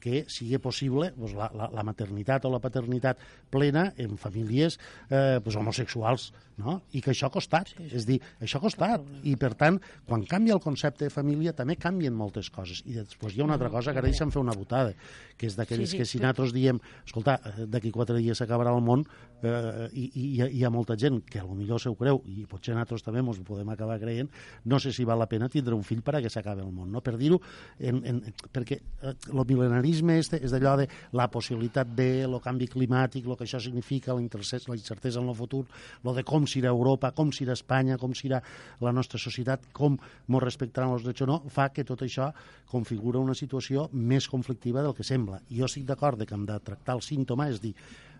que 0.06 0.24
sigui 0.30 0.58
possible 0.62 1.10
doncs, 1.16 1.34
la, 1.36 1.48
la, 1.56 1.68
la 1.74 1.84
maternitat 1.86 2.44
o 2.46 2.52
la 2.52 2.60
paternitat 2.62 3.20
plena 3.50 3.88
en 4.02 4.16
famílies 4.20 4.78
eh, 5.08 5.38
doncs, 5.42 5.56
homosexuals, 5.58 6.28
no? 6.62 6.78
I 6.96 7.02
que 7.04 7.12
això 7.12 7.28
ha 7.28 7.34
costat. 7.34 7.72
Sí, 7.72 7.88
sí. 7.88 7.90
És 7.98 8.06
dir, 8.08 8.18
això 8.42 8.60
ha 8.60 8.64
costat. 8.64 9.06
I, 9.26 9.34
per 9.40 9.54
tant, 9.58 9.80
quan 10.06 10.24
canvia 10.28 10.54
el 10.56 10.62
concepte 10.64 11.08
de 11.08 11.12
família, 11.12 11.54
també 11.56 11.78
canvien 11.80 12.14
moltes 12.16 12.50
coses. 12.54 12.82
I 12.86 12.96
després 13.00 13.34
hi 13.34 13.42
ha 13.42 13.48
una 13.48 13.56
altra 13.58 13.72
cosa 13.72 13.92
que 13.92 14.02
ara 14.02 14.10
deixa'm 14.10 14.32
fer 14.34 14.42
una 14.42 14.54
botada, 14.56 14.94
que 15.36 15.50
és 15.50 15.58
d'aquells 15.58 15.86
Sí, 15.86 15.96
sí, 15.96 16.00
que 16.00 16.08
si 16.08 16.22
nosaltres 16.22 16.54
diem, 16.56 16.80
escolta, 17.04 17.38
eh, 17.42 17.66
d'aquí 17.70 17.92
quatre 17.94 18.20
dies 18.20 18.38
s'acabarà 18.40 18.72
el 18.76 18.84
món, 18.86 19.04
eh, 19.42 19.88
i, 19.92 20.04
i 20.14 20.24
hi, 20.42 20.64
ha, 20.64 20.70
molta 20.70 20.96
gent 20.98 21.20
que 21.28 21.42
potser 21.44 21.78
se 21.82 21.90
ho 21.90 21.96
creu, 21.98 22.20
i 22.26 22.46
potser 22.48 22.74
nosaltres 22.74 23.04
també 23.06 23.22
ens 23.22 23.40
podem 23.46 23.68
acabar 23.72 23.98
creient, 24.00 24.30
no 24.64 24.80
sé 24.82 24.92
si 24.92 25.04
val 25.04 25.20
la 25.20 25.28
pena 25.30 25.48
tindre 25.52 25.74
un 25.76 25.84
fill 25.86 26.02
per 26.06 26.16
a 26.16 26.22
que 26.24 26.30
s'acabi 26.32 26.64
el 26.64 26.72
món, 26.72 26.90
no? 26.92 27.02
Per 27.04 27.16
dir-ho, 27.20 27.40
en, 27.78 28.02
en, 28.06 28.22
perquè 28.52 28.78
eh, 28.80 29.14
el 29.32 29.42
mil·lenarisme 29.46 30.18
este 30.20 30.40
és 30.42 30.54
d'allò 30.54 30.76
de 30.80 30.88
la 31.16 31.28
possibilitat 31.32 31.92
de 31.96 32.08
el 32.26 32.38
canvi 32.44 32.68
climàtic, 32.72 33.26
el 33.26 33.36
que 33.36 33.46
això 33.46 33.60
significa, 33.62 34.14
la 34.14 34.24
incertesa, 34.24 34.70
la 34.72 34.78
incertesa 34.78 35.20
en 35.20 35.30
el 35.30 35.38
futur, 35.38 35.64
lo 36.04 36.14
de 36.16 36.24
com 36.26 36.46
serà 36.48 36.72
Europa, 36.72 37.12
com 37.16 37.32
serà 37.34 37.56
Espanya, 37.56 37.98
com 37.98 38.14
serà 38.16 38.42
la 38.80 38.92
nostra 38.92 39.20
societat, 39.20 39.70
com 39.76 39.96
ens 39.96 40.42
respectaran 40.42 40.94
els 40.94 41.06
drets 41.06 41.24
o 41.24 41.30
no, 41.30 41.40
fa 41.52 41.70
que 41.74 41.84
tot 41.86 42.02
això 42.06 42.30
configura 42.70 43.22
una 43.22 43.34
situació 43.34 43.88
més 43.92 44.28
conflictiva 44.28 44.82
del 44.82 44.94
que 44.96 45.06
sembla. 45.06 45.40
Jo 45.50 45.68
estic 45.68 45.86
d'acord 45.86 46.22
que 46.26 46.34
hem 46.34 46.46
de 46.48 46.58
tractar 46.64 46.96
el 46.96 47.04
símptoma, 47.04 47.48
és 47.52 47.60
dir, 47.62 47.74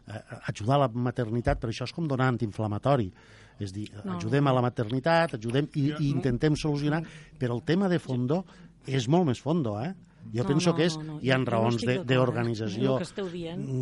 eh, 0.09 0.21
ajudar 0.47 0.77
a 0.77 0.79
la 0.87 0.89
maternitat, 0.89 1.59
però 1.61 1.71
això 1.73 1.85
és 1.85 1.93
com 1.93 2.07
donar 2.09 2.29
antiinflamatori. 2.29 3.13
És 3.59 3.73
dir, 3.73 3.91
No. 4.05 4.19
ajudem 4.19 4.47
a 4.47 4.53
la 4.53 4.61
maternitat, 4.63 5.35
ajudem 5.35 5.69
i, 5.75 5.87
i 5.99 6.11
intentem 6.11 6.55
solucionar, 6.57 7.03
però 7.39 7.55
el 7.57 7.63
tema 7.65 7.89
de 7.89 7.99
fondo 7.99 8.45
és 8.87 9.09
molt 9.09 9.27
més 9.27 9.41
fondo, 9.41 9.79
eh? 9.81 9.95
Jo 10.35 10.43
No, 10.43 10.49
penso 10.49 10.71
no, 10.71 10.77
que 10.77 10.85
és, 10.87 10.97
no, 10.99 11.05
no. 11.05 11.19
hi 11.23 11.31
ha 11.31 11.39
no 11.39 11.45
raons 11.45 11.77
de- 11.81 11.87
d'acord, 11.87 12.07
d'organització. 12.11 12.97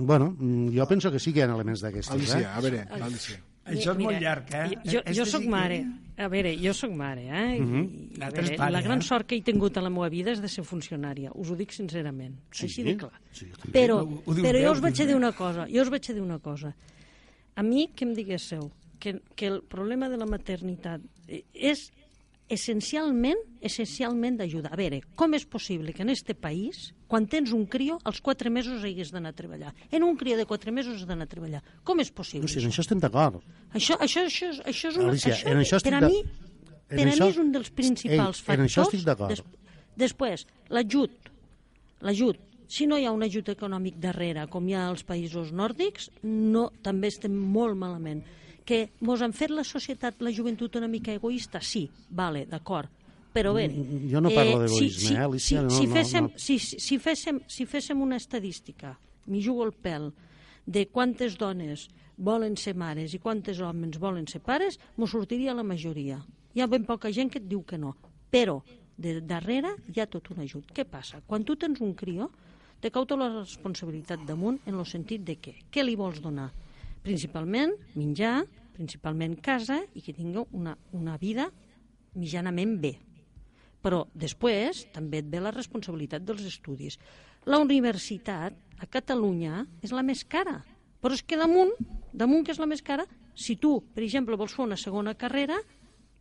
Bueno, 0.06 0.36
jo 0.72 0.86
penso 0.86 1.10
que 1.10 1.18
sí 1.18 1.32
que 1.32 1.40
hi 1.40 1.42
ha 1.42 1.46
elements 1.46 1.80
d'aquestes, 1.80 2.14
eh? 2.14 2.18
Alicia, 2.34 2.54
a 2.54 2.60
veure, 2.60 2.86
Alicia. 3.00 3.40
Això 3.64 3.92
és 3.94 3.98
molt 3.98 4.20
llarg, 4.20 4.50
eh? 4.54 4.64
Jo, 4.84 5.00
jo 5.16 5.24
sóc 5.24 5.44
mare. 5.48 5.78
A 6.16 6.28
veure, 6.30 6.52
jo 6.60 6.70
sóc 6.76 6.92
mare, 6.94 7.24
eh? 7.26 7.58
Mhm. 7.60 7.80
I, 7.80 8.08
a 8.14 8.18
L'altre 8.20 8.42
és 8.44 8.48
veure, 8.50 8.58
pare, 8.60 8.72
la 8.76 8.82
gran 8.84 8.98
eh? 8.98 9.06
sort 9.08 9.26
que 9.26 9.36
he 9.36 9.42
tingut 9.42 9.76
a 9.76 9.82
la 9.82 9.90
meva 9.90 10.08
vida 10.12 10.30
és 10.30 10.40
de 10.42 10.48
ser 10.52 10.62
funcionària. 10.64 11.32
Us 11.34 11.50
ho 11.50 11.56
dic 11.56 11.72
sincerament. 11.72 12.36
Sí, 12.52 12.66
així 12.68 12.84
de 12.86 12.96
clar. 13.00 13.12
sí. 13.32 13.48
Però, 13.72 14.02
Ho- 14.04 14.22
ho 14.26 14.34
però 14.36 14.52
bé, 14.52 14.62
jo 14.66 14.72
us 14.76 14.80
vaig 14.84 15.00
a 15.00 15.06
dir 15.06 15.16
una 15.16 15.32
cosa. 15.32 15.66
Jo 15.72 15.82
us 15.82 15.90
vaig 15.90 16.10
a 16.10 16.12
dir 16.14 16.22
una 16.22 16.38
cosa. 16.38 16.74
A 17.56 17.62
mi, 17.62 17.88
que 17.94 18.04
em 18.04 18.14
diguéssiu 18.14 18.70
que, 19.00 19.20
que 19.34 19.46
el 19.46 19.62
problema 19.62 20.08
de 20.08 20.16
la 20.16 20.26
maternitat 20.26 21.00
eh, 21.28 21.42
és 21.54 21.90
essencialment, 22.48 23.38
essencialment 23.64 24.36
d'ajuda. 24.38 24.70
A 24.72 24.76
veure, 24.78 25.00
com 25.16 25.34
és 25.34 25.46
possible 25.46 25.92
que 25.92 26.02
en 26.04 26.10
este 26.10 26.34
país, 26.34 26.92
quan 27.14 27.28
tens 27.30 27.52
un 27.54 27.62
crio, 27.70 28.00
als 28.02 28.18
quatre 28.20 28.50
mesos 28.50 28.82
hagués 28.82 29.12
d'anar 29.14 29.30
a 29.30 29.36
treballar? 29.38 29.70
En 29.94 30.02
un 30.02 30.16
crio 30.18 30.34
de 30.36 30.46
quatre 30.50 30.72
mesos 30.74 30.96
has 30.98 31.06
d'anar 31.06 31.28
a 31.28 31.30
treballar. 31.30 31.60
Com 31.86 32.00
és 32.02 32.10
possible 32.10 32.42
No, 32.42 32.50
sí, 32.50 32.58
en 32.58 32.72
això? 32.72 32.82
estem 32.82 32.98
d'acord. 32.98 33.38
Això, 33.72 33.94
això, 34.02 34.24
això, 34.26 34.48
és- 34.50 34.62
això 34.66 34.88
és 34.90 34.96
una... 34.98 35.12
Alicia, 35.12 35.34
això, 35.36 35.46
en 35.52 35.58
això 35.62 35.78
per 35.84 35.94
a 35.94 36.00
mi, 36.02 36.18
per 36.88 36.98
a 37.06 37.10
això- 37.12 37.22
mi 37.24 37.30
és 37.30 37.38
un 37.38 37.52
dels 37.54 37.70
principals 37.70 38.40
Ei, 38.40 38.44
factors. 38.48 38.58
en 38.58 38.66
això 38.66 38.82
estic 38.88 39.04
d'acord. 39.06 39.44
després, 39.96 40.46
l'ajut. 40.70 41.10
L'ajut. 42.02 42.36
Si 42.66 42.86
no 42.88 42.98
hi 42.98 43.04
ha 43.06 43.12
un 43.12 43.22
ajut 43.22 43.48
econòmic 43.52 44.00
darrere, 44.02 44.48
com 44.50 44.66
hi 44.68 44.74
ha 44.74 44.88
als 44.88 45.04
països 45.06 45.52
nòrdics, 45.52 46.10
no, 46.24 46.70
també 46.82 47.08
estem 47.12 47.30
molt 47.32 47.76
malament. 47.76 48.24
Que 48.64 48.88
mos 49.00 49.22
han 49.22 49.32
fet 49.36 49.50
la 49.50 49.62
societat, 49.62 50.16
la 50.24 50.32
joventut 50.32 50.74
una 50.80 50.88
mica 50.88 51.12
egoista? 51.12 51.60
Sí, 51.60 51.88
vale, 52.10 52.46
d'acord. 52.46 52.88
Però 53.34 53.50
bé... 53.56 53.66
Mm, 53.66 54.06
jo 54.12 54.20
no 54.22 54.30
parlo 54.30 54.60
d'egoisme, 54.62 55.16
eh, 55.16 55.24
Alicia, 55.24 55.64
no, 55.66 55.74
si, 55.74 55.88
no, 55.88 55.94
féssim, 55.96 56.28
no. 56.28 56.38
Si, 56.38 56.58
si, 56.62 56.78
si, 56.78 56.98
féssim, 57.02 57.40
si 57.50 57.66
féssim 57.66 58.02
una 58.04 58.20
estadística, 58.20 58.94
m'hi 59.26 59.42
jugo 59.42 59.66
el 59.66 59.74
pèl, 59.74 60.12
de 60.66 60.86
quantes 60.86 61.34
dones 61.40 61.88
volen 62.16 62.54
ser 62.56 62.76
mares 62.78 63.12
i 63.14 63.18
quantes 63.18 63.58
homes 63.60 63.98
volen 63.98 64.28
ser 64.30 64.40
pares, 64.44 64.78
m'ho 64.96 65.08
sortiria 65.10 65.54
la 65.56 65.66
majoria. 65.66 66.20
Hi 66.54 66.62
ha 66.62 66.70
ben 66.70 66.86
poca 66.86 67.10
gent 67.10 67.32
que 67.32 67.40
et 67.42 67.48
diu 67.50 67.64
que 67.66 67.78
no. 67.80 67.96
Però, 68.30 68.60
de 68.96 69.18
darrere, 69.20 69.74
hi 69.90 70.00
ha 70.00 70.06
tot 70.06 70.30
un 70.30 70.44
ajut. 70.44 70.70
Què 70.70 70.86
passa? 70.86 71.18
Quan 71.26 71.42
tu 71.42 71.56
tens 71.58 71.82
un 71.82 71.96
crió, 71.98 72.30
te 72.80 72.92
cau 72.94 73.06
tota 73.08 73.26
la 73.26 73.40
responsabilitat 73.40 74.22
damunt 74.28 74.60
en 74.68 74.78
el 74.78 74.86
sentit 74.86 75.24
de 75.26 75.34
què? 75.42 75.56
Què 75.74 75.82
li 75.82 75.96
vols 75.98 76.20
donar? 76.22 76.52
Principalment 77.02 77.74
menjar, 77.98 78.44
principalment 78.76 79.34
casa 79.42 79.80
i 79.94 80.02
que 80.04 80.14
tingui 80.14 80.46
una, 80.54 80.76
una 80.94 81.18
vida 81.18 81.48
mitjanament 82.14 82.78
bé. 82.78 82.94
Però 83.84 84.06
després 84.16 84.86
també 84.94 85.20
et 85.20 85.28
ve 85.28 85.42
la 85.44 85.52
responsabilitat 85.52 86.24
dels 86.24 86.46
estudis. 86.48 86.96
La 87.44 87.60
universitat 87.60 88.56
a 88.80 88.88
Catalunya 88.88 89.66
és 89.84 89.92
la 89.92 90.02
més 90.02 90.24
cara, 90.24 90.62
però 91.04 91.12
és 91.12 91.20
que 91.20 91.36
damunt, 91.36 91.74
damunt 92.16 92.46
que 92.46 92.54
és 92.54 92.60
la 92.62 92.68
més 92.70 92.80
cara, 92.80 93.04
si 93.36 93.58
tu, 93.60 93.76
per 93.92 94.00
exemple, 94.06 94.38
vols 94.40 94.54
fer 94.56 94.64
una 94.64 94.78
segona 94.80 95.12
carrera, 95.20 95.58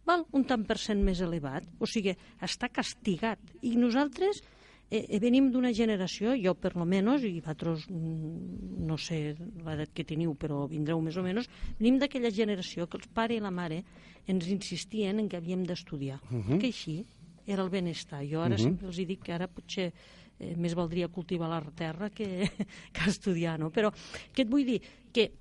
val 0.04 0.26
un 0.36 0.44
tant 0.44 0.66
per 0.68 0.76
cent 0.82 1.00
més 1.06 1.22
elevat. 1.24 1.64
O 1.80 1.88
sigui, 1.88 2.12
està 2.44 2.68
castigat. 2.68 3.40
I 3.64 3.78
nosaltres 3.80 4.42
eh, 4.90 5.06
eh, 5.06 5.20
venim 5.24 5.50
d'una 5.54 5.72
generació, 5.74 6.34
jo 6.36 6.56
per 6.60 6.74
lo 6.76 6.84
menos, 6.90 7.24
i 7.24 7.38
vosaltres 7.40 7.88
mm, 7.90 8.84
no 8.90 8.98
sé 9.00 9.22
l'edat 9.38 9.94
que 9.96 10.06
teniu, 10.08 10.36
però 10.40 10.66
vindreu 10.68 11.02
més 11.06 11.18
o 11.18 11.24
menys, 11.24 11.48
venim 11.80 12.02
d'aquella 12.02 12.34
generació 12.34 12.90
que 12.90 13.00
els 13.00 13.08
pare 13.14 13.38
i 13.38 13.44
la 13.44 13.54
mare 13.54 13.84
ens 14.28 14.48
insistien 14.52 15.20
en 15.20 15.30
que 15.30 15.40
havíem 15.40 15.64
d'estudiar. 15.68 16.20
Uh 16.30 16.44
-huh. 16.44 16.60
Que 16.60 16.68
així 16.68 17.06
era 17.46 17.64
el 17.64 17.70
benestar. 17.70 18.24
Jo 18.26 18.42
ara 18.42 18.56
uh 18.56 18.60
-huh. 18.60 18.64
sempre 18.64 18.88
els 18.88 18.98
dic 18.98 19.24
que 19.24 19.34
ara 19.34 19.48
potser 19.48 19.92
eh, 20.40 20.56
més 20.56 20.76
valdria 20.76 21.08
cultivar 21.08 21.50
la 21.50 21.62
terra 21.76 22.10
que, 22.10 22.50
que 22.94 23.10
estudiar, 23.10 23.60
no? 23.60 23.72
Però 23.72 23.92
què 24.34 24.42
et 24.42 24.50
vull 24.50 24.66
dir? 24.66 24.82
Que 25.12 25.32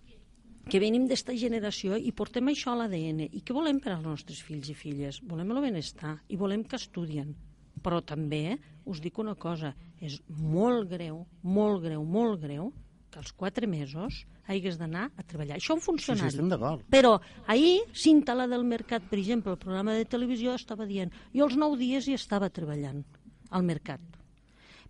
que 0.69 0.79
venim 0.79 1.09
d'esta 1.09 1.35
generació 1.35 1.97
i 1.97 2.13
portem 2.13 2.47
això 2.47 2.73
a 2.73 2.77
l'ADN. 2.77 3.27
I 3.33 3.41
què 3.43 3.53
volem 3.53 3.81
per 3.81 3.93
als 3.93 4.05
nostres 4.05 4.43
fills 4.47 4.69
i 4.71 4.75
filles? 4.75 5.21
Volem 5.27 5.51
el 5.51 5.61
benestar 5.61 6.21
i 6.29 6.37
volem 6.37 6.63
que 6.65 6.77
estudien. 6.77 7.35
Però 7.83 8.01
també 8.01 8.59
us 8.87 9.01
dic 9.01 9.19
una 9.19 9.35
cosa, 9.35 9.75
és 10.01 10.21
molt 10.29 10.89
greu, 10.91 11.27
molt 11.43 11.83
greu, 11.83 12.05
molt 12.05 12.41
greu 12.41 12.73
que 13.13 13.21
als 13.21 13.35
quatre 13.37 13.69
mesos 13.69 14.23
hagués 14.49 14.79
d'anar 14.81 15.11
a 15.17 15.23
treballar. 15.23 15.59
Això 15.61 15.77
un 15.77 15.85
funcionari. 15.85 16.33
estem 16.33 16.49
d'acord. 16.51 16.83
Però 16.91 17.19
ahir, 17.47 17.83
Cintala 17.95 18.49
del 18.51 18.65
Mercat, 18.65 19.05
per 19.11 19.21
exemple, 19.21 19.53
el 19.53 19.61
programa 19.61 19.95
de 19.99 20.09
televisió 20.09 20.57
estava 20.59 20.89
dient 20.89 21.13
jo 21.37 21.47
els 21.47 21.59
nou 21.61 21.77
dies 21.77 22.09
hi 22.09 22.17
estava 22.19 22.51
treballant 22.51 23.05
al 23.53 23.63
mercat. 23.69 24.01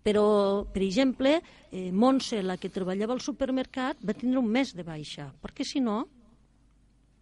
Però, 0.03 0.65
per 0.67 0.81
exemple, 0.83 1.37
eh, 1.71 1.91
Montse, 1.91 2.41
la 2.43 2.57
que 2.59 2.71
treballava 2.71 3.13
al 3.15 3.21
supermercat, 3.23 4.01
va 4.03 4.15
tindre 4.15 4.41
un 4.41 4.49
mes 4.51 4.73
de 4.75 4.83
baixa, 4.83 5.29
perquè 5.43 5.63
si 5.67 5.79
no, 5.79 6.03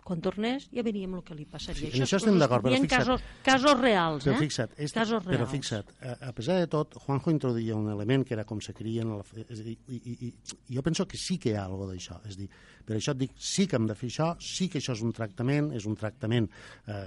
quan 0.04 0.22
tornés 0.24 0.66
ja 0.74 0.84
veríem 0.84 1.14
el 1.18 1.24
que 1.24 1.36
li 1.38 1.46
passaria. 1.46 1.92
Sí, 1.92 2.00
en 2.00 2.06
això 2.08 2.18
estem 2.18 2.40
d'acord, 2.42 2.66
però 2.66 2.74
fixa't. 2.74 2.92
Casos, 2.92 3.26
casos 3.46 3.76
reals, 3.80 4.26
Però 4.26 4.36
eh? 4.36 4.42
fixa't, 4.42 4.74
és, 4.78 4.94
casos 4.96 5.22
reals. 5.24 5.36
però 5.36 5.48
fixa't, 5.52 5.94
a, 6.02 6.16
a 6.30 6.34
pesar 6.38 6.58
de 6.60 6.68
tot, 6.72 6.98
Juanjo 7.06 7.34
introduïa 7.34 7.78
un 7.78 7.90
element 7.94 8.26
que 8.28 8.34
era 8.38 8.46
com 8.50 8.62
se 8.66 8.74
crien, 8.78 9.14
la, 9.14 9.46
és 9.48 9.64
dir, 9.66 9.78
i, 9.88 10.02
i, 10.02 10.32
i 10.32 10.76
jo 10.78 10.84
penso 10.86 11.06
que 11.06 11.20
sí 11.22 11.38
que 11.38 11.54
hi 11.54 11.58
ha 11.60 11.66
alguna 11.68 11.92
d'això, 11.94 12.18
és 12.30 12.40
dir, 12.40 12.50
per 12.86 12.98
això 12.98 13.14
et 13.14 13.22
dic, 13.22 13.36
sí 13.38 13.68
que 13.70 13.78
hem 13.78 13.86
de 13.88 13.96
fer 13.96 14.10
això, 14.10 14.32
sí 14.42 14.68
que 14.72 14.82
això 14.82 14.98
és 14.98 15.06
un 15.06 15.14
tractament, 15.14 15.72
és 15.78 15.86
un 15.86 15.96
tractament 16.00 16.50
eh, 16.88 17.06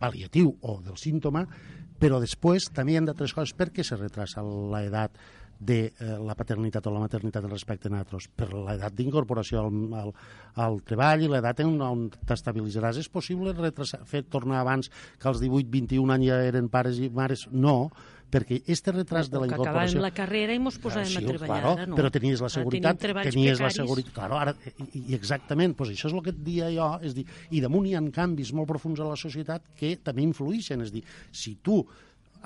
pal·liatiu 0.00 0.56
o 0.62 0.80
del 0.82 0.98
símptoma, 0.98 1.46
però 2.00 2.18
després 2.20 2.66
també 2.74 2.94
hi 2.94 2.98
ha 2.98 3.04
d'altres 3.06 3.32
coses. 3.36 3.54
Per 3.56 3.70
què 3.72 3.84
se 3.86 3.96
retrasa 3.96 4.42
l'edat 4.42 5.16
de 5.60 5.78
eh, 5.92 6.16
la 6.20 6.34
paternitat 6.38 6.86
o 6.86 6.92
la 6.94 7.02
maternitat 7.04 7.44
respecte 7.50 7.88
a 7.88 7.92
nosaltres? 7.94 8.28
Per 8.36 8.48
l'edat 8.54 8.94
d'incorporació 8.96 9.60
al, 9.64 9.70
al, 10.00 10.10
al 10.66 10.80
treball 10.86 11.22
i 11.26 11.30
l'edat 11.30 11.60
en 11.64 11.76
on 11.82 12.08
t'estabilitzaràs. 12.26 12.98
És 13.00 13.08
possible 13.12 13.52
retrasar, 13.56 14.02
fer 14.08 14.24
tornar 14.28 14.60
abans 14.64 14.90
que 15.18 15.28
als 15.30 15.40
18-21 15.42 16.12
anys 16.18 16.28
ja 16.32 16.42
eren 16.50 16.68
pares 16.72 16.98
i 16.98 17.08
mares? 17.10 17.46
No, 17.52 17.90
perquè 18.34 18.62
este 18.66 18.90
retras 18.90 19.28
de 19.30 19.38
la 19.38 19.46
incorporació... 19.46 20.00
acabàvem 20.00 20.02
la 20.02 20.10
carrera 20.10 20.54
i 20.56 20.58
mos 20.58 20.74
posàvem 20.82 21.06
Ah, 21.06 21.20
a 21.20 21.26
treballar. 21.28 21.46
claro, 21.60 21.72
ara 21.76 21.86
no. 21.86 21.94
però 21.94 22.10
tenies 22.10 22.40
la 22.42 22.48
seguretat, 22.50 22.98
tenies 22.98 23.60
la 23.60 23.68
precaris. 23.68 23.76
seguretat, 23.76 24.14
claro, 24.16 24.38
ara, 24.40 24.54
i, 24.90 25.04
i 25.12 25.14
exactament, 25.14 25.76
pues 25.78 25.92
això 25.92 26.08
és 26.10 26.16
el 26.16 26.22
que 26.24 26.32
et 26.34 26.40
dia 26.42 26.70
jo, 26.74 26.88
és 27.06 27.14
dir, 27.14 27.26
i 27.54 27.60
damunt 27.62 27.86
hi 27.86 27.94
ha 27.94 28.02
canvis 28.10 28.50
molt 28.56 28.66
profuns 28.72 28.98
a 28.98 29.06
la 29.06 29.14
societat 29.20 29.68
que 29.78 29.92
també 30.02 30.24
influeixen, 30.26 30.82
és 30.82 30.90
dir, 30.90 31.04
si 31.30 31.54
tu 31.62 31.84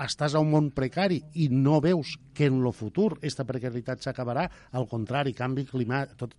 estàs 0.05 0.35
a 0.35 0.43
un 0.43 0.51
món 0.53 0.71
precari 0.77 1.23
i 1.35 1.49
no 1.51 1.81
veus 1.85 2.17
que 2.35 2.47
en 2.47 2.61
el 2.65 2.73
futur 2.73 3.15
aquesta 3.19 3.45
precarietat 3.49 4.05
s'acabarà, 4.05 4.49
al 4.73 4.87
contrari, 4.91 5.35
canvi 5.35 5.65
climàtic, 5.67 6.17
tot, 6.19 6.37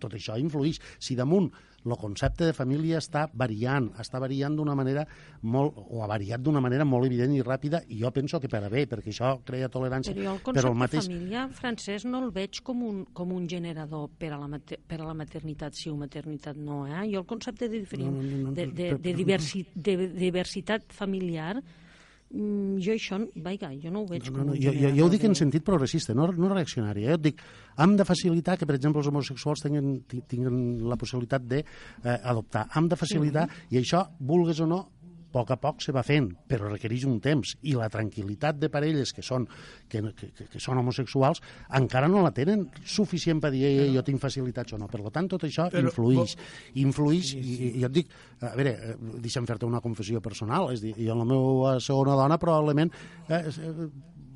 tot 0.00 0.12
això 0.16 0.36
influeix. 0.40 0.78
Si 0.98 1.16
damunt 1.16 1.50
el 1.88 1.94
concepte 1.96 2.44
de 2.44 2.52
família 2.52 2.98
està 2.98 3.26
variant, 3.32 3.86
està 4.02 4.18
variant 4.20 4.52
d'una 4.56 4.74
manera 4.76 5.04
molt, 5.46 5.76
o 5.78 6.02
ha 6.02 6.08
variat 6.10 6.42
d'una 6.42 6.60
manera 6.60 6.84
molt 6.84 7.06
evident 7.06 7.32
i 7.36 7.40
ràpida, 7.44 7.80
i 7.88 8.00
jo 8.02 8.10
penso 8.12 8.40
que 8.42 8.48
per 8.50 8.60
a 8.66 8.68
bé, 8.72 8.84
perquè 8.90 9.12
això 9.12 9.30
crea 9.46 9.70
tolerància. 9.72 10.12
Però 10.16 10.24
jo 10.26 10.34
el 10.34 10.40
però 10.42 10.44
concepte 10.50 10.68
el 10.72 10.78
mateix... 10.82 11.08
família 11.08 11.46
francès 11.60 12.04
no 12.04 12.22
el 12.26 12.30
veig 12.34 12.60
com 12.66 12.82
un, 12.84 13.02
com 13.14 13.32
un 13.32 13.48
generador 13.48 14.08
per 14.18 14.32
a, 14.34 14.38
la 14.40 14.48
mater, 14.50 14.80
per 14.88 15.00
a 15.00 15.06
la 15.06 15.14
maternitat 15.16 15.78
sí 15.78 15.88
o 15.88 15.96
maternitat 15.96 16.58
no. 16.58 16.82
Eh? 16.88 17.06
Jo 17.12 17.22
el 17.22 17.28
concepte 17.30 17.68
de, 17.68 17.84
diferent, 17.84 18.10
No, 18.10 18.22
no, 18.22 18.30
no, 18.36 18.48
no, 18.50 18.56
de, 18.56 18.66
de, 18.66 18.90
però- 18.92 19.02
de, 19.06 19.14
diversi, 19.22 19.64
de, 19.74 19.96
diversitat 20.18 20.92
familiar 20.92 21.62
mm, 22.30 22.78
jo 22.84 22.92
això, 22.92 23.18
vaja, 23.36 23.70
jo 23.82 23.90
no 23.90 24.02
ho 24.02 24.06
veig 24.06 24.30
No, 24.30 24.44
no, 24.44 24.52
un 24.52 24.60
jo, 24.60 24.72
jo, 24.72 24.90
jo 24.96 25.06
ho 25.06 25.08
dic 25.12 25.24
en 25.24 25.34
sentit 25.34 25.64
progressista, 25.64 26.14
no, 26.14 26.26
no 26.32 26.48
reaccionari. 26.52 27.04
Eh? 27.04 27.08
Jo 27.08 27.14
et 27.14 27.22
dic, 27.22 27.42
hem 27.78 27.96
de 27.96 28.04
facilitar 28.04 28.58
que, 28.58 28.66
per 28.66 28.76
exemple, 28.76 29.00
els 29.00 29.08
homosexuals 29.08 29.62
tinguin, 29.64 30.02
ti- 30.08 30.22
tinguin 30.26 30.88
la 30.88 30.96
possibilitat 30.96 31.42
d'adoptar. 31.48 32.66
Eh, 32.66 32.78
hem 32.78 32.88
de 32.88 32.96
facilitar, 32.96 33.48
i 33.70 33.78
això, 33.80 34.04
vulgues 34.20 34.60
o 34.60 34.66
no, 34.66 34.82
a 35.28 35.32
poc 35.32 35.50
a 35.52 35.58
poc 35.60 35.82
se 35.84 35.92
va 35.92 36.02
fent, 36.06 36.30
però 36.48 36.70
requereix 36.70 37.04
un 37.08 37.18
temps. 37.20 37.54
I 37.68 37.74
la 37.76 37.88
tranquil·litat 37.92 38.58
de 38.58 38.70
parelles 38.72 39.12
que 39.12 39.22
són, 39.22 39.46
que, 39.88 40.00
que, 40.16 40.30
que, 40.38 40.60
són 40.62 40.80
homosexuals 40.80 41.42
encara 41.76 42.08
no 42.08 42.22
la 42.24 42.32
tenen 42.32 42.66
suficient 42.84 43.40
per 43.40 43.52
dir 43.52 43.64
"Ei, 43.68 43.94
jo 43.94 44.02
tinc 44.02 44.20
facilitats 44.20 44.72
o 44.72 44.78
no. 44.80 44.88
Per 44.88 45.02
tant, 45.10 45.28
tot 45.28 45.44
això 45.44 45.68
Però 45.70 45.84
influeix. 45.84 46.36
Influeix, 46.74 47.34
i, 47.34 47.56
i 47.68 47.80
jo 47.80 47.86
et 47.86 47.96
dic, 48.00 48.12
a 48.40 48.54
veure, 48.56 48.72
eh, 48.72 48.96
deixa'm 49.20 49.46
fer-te 49.46 49.66
una 49.66 49.80
confessió 49.84 50.20
personal, 50.20 50.72
és 50.72 50.80
dir, 50.80 50.94
jo 50.96 51.14
la 51.14 51.26
meva 51.28 51.78
segona 51.80 52.16
dona 52.16 52.38
probablement 52.38 52.90
eh, 53.28 53.44
eh, 53.44 53.88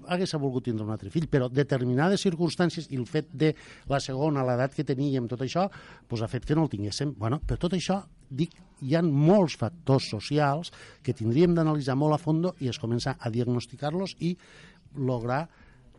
hagués 0.09 0.34
volgut 0.34 0.64
tindre 0.66 0.84
un 0.84 0.93
altre 0.93 1.11
fill, 1.11 1.28
però 1.30 1.49
determinades 1.49 2.24
circumstàncies 2.26 2.90
i 2.90 2.99
el 2.99 3.07
fet 3.07 3.30
de 3.32 3.53
la 3.88 4.01
segona, 4.01 4.45
l'edat 4.47 4.74
que 4.74 4.84
teníem, 4.84 5.28
tot 5.30 5.40
això, 5.45 5.68
pues, 6.09 6.22
ha 6.22 6.28
fet 6.28 6.45
que 6.45 6.57
no 6.59 6.66
el 6.66 6.72
tinguéssim. 6.72 7.14
Bueno, 7.18 7.40
però 7.47 7.61
tot 7.66 7.76
això, 7.78 8.03
dic, 8.28 8.57
hi 8.82 8.96
ha 8.98 9.02
molts 9.02 9.56
factors 9.60 10.08
socials 10.10 10.72
que 11.02 11.14
tindríem 11.14 11.54
d'analitzar 11.54 11.96
molt 11.98 12.16
a 12.16 12.20
fondo 12.22 12.54
i 12.60 12.70
es 12.72 12.80
comença 12.82 13.16
a 13.18 13.30
diagnosticar-los 13.30 14.16
i 14.20 14.34
lograr 14.98 15.46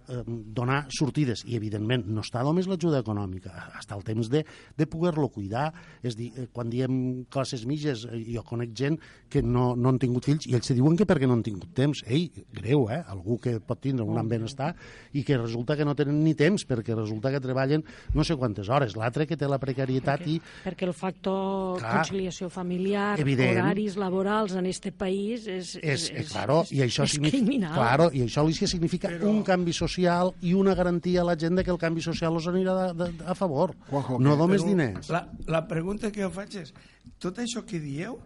eh, 0.09 0.23
donar 0.27 0.83
sortides 0.93 1.43
i 1.47 1.57
evidentment 1.57 2.05
no 2.07 2.23
està 2.23 2.43
només 2.43 2.67
l'ajuda 2.69 3.01
econòmica 3.03 3.51
està 3.79 3.97
el 3.97 4.03
temps 4.07 4.29
de, 4.31 4.43
de 4.77 4.87
poder-lo 4.89 5.29
cuidar 5.33 5.69
és 6.03 6.17
dir, 6.19 6.31
eh, 6.37 6.47
quan 6.51 6.71
diem 6.71 7.25
classes 7.33 7.65
mitges 7.69 8.05
eh, 8.09 8.21
jo 8.33 8.43
conec 8.47 8.73
gent 8.77 8.99
que 9.29 9.43
no, 9.43 9.73
no 9.75 9.93
han 9.93 9.99
tingut 10.01 10.27
fills 10.29 10.47
i 10.49 10.57
ells 10.57 10.69
se 10.69 10.77
diuen 10.77 10.97
que 10.99 11.07
perquè 11.09 11.29
no 11.29 11.37
han 11.37 11.45
tingut 11.45 11.73
temps 11.77 12.03
ei, 12.07 12.27
greu, 12.53 12.87
eh? 12.91 13.01
algú 13.07 13.39
que 13.41 13.57
pot 13.63 13.81
tindre 13.83 14.05
un 14.05 14.13
gran 14.15 14.29
benestar 14.29 14.73
i 15.13 15.23
que 15.23 15.37
resulta 15.37 15.77
que 15.79 15.85
no 15.87 15.95
tenen 15.95 16.21
ni 16.23 16.35
temps 16.37 16.65
perquè 16.67 16.97
resulta 16.97 17.31
que 17.31 17.41
treballen 17.43 17.85
no 18.13 18.25
sé 18.27 18.37
quantes 18.39 18.69
hores, 18.69 18.97
l'altre 18.99 19.27
que 19.29 19.37
té 19.39 19.47
la 19.49 19.59
precarietat 19.61 20.23
perquè, 20.23 20.35
i 20.35 20.65
perquè 20.65 20.87
el 20.87 20.95
factor 20.97 21.79
Clar. 21.79 21.95
conciliació 22.01 22.49
familiar, 22.53 23.19
Evident. 23.21 23.59
horaris 23.61 23.97
laborals 23.99 24.55
en 24.59 24.67
este 24.69 24.91
país 24.91 25.47
és, 25.47 25.75
és, 25.81 26.09
és, 26.11 26.31
claro, 26.31 26.63
i 26.71 26.83
això 26.85 27.07
és 27.07 27.15
significa, 27.15 27.43
criminal. 27.43 27.75
claro, 27.77 28.09
i 28.13 28.23
això 28.25 28.45
li 28.47 28.53
significa 28.53 29.09
Però... 29.09 29.29
un 29.29 29.43
canvi 29.47 29.73
social 29.73 29.92
i 29.97 30.53
una 30.57 30.75
garantia 30.75 31.21
a 31.21 31.27
la 31.27 31.35
gent 31.39 31.55
de 31.59 31.63
que 31.63 31.71
el 31.73 31.79
canvi 31.81 32.01
social 32.01 32.33
els 32.35 32.47
anirà 32.51 32.75
de, 32.93 32.93
de, 33.03 33.25
a 33.25 33.35
favor. 33.35 33.75
Juanjo, 33.89 34.19
no 34.19 34.35
només 34.39 34.61
Però 34.63 34.71
diners. 34.71 35.09
La, 35.13 35.25
la 35.47 35.63
pregunta 35.67 36.11
que 36.11 36.23
jo 36.23 36.31
faig 36.33 36.55
és, 36.63 36.73
tot 37.19 37.39
això 37.43 37.65
que 37.67 37.79
dieu 37.83 38.17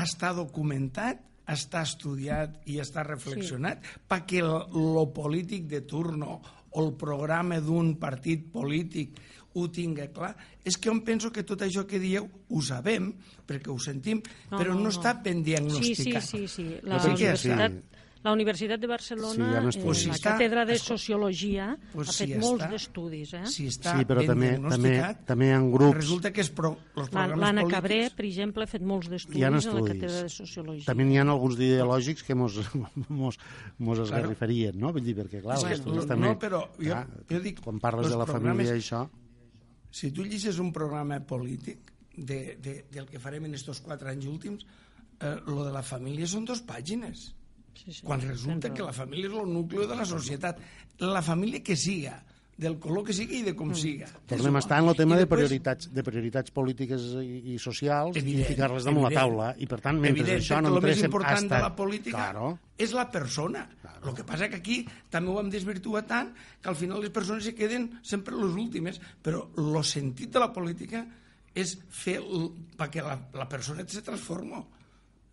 està 0.00 0.32
documentat, 0.36 1.26
està 1.50 1.82
estudiat 1.82 2.60
i 2.70 2.78
està 2.78 3.02
reflexionat 3.02 3.82
sí. 3.82 4.00
perquè 4.08 4.38
el, 4.44 4.52
lo 4.94 5.08
polític 5.14 5.66
de 5.70 5.80
turno 5.82 6.38
o 6.70 6.84
el 6.84 6.92
programa 6.94 7.58
d'un 7.60 7.96
partit 7.98 8.44
polític 8.52 9.18
ho 9.58 9.66
tinga 9.74 10.06
clar. 10.14 10.36
És 10.62 10.76
que 10.78 10.86
jo 10.90 10.94
em 10.94 11.00
penso 11.02 11.32
que 11.34 11.42
tot 11.42 11.64
això 11.66 11.82
que 11.88 11.98
dieu 11.98 12.28
ho 12.48 12.60
sabem, 12.62 13.08
perquè 13.48 13.72
ho 13.72 13.78
sentim, 13.82 14.20
no, 14.50 14.60
però 14.60 14.76
no, 14.76 14.84
no, 14.84 14.92
està 14.94 15.16
ben 15.24 15.40
Sí, 15.40 15.42
sí, 15.42 15.48
diagnosticat. 15.50 16.22
sí, 16.22 16.44
sí. 16.46 16.66
La, 16.84 16.94
No 16.94 17.00
què, 17.02 17.14
universitat, 17.16 17.72
sí. 17.74 17.89
La 18.22 18.32
Universitat 18.32 18.78
de 18.80 18.86
Barcelona, 18.86 19.70
Sí, 19.72 19.78
eh, 19.80 19.94
si 19.94 20.08
la 20.08 20.14
està- 20.14 20.32
càtedra 20.34 20.66
de 20.68 20.76
Sociologia, 20.78 21.78
Pues 21.92 22.08
ha 22.08 22.12
si 22.12 22.18
fet 22.26 22.36
està- 22.36 22.40
molts 22.42 22.66
d'estudis. 22.70 23.32
Eh? 23.32 23.46
Si 23.46 23.66
està 23.66 23.94
Sí, 23.96 24.04
però 24.04 24.26
també- 24.26 24.58
també- 24.60 25.16
també 25.24 25.46
hi 25.48 25.52
ha 25.56 25.60
grups- 25.62 25.96
Resulta 25.96 26.30
que 26.32 26.42
és 26.42 26.50
pro, 26.50 26.76
els 26.96 27.06
La- 27.06 27.24
programes 27.24 27.38
L'Anna 27.40 27.62
polítics... 27.62 27.80
Cabré, 27.80 28.10
per 28.16 28.24
exemple, 28.26 28.64
ha 28.64 28.66
fet 28.66 28.82
molts 28.82 29.08
d'estudis 29.08 29.42
a 29.44 29.50
la 29.50 29.80
càtedra 29.80 30.22
de 30.22 30.28
Sociologia. 30.28 30.84
També 30.84 31.04
n'hi 31.04 31.16
ha 31.18 31.22
alguns 31.22 31.54
ideològics 31.58 32.22
que 32.22 32.34
mos, 32.34 32.58
mos, 33.08 33.38
mos 33.78 33.98
esgarrifarien, 33.98 34.78
no? 34.78 34.92
Vull 34.92 35.02
dir, 35.04 35.16
perquè, 35.16 35.40
clar, 35.40 35.56
estudis 35.72 36.04
no, 36.04 36.06
també... 36.06 36.34
però 36.38 36.66
jo- 36.76 36.90
clar, 36.92 37.06
jo 37.30 37.40
dic, 37.40 37.60
quan 37.64 37.80
parles 37.80 38.10
de 38.10 38.16
la 38.18 38.26
programes- 38.26 38.66
família 38.68 38.76
i 38.76 38.80
això... 38.84 39.08
Si 39.90 40.12
tu 40.12 40.22
llegis 40.22 40.58
un 40.60 40.72
programa 40.72 41.18
polític 41.20 41.78
de, 42.14 42.56
de, 42.62 42.84
del 42.92 43.06
que 43.06 43.18
farem 43.18 43.46
en 43.46 43.54
estos 43.54 43.80
quatre 43.80 44.10
anys 44.10 44.26
últims, 44.26 44.66
eh, 45.20 45.36
lo 45.46 45.64
de 45.64 45.72
la 45.72 45.82
família 45.82 46.26
són 46.28 46.44
dos 46.44 46.60
pàgines. 46.62 47.34
Sí, 47.74 47.92
sí, 47.92 48.02
quan 48.04 48.20
resulta 48.20 48.72
que 48.74 48.82
la 48.82 48.92
família 48.92 49.28
és 49.28 49.34
el 49.34 49.48
nucli 49.52 49.86
de 49.86 49.96
la 49.96 50.04
societat. 50.04 50.58
La 51.00 51.22
família 51.22 51.62
que 51.62 51.76
siga, 51.76 52.22
del 52.60 52.74
color 52.78 53.06
que 53.06 53.14
sigui 53.16 53.38
i 53.38 53.42
de 53.42 53.54
Mm. 53.54 53.56
com 53.56 53.70
siga. 53.74 54.06
Tornem 54.28 54.56
a 54.56 54.58
estar 54.58 54.82
en 54.82 54.88
el 54.90 54.96
tema 54.96 55.14
I 55.16 55.18
de 55.20 55.24
després- 55.24 55.38
prioritats, 55.48 55.88
de 55.94 56.02
prioritats 56.04 56.50
polítiques 56.50 57.00
i, 57.22 57.54
i 57.54 57.58
socials 57.58 58.16
Evident, 58.18 58.44
i 58.44 58.52
ficar-les 58.52 58.84
damunt 58.84 59.06
la 59.08 59.10
taula. 59.20 59.54
I, 59.56 59.66
per 59.66 59.80
tant, 59.80 59.96
mentre 59.98 60.20
Evident, 60.20 60.42
això 60.42 60.60
no 60.60 60.68
el 60.68 60.74
més 60.74 60.82
entréssim 60.82 61.04
important 61.06 61.38
hasta... 61.38 61.56
de 61.56 61.62
la 61.62 61.74
política 61.76 62.16
Claro. 62.18 62.58
és 62.76 62.92
la 62.92 63.10
persona. 63.10 63.66
El 64.04 64.14
que 64.14 64.24
passa 64.24 64.48
que 64.50 64.56
aquí 64.56 64.86
també 65.08 65.30
ho 65.30 65.40
hem 65.40 65.48
desvirtuat 65.48 66.06
tant 66.06 66.34
que 66.60 66.68
al 66.68 66.76
final 66.76 67.00
les 67.00 67.10
persones 67.10 67.44
se 67.44 67.54
queden 67.54 67.98
sempre 68.02 68.34
les 68.36 68.52
últimes, 68.54 69.00
però 69.22 69.48
el 69.56 69.82
sentit 69.84 70.30
de 70.30 70.38
la 70.40 70.52
política 70.52 71.06
és 71.54 71.78
fer 71.88 72.20
perquè 72.76 73.02
la, 73.02 73.16
la 73.32 73.48
persona 73.48 73.84
se 73.88 74.02
transforma. 74.02 74.62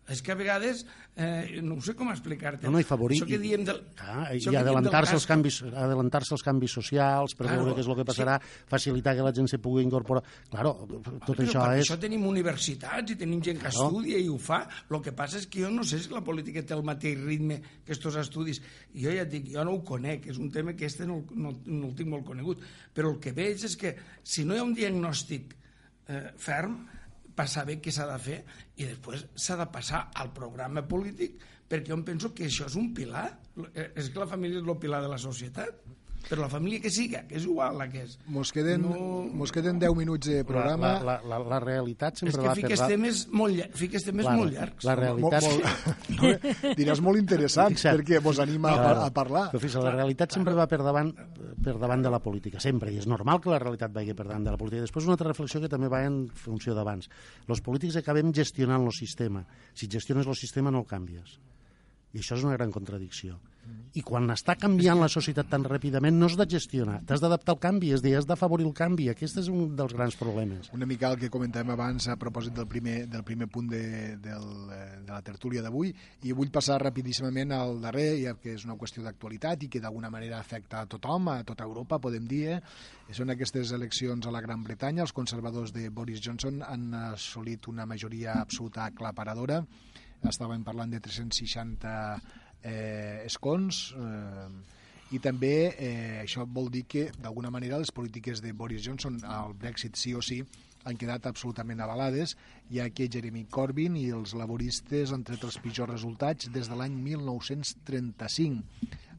És 0.08 0.22
que 0.24 0.32
a 0.32 0.36
vegades, 0.38 0.86
eh, 1.20 1.60
no 1.60 1.76
sé 1.84 1.92
com 1.94 2.08
explicar-te. 2.08 2.64
No, 2.64 2.72
no, 2.72 2.80
i 2.80 2.86
favorir... 2.88 3.18
Això 3.18 3.26
que 3.28 3.38
diem 3.42 3.64
del... 3.66 3.82
Ah, 4.00 4.30
això 4.30 4.54
I 4.54 4.56
adelantar-se 4.56 5.12
als, 5.18 5.26
canvis, 5.28 5.58
adelantar-se 5.68 6.32
als 6.32 6.44
canvis 6.46 6.72
socials 6.78 7.34
per 7.36 7.46
Claro, 7.46 7.66
veure 7.66 7.74
què 7.76 7.82
és 7.84 7.90
el 7.92 7.98
que 7.98 8.06
passarà, 8.08 8.38
facilitar 8.70 9.14
que 9.18 9.26
la 9.26 9.32
gent 9.36 9.50
se 9.52 9.58
pugui 9.60 9.84
incorporar... 9.84 10.22
Claro, 10.48 10.72
tot 10.88 11.34
Però 11.34 11.44
això 11.44 11.66
és... 11.76 11.82
això 11.84 11.98
tenim 12.00 12.24
universitats 12.30 13.12
i 13.12 13.18
tenim 13.20 13.42
gent 13.44 13.60
que 13.60 13.68
Claro. 13.68 13.90
estudia 13.90 14.18
i 14.24 14.28
ho 14.32 14.38
fa. 14.40 14.62
El 14.88 15.02
que 15.04 15.12
passa 15.12 15.38
és 15.42 15.46
que 15.46 15.60
jo 15.66 15.70
no 15.74 15.84
sé 15.84 16.00
si 16.00 16.08
la 16.14 16.24
política 16.24 16.64
té 16.64 16.72
el 16.78 16.84
mateix 16.88 17.20
ritme 17.20 17.60
que 17.84 17.92
estos 17.92 18.16
estudis. 18.16 18.62
Jo 18.96 19.12
ja 19.12 19.26
et 19.26 19.32
dic, 19.36 19.52
jo 19.52 19.64
no 19.68 19.76
ho 19.76 19.84
conec, 19.84 20.30
és 20.32 20.40
un 20.40 20.48
tema 20.54 20.72
que 20.72 20.88
este 20.88 21.04
no, 21.06 21.20
no, 21.36 21.52
no 21.66 21.90
el 21.92 21.96
tinc 21.98 22.08
molt 22.08 22.24
conegut, 22.24 22.64
però 22.96 23.12
el 23.12 23.20
que 23.20 23.36
veig 23.36 23.60
és 23.68 23.76
que 23.76 23.92
si 24.24 24.48
no 24.48 24.56
hi 24.56 24.62
ha 24.62 24.64
un 24.64 24.72
diagnòstic 24.76 25.52
eh, 26.08 26.30
ferm, 26.40 26.80
per 27.38 27.46
saber 27.50 27.78
què 27.82 27.94
s'ha 27.94 28.08
de 28.08 28.18
fer 28.22 28.40
i 28.82 28.88
després 28.88 29.24
s'ha 29.38 29.56
de 29.60 29.68
passar 29.70 30.08
al 30.18 30.32
programa 30.34 30.82
polític 30.90 31.38
perquè 31.68 31.92
jo 31.92 31.98
em 31.98 32.04
penso 32.06 32.32
que 32.34 32.48
això 32.48 32.66
és 32.66 32.76
un 32.80 32.90
pilar. 32.96 33.28
Eh, 33.74 33.90
És 34.00 34.08
que 34.10 34.22
la 34.22 34.28
família 34.30 34.62
és 34.62 34.66
el 34.66 34.78
pilar 34.80 35.02
de 35.04 35.10
la 35.12 35.20
societat. 35.20 35.82
Però 36.28 36.42
la 36.42 36.48
família 36.52 36.80
que 36.82 36.90
siga, 36.92 37.22
que 37.28 37.38
és 37.38 37.44
igual 37.46 37.78
la 37.78 37.86
que 37.88 38.02
és. 38.04 38.18
Mos 38.28 38.50
queden, 38.52 38.82
No- 38.82 39.22
mos 39.32 39.52
queden 39.54 39.78
10 39.80 39.94
minuts 39.96 40.26
de 40.28 40.42
programa. 40.44 40.90
La, 40.98 41.14
la, 41.22 41.22
la, 41.24 41.38
la 41.54 41.60
realitat 41.62 42.18
És 42.18 42.20
sempre 42.20 42.42
que 42.42 42.48
va 42.50 42.54
fiques 42.58 42.80
per... 42.82 42.88
temes 42.90 43.22
molt, 43.32 43.54
llar- 43.56 43.68
fiques 43.72 44.04
temes 44.04 44.26
Claro, 44.26 44.38
molt 44.42 44.52
llargs. 44.52 44.84
la 44.84 44.96
realitat... 44.98 45.42
Molt, 45.46 45.62
molt, 46.20 46.44
no, 46.66 46.74
diràs 46.76 47.00
molt 47.06 47.18
interessant, 47.22 47.72
Fixa't. 47.72 47.96
perquè 48.02 48.20
vos 48.20 48.40
anima 48.44 48.74
a, 48.74 48.76
Claro. 48.82 49.02
a 49.06 49.10
parlar. 49.14 49.46
Però 49.54 49.62
fixa, 49.62 49.80
la 49.80 49.94
realitat 49.94 50.36
sempre 50.36 50.52
va 50.58 50.66
per 50.68 50.82
davant, 50.84 51.14
per 51.64 51.78
davant 51.78 52.02
de 52.04 52.10
la 52.12 52.20
política, 52.20 52.60
sempre, 52.60 52.92
i 52.92 52.98
és 53.00 53.06
normal 53.08 53.40
que 53.40 53.48
la 53.54 53.58
realitat 53.62 53.92
vagi 53.94 54.12
per 54.12 54.26
davant 54.28 54.44
de 54.44 54.50
la 54.52 54.58
política. 54.60 54.82
Després 54.84 55.08
una 55.08 55.16
altra 55.16 55.28
reflexió 55.32 55.60
que 55.64 55.68
també 55.72 55.88
va 55.88 56.02
en 56.04 56.26
funció 56.28 56.74
d'abans. 56.76 57.08
Els 57.48 57.60
polítics 57.64 57.96
acabem 58.02 58.34
gestionant 58.36 58.84
el 58.84 58.92
sistema. 58.92 59.46
Si 59.72 59.88
gestiones 59.88 60.26
el 60.26 60.36
sistema 60.36 60.70
no 60.70 60.80
el 60.84 60.86
canvies. 60.86 61.38
I 62.14 62.22
això 62.22 62.38
és 62.38 62.44
una 62.46 62.56
gran 62.56 62.72
contradicció. 62.72 63.36
I 63.96 64.02
quan 64.06 64.28
està 64.32 64.54
canviant 64.60 65.00
la 65.00 65.08
societat 65.10 65.48
tan 65.50 65.64
ràpidament 65.66 66.14
no 66.16 66.28
has 66.28 66.36
de 66.38 66.44
gestionar, 66.48 66.98
t'has 67.08 67.22
d'adaptar 67.24 67.54
al 67.54 67.60
canvi, 67.60 67.90
és 67.96 68.02
a 68.02 68.04
dir, 68.04 68.12
has 68.18 68.28
d'afavorir 68.28 68.66
el 68.68 68.74
canvi. 68.76 69.08
Aquest 69.10 69.40
és 69.42 69.48
un 69.52 69.74
dels 69.76 69.94
grans 69.96 70.16
problemes. 70.20 70.68
Una 70.76 70.86
mica 70.88 71.10
el 71.10 71.18
que 71.20 71.30
comentàvem 71.32 71.72
abans 71.74 72.06
a 72.08 72.16
propòsit 72.20 72.54
del 72.56 72.68
primer, 72.70 72.98
del 73.10 73.24
primer 73.26 73.48
punt 73.52 73.70
de, 73.72 73.82
del, 74.24 74.46
eh, 74.76 75.00
de 75.02 75.12
la 75.12 75.20
tertúlia 75.26 75.64
d'avui 75.64 75.92
i 76.28 76.36
vull 76.36 76.52
passar 76.54 76.78
rapidíssimament 76.84 77.52
al 77.56 77.80
darrer, 77.82 78.08
ja 78.22 78.36
que 78.40 78.54
és 78.54 78.64
una 78.68 78.78
qüestió 78.80 79.04
d'actualitat 79.04 79.66
i 79.66 79.70
que 79.72 79.82
d'alguna 79.84 80.12
manera 80.12 80.38
afecta 80.38 80.84
a 80.84 80.88
tothom, 80.88 81.32
a 81.32 81.42
tota 81.48 81.66
Europa, 81.68 82.00
podem 82.00 82.28
dir. 82.30 82.44
Eh? 82.54 82.60
Són 83.16 83.32
aquestes 83.34 83.72
eleccions 83.76 84.28
a 84.28 84.34
la 84.34 84.44
Gran 84.44 84.64
Bretanya. 84.64 85.04
Els 85.04 85.16
conservadors 85.16 85.72
de 85.76 85.88
Boris 85.88 86.22
Johnson 86.24 86.62
han 86.64 86.92
assolit 87.12 87.68
una 87.72 87.88
majoria 87.88 88.40
absoluta 88.40 88.84
aclaparadora. 88.84 89.64
Estàvem 90.26 90.64
parlant 90.66 90.90
de 90.90 90.98
360 91.00 91.92
eh, 92.62 93.22
escons 93.26 93.82
eh, 93.94 94.48
i 95.14 95.20
també 95.24 95.52
eh, 95.70 96.18
això 96.24 96.44
vol 96.44 96.68
dir 96.72 96.84
que 96.90 97.08
d'alguna 97.16 97.52
manera 97.54 97.78
les 97.78 97.92
polítiques 97.94 98.42
de 98.44 98.52
Boris 98.52 98.82
Johnson 98.84 99.20
al 99.24 99.54
Brexit 99.54 99.96
sí 99.96 100.14
o 100.14 100.22
sí 100.24 100.42
han 100.88 100.96
quedat 100.96 101.26
absolutament 101.28 101.80
avalades, 101.84 102.36
ja 102.72 102.88
que 102.94 103.08
Jeremy 103.12 103.44
Corbyn 103.52 103.96
i 103.98 104.08
els 104.14 104.34
laboristes 104.38 105.12
han 105.12 105.24
tret 105.26 105.44
els 105.44 105.58
pitjors 105.60 105.90
resultats 105.90 106.48
des 106.54 106.70
de 106.70 106.78
l'any 106.78 106.94
1935. 107.02 108.62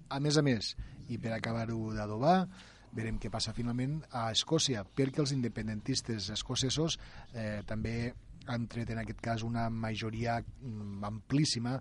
A 0.10 0.20
més 0.24 0.40
a 0.40 0.44
més, 0.46 0.74
i 1.10 1.20
per 1.22 1.36
acabar-ho 1.36 1.92
d'adobar, 1.94 2.48
veurem 2.96 3.20
què 3.22 3.30
passa 3.30 3.54
finalment 3.54 4.00
a 4.10 4.30
Escòcia, 4.34 4.82
perquè 4.84 5.22
els 5.22 5.36
independentistes 5.36 6.32
escocesos 6.34 6.98
eh, 7.34 7.62
també 7.70 8.14
han 8.50 8.68
tret 8.72 8.90
en 8.94 9.02
aquest 9.02 9.22
cas 9.24 9.44
una 9.46 9.68
majoria 9.70 10.40
mm, 10.42 11.04
amplíssima 11.06 11.76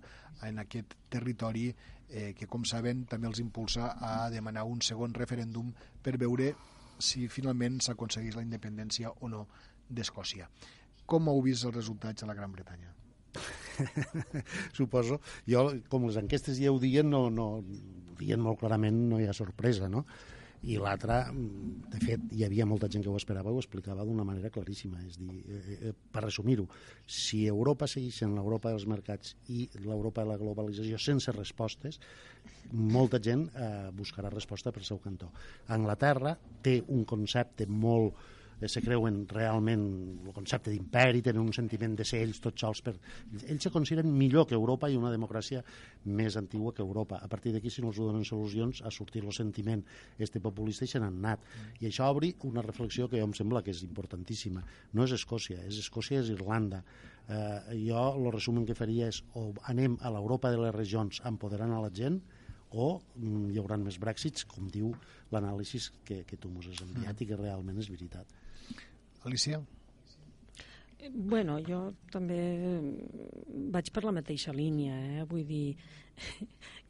en 0.47 0.61
aquest 0.61 0.95
territori 1.09 1.67
eh, 1.69 2.33
que, 2.37 2.47
com 2.47 2.65
saben, 2.65 3.05
també 3.09 3.29
els 3.29 3.41
impulsa 3.43 3.95
a 3.99 4.29
demanar 4.33 4.65
un 4.69 4.81
segon 4.85 5.13
referèndum 5.17 5.73
per 6.03 6.17
veure 6.21 6.53
si 6.99 7.27
finalment 7.31 7.79
s'aconsegueix 7.83 8.37
la 8.37 8.45
independència 8.45 9.11
o 9.11 9.29
no 9.31 9.45
d'Escòcia. 9.89 10.49
Com 11.09 11.29
heu 11.31 11.41
vist 11.41 11.65
els 11.65 11.75
resultats 11.75 12.23
a 12.23 12.29
la 12.29 12.35
Gran 12.37 12.51
Bretanya? 12.53 12.93
Suposo. 14.77 15.19
Jo, 15.47 15.69
com 15.89 16.05
les 16.09 16.19
enquestes 16.21 16.59
ja 16.59 16.73
ho 16.73 16.79
diuen, 16.81 17.09
no, 17.09 17.29
no, 17.33 17.63
diuen 18.19 18.43
molt 18.43 18.59
clarament, 18.61 19.07
no 19.09 19.19
hi 19.19 19.29
ha 19.29 19.35
sorpresa, 19.35 19.89
no? 19.89 20.05
I 20.67 20.75
l'altra, 20.75 21.31
mm, 21.31 21.91
de 21.93 21.99
fet, 22.03 22.25
hi 22.35 22.43
havia 22.43 22.65
molta 22.65 22.89
gent 22.91 23.03
que 23.03 23.09
ho 23.09 23.15
esperava, 23.15 23.51
ho 23.51 23.59
explicava 23.59 24.03
d'una 24.03 24.25
manera 24.27 24.49
claríssima. 24.49 24.99
És 25.07 25.17
dir, 25.17 25.43
eh, 25.47 25.77
eh, 25.89 25.93
per 26.11 26.23
resumir-ho, 26.23 26.67
si 27.05 27.45
Europa 27.47 27.87
segueix 27.87 28.21
en 28.23 28.35
l'Europa 28.35 28.69
dels 28.69 28.85
mercats 28.85 29.35
i 29.47 29.69
l'Europa 29.85 30.23
de 30.23 30.29
la 30.29 30.37
globalització 30.37 30.97
sense 30.99 31.31
respostes, 31.31 31.99
molta 32.71 33.19
gent 33.19 33.49
eh, 33.55 33.89
buscarà 33.91 34.29
resposta 34.29 34.71
per 34.71 34.83
seu 34.83 34.99
cantó. 34.99 35.31
Anglaterra 35.67 36.37
té 36.61 36.83
un 36.87 37.05
concepte 37.05 37.65
molt 37.65 38.13
eh, 38.13 38.38
se 38.67 38.81
creuen 38.83 39.21
realment 39.29 39.83
el 40.25 40.33
concepte 40.35 40.71
d'imperi, 40.73 41.21
tenen 41.23 41.41
un 41.41 41.53
sentiment 41.55 41.95
de 41.95 42.05
ser 42.07 42.23
ells 42.25 42.41
tots 42.43 42.65
sols. 42.65 42.81
Per... 42.83 42.95
Ells 43.45 43.63
se 43.63 43.71
consideren 43.71 44.11
millor 44.11 44.47
que 44.49 44.57
Europa 44.57 44.89
i 44.89 44.97
una 44.99 45.11
democràcia 45.13 45.63
més 46.05 46.35
antigua 46.39 46.73
que 46.75 46.83
Europa. 46.83 47.21
A 47.23 47.29
partir 47.31 47.53
d'aquí, 47.55 47.71
si 47.71 47.83
no 47.85 47.93
els 47.93 48.01
donen 48.01 48.25
solucions, 48.27 48.81
ha 48.83 48.91
sortit 48.91 49.23
el 49.23 49.35
sentiment 49.35 49.85
este 50.19 50.41
populista 50.43 50.85
i 50.85 50.91
se 50.91 50.99
n'han 50.99 51.21
anat. 51.21 51.45
I 51.79 51.87
això 51.87 52.09
obri 52.11 52.33
una 52.49 52.65
reflexió 52.65 53.07
que 53.07 53.21
jo 53.21 53.29
em 53.29 53.37
sembla 53.37 53.63
que 53.63 53.71
és 53.71 53.85
importantíssima. 53.87 54.65
No 54.93 55.07
és 55.07 55.15
Escòcia, 55.15 55.61
és 55.67 55.79
Escòcia, 55.79 56.19
és 56.19 56.33
Irlanda. 56.35 56.83
Eh, 57.29 57.79
jo 57.85 58.03
el 58.17 58.31
resum 58.33 58.63
que 58.65 58.75
faria 58.75 59.07
és 59.07 59.21
o 59.37 59.51
anem 59.69 59.95
a 60.01 60.11
l'Europa 60.11 60.49
de 60.51 60.59
les 60.63 60.75
regions 60.75 61.21
empoderant 61.29 61.71
a 61.75 61.81
la 61.83 61.91
gent 61.93 62.19
o 62.71 62.99
mm, 63.15 63.49
hi 63.53 63.59
haurà 63.61 63.77
més 63.81 63.97
Brexits, 64.01 64.45
com 64.49 64.67
diu 64.69 64.91
l'anàlisi 65.33 65.81
que, 66.05 66.23
que 66.25 66.37
tu 66.37 66.51
mos 66.53 66.67
has 66.69 66.83
enviat 66.85 67.21
i 67.21 67.29
que 67.29 67.39
realment 67.39 67.77
és 67.81 67.89
veritat. 67.89 68.29
Alicia? 69.25 69.59
Bueno, 71.09 71.57
jo 71.63 71.79
també 72.11 72.37
vaig 73.73 73.89
per 73.95 74.03
la 74.03 74.13
mateixa 74.19 74.53
línia, 74.53 74.97
eh? 74.99 75.25
vull 75.29 75.45
dir, 75.47 75.77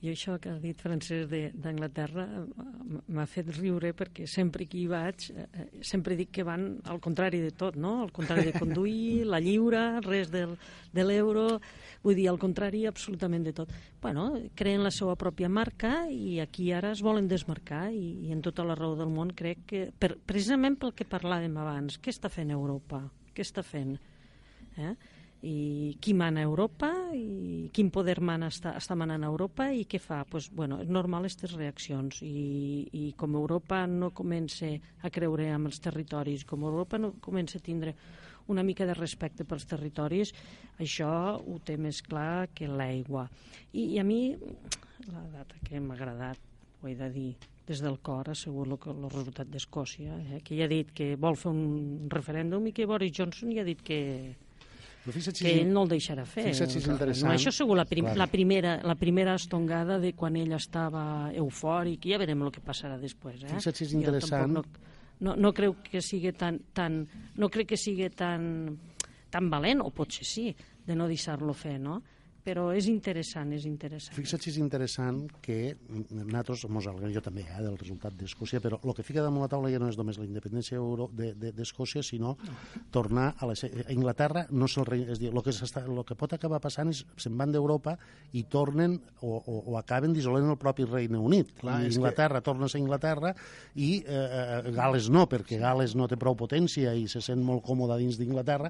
jo 0.02 0.12
això 0.14 0.38
que 0.40 0.50
ha 0.54 0.60
dit 0.64 0.80
Francesc 0.80 1.28
de- 1.30 1.52
d'Anglaterra 1.54 2.24
m- 2.40 3.02
m'ha 3.12 3.26
fet 3.28 3.50
riure 3.58 3.92
perquè 3.94 4.26
sempre 4.28 4.66
que 4.66 4.78
hi 4.80 4.86
vaig, 4.88 5.26
eh, 5.34 5.46
eh, 5.54 5.66
sempre 5.84 6.16
dic 6.16 6.32
que 6.32 6.44
van 6.48 6.80
al 6.86 7.02
contrari 7.04 7.42
de 7.44 7.52
tot, 7.52 7.76
no? 7.76 8.02
Al 8.06 8.12
contrari 8.16 8.46
de 8.52 8.54
conduir, 8.60 9.26
la 9.34 9.40
lliure, 9.44 10.00
res 10.06 10.32
del, 10.32 10.56
de 10.94 11.04
l'euro, 11.04 11.60
vull 12.02 12.16
dir, 12.16 12.30
al 12.32 12.40
contrari 12.40 12.86
absolutament 12.88 13.44
de 13.44 13.54
tot. 13.54 13.74
Bueno, 14.02 14.30
creen 14.56 14.84
la 14.84 14.92
seva 14.96 15.18
pròpia 15.20 15.50
marca 15.52 16.06
i 16.10 16.40
aquí 16.40 16.72
ara 16.72 16.94
es 16.96 17.02
volen 17.04 17.28
desmarcar 17.28 17.90
i, 17.92 18.30
i 18.30 18.32
en 18.32 18.42
tota 18.42 18.64
la 18.64 18.76
raó 18.80 18.96
del 18.96 19.12
món 19.12 19.34
crec 19.36 19.66
que, 19.68 19.86
per, 20.00 20.16
precisament 20.26 20.80
pel 20.80 20.94
que 20.96 21.04
parlàvem 21.10 21.58
abans, 21.60 22.00
què 22.00 22.14
està 22.16 22.32
fent 22.32 22.52
Europa? 22.56 23.04
Què 23.36 23.44
està 23.44 23.64
fent? 23.68 23.98
Eh? 24.80 24.94
I 25.42 25.96
qui 26.02 26.14
mana 26.14 26.42
a 26.42 26.48
Europa 26.48 26.90
i 27.16 27.70
quin 27.72 27.90
poder 27.96 28.18
mana 28.20 28.50
està, 28.52 28.74
està 28.76 28.96
manant 29.00 29.24
a 29.24 29.30
Europa 29.32 29.70
i 29.72 29.86
què 29.88 30.00
fa? 30.04 30.26
Pues, 30.28 30.50
bueno, 30.52 30.82
és 30.84 30.90
normal 30.92 31.24
aquestes 31.24 31.54
reaccions 31.56 32.20
i, 32.26 32.88
i 32.92 33.04
com 33.20 33.38
Europa 33.40 33.86
no 33.88 34.12
comença 34.12 34.74
a 35.02 35.12
creure 35.14 35.48
amb 35.54 35.72
els 35.72 35.80
territoris, 35.80 36.44
com 36.44 36.66
Europa 36.68 37.00
no 37.00 37.14
comença 37.24 37.60
a 37.60 37.64
tindre 37.64 37.96
una 38.50 38.64
mica 38.64 38.86
de 38.90 38.98
respecte 38.98 39.46
pels 39.46 39.68
territoris, 39.70 40.34
això 40.82 41.12
ho 41.38 41.60
té 41.64 41.78
més 41.78 42.02
clar 42.02 42.50
que 42.54 42.68
l'aigua. 42.68 43.28
I, 43.72 43.94
I 43.94 44.00
a 44.02 44.04
mi, 44.04 44.34
la 45.08 45.24
data 45.32 45.62
que 45.64 45.80
m'ha 45.80 45.96
agradat, 45.96 46.42
ho 46.82 46.90
he 46.90 46.96
de 46.98 47.10
dir, 47.14 47.30
des 47.70 47.84
del 47.86 48.00
cor 48.02 48.32
asseguro 48.34 48.80
que 48.82 48.90
el 48.90 49.06
resultat 49.06 49.48
d'Escòcia, 49.54 50.18
eh, 50.18 50.42
que 50.44 50.58
ja 50.58 50.66
ha 50.66 50.72
dit 50.72 50.90
que 50.96 51.14
vol 51.16 51.38
fer 51.38 51.52
un 51.54 52.10
referèndum 52.10 52.66
i 52.66 52.74
que 52.74 52.90
Boris 52.90 53.14
Johnson 53.14 53.54
ja 53.54 53.62
ha 53.62 53.68
dit 53.68 53.84
que, 53.86 54.00
Però 55.06 55.16
si 55.16 55.32
que 55.40 55.52
ell 55.62 55.72
no 55.72 55.86
el 55.86 55.94
deixarà 55.94 56.26
fer. 56.28 56.50
Fixa't 56.50 56.74
si 56.74 56.82
és 56.82 56.88
interessant. 56.90 57.30
No, 57.30 57.36
això 57.38 57.54
sigut 57.56 57.80
la, 57.80 57.86
prim 57.88 58.10
la, 58.20 58.28
primera, 58.28 58.76
la 58.84 58.96
primera 59.00 59.36
estongada 59.40 59.98
de 60.02 60.12
quan 60.18 60.36
ell 60.36 60.52
estava 60.58 61.04
eufòric, 61.40 62.10
ja 62.12 62.20
veurem 62.22 62.44
el 62.46 62.54
que 62.56 62.64
passarà 62.66 63.00
després. 63.00 63.46
Eh? 63.46 63.54
Fixa't 63.56 63.80
si 63.80 63.88
és 63.88 63.96
interessant. 63.96 64.58
No, 64.58 64.64
no, 65.26 65.36
no 65.40 65.54
crec 65.56 65.88
que 65.94 66.04
sigui 66.04 66.34
tan, 66.38 66.60
tan, 66.76 67.02
no 67.40 67.50
crec 67.54 67.72
que 67.74 67.80
sigui 67.80 68.10
tan, 68.12 68.44
tan 69.32 69.50
valent, 69.52 69.84
o 69.86 69.92
potser 69.96 70.28
sí, 70.28 70.50
de 70.86 70.98
no 71.00 71.08
deixar-lo 71.08 71.56
fer, 71.56 71.78
no? 71.80 72.02
Però 72.50 72.70
és 72.74 72.88
interessant, 72.90 73.52
és 73.54 73.66
interessant. 73.70 74.16
Fixa't 74.18 74.42
si 74.42 74.50
és 74.50 74.58
interessant 74.58 75.22
que 75.46 75.76
nosaltres 76.10 76.64
mos 76.74 76.88
alegrem, 76.90 77.14
jo 77.14 77.22
també, 77.22 77.44
eh, 77.46 77.62
del 77.62 77.78
resultat 77.78 78.16
d'Escòcia, 78.18 78.60
però 78.64 78.80
el 78.84 78.94
que 78.98 79.04
fica 79.06 79.22
damunt 79.22 79.44
la 79.46 79.50
taula 79.52 79.70
ja 79.70 79.78
no 79.80 79.90
és 79.92 79.98
només 80.00 80.18
la 80.18 80.26
independència 80.26 80.78
euro- 80.80 81.10
de- 81.14 81.34
de- 81.36 81.52
d'Escòcia, 81.54 82.02
sinó 82.04 82.36
tornar 82.92 83.36
a, 83.38 83.46
la, 83.46 83.54
a 83.54 83.92
Inglaterra, 83.94 84.48
no 84.50 84.66
és 84.66 84.78
el 84.78 84.86
rei, 84.88 85.04
és 85.12 85.20
dir, 85.22 85.30
el 85.34 85.44
que, 85.46 85.52
s'està- 85.54 85.86
el 85.86 86.04
que 86.06 86.16
pot 86.18 86.34
acabar 86.34 86.60
passant 86.60 86.90
és 86.90 87.04
se'n 87.18 87.38
van 87.38 87.52
d'Europa 87.54 87.98
i 88.34 88.44
tornen 88.50 89.00
o, 89.22 89.36
o, 89.38 89.60
o 89.74 89.78
acaben 89.78 90.14
dissolent 90.14 90.50
el 90.50 90.58
propi 90.58 90.86
Regne 90.86 91.20
Unit. 91.22 91.54
Clar, 91.60 91.82
I 91.84 91.88
és 91.88 91.94
que- 91.94 92.00
Inglaterra 92.02 92.42
torna 92.42 92.66
a 92.66 92.78
Inglaterra 92.80 93.36
i 93.76 94.04
eh, 94.06 94.64
eh, 94.66 94.72
Gales 94.72 95.10
no, 95.10 95.28
perquè 95.30 95.60
Gales 95.60 95.96
no 95.96 96.08
té 96.08 96.18
prou 96.18 96.36
potència 96.36 96.96
i 96.96 97.08
se 97.08 97.22
sent 97.22 97.44
molt 97.44 97.64
còmoda 97.64 97.98
dins 97.98 98.18
d'Inglaterra, 98.18 98.70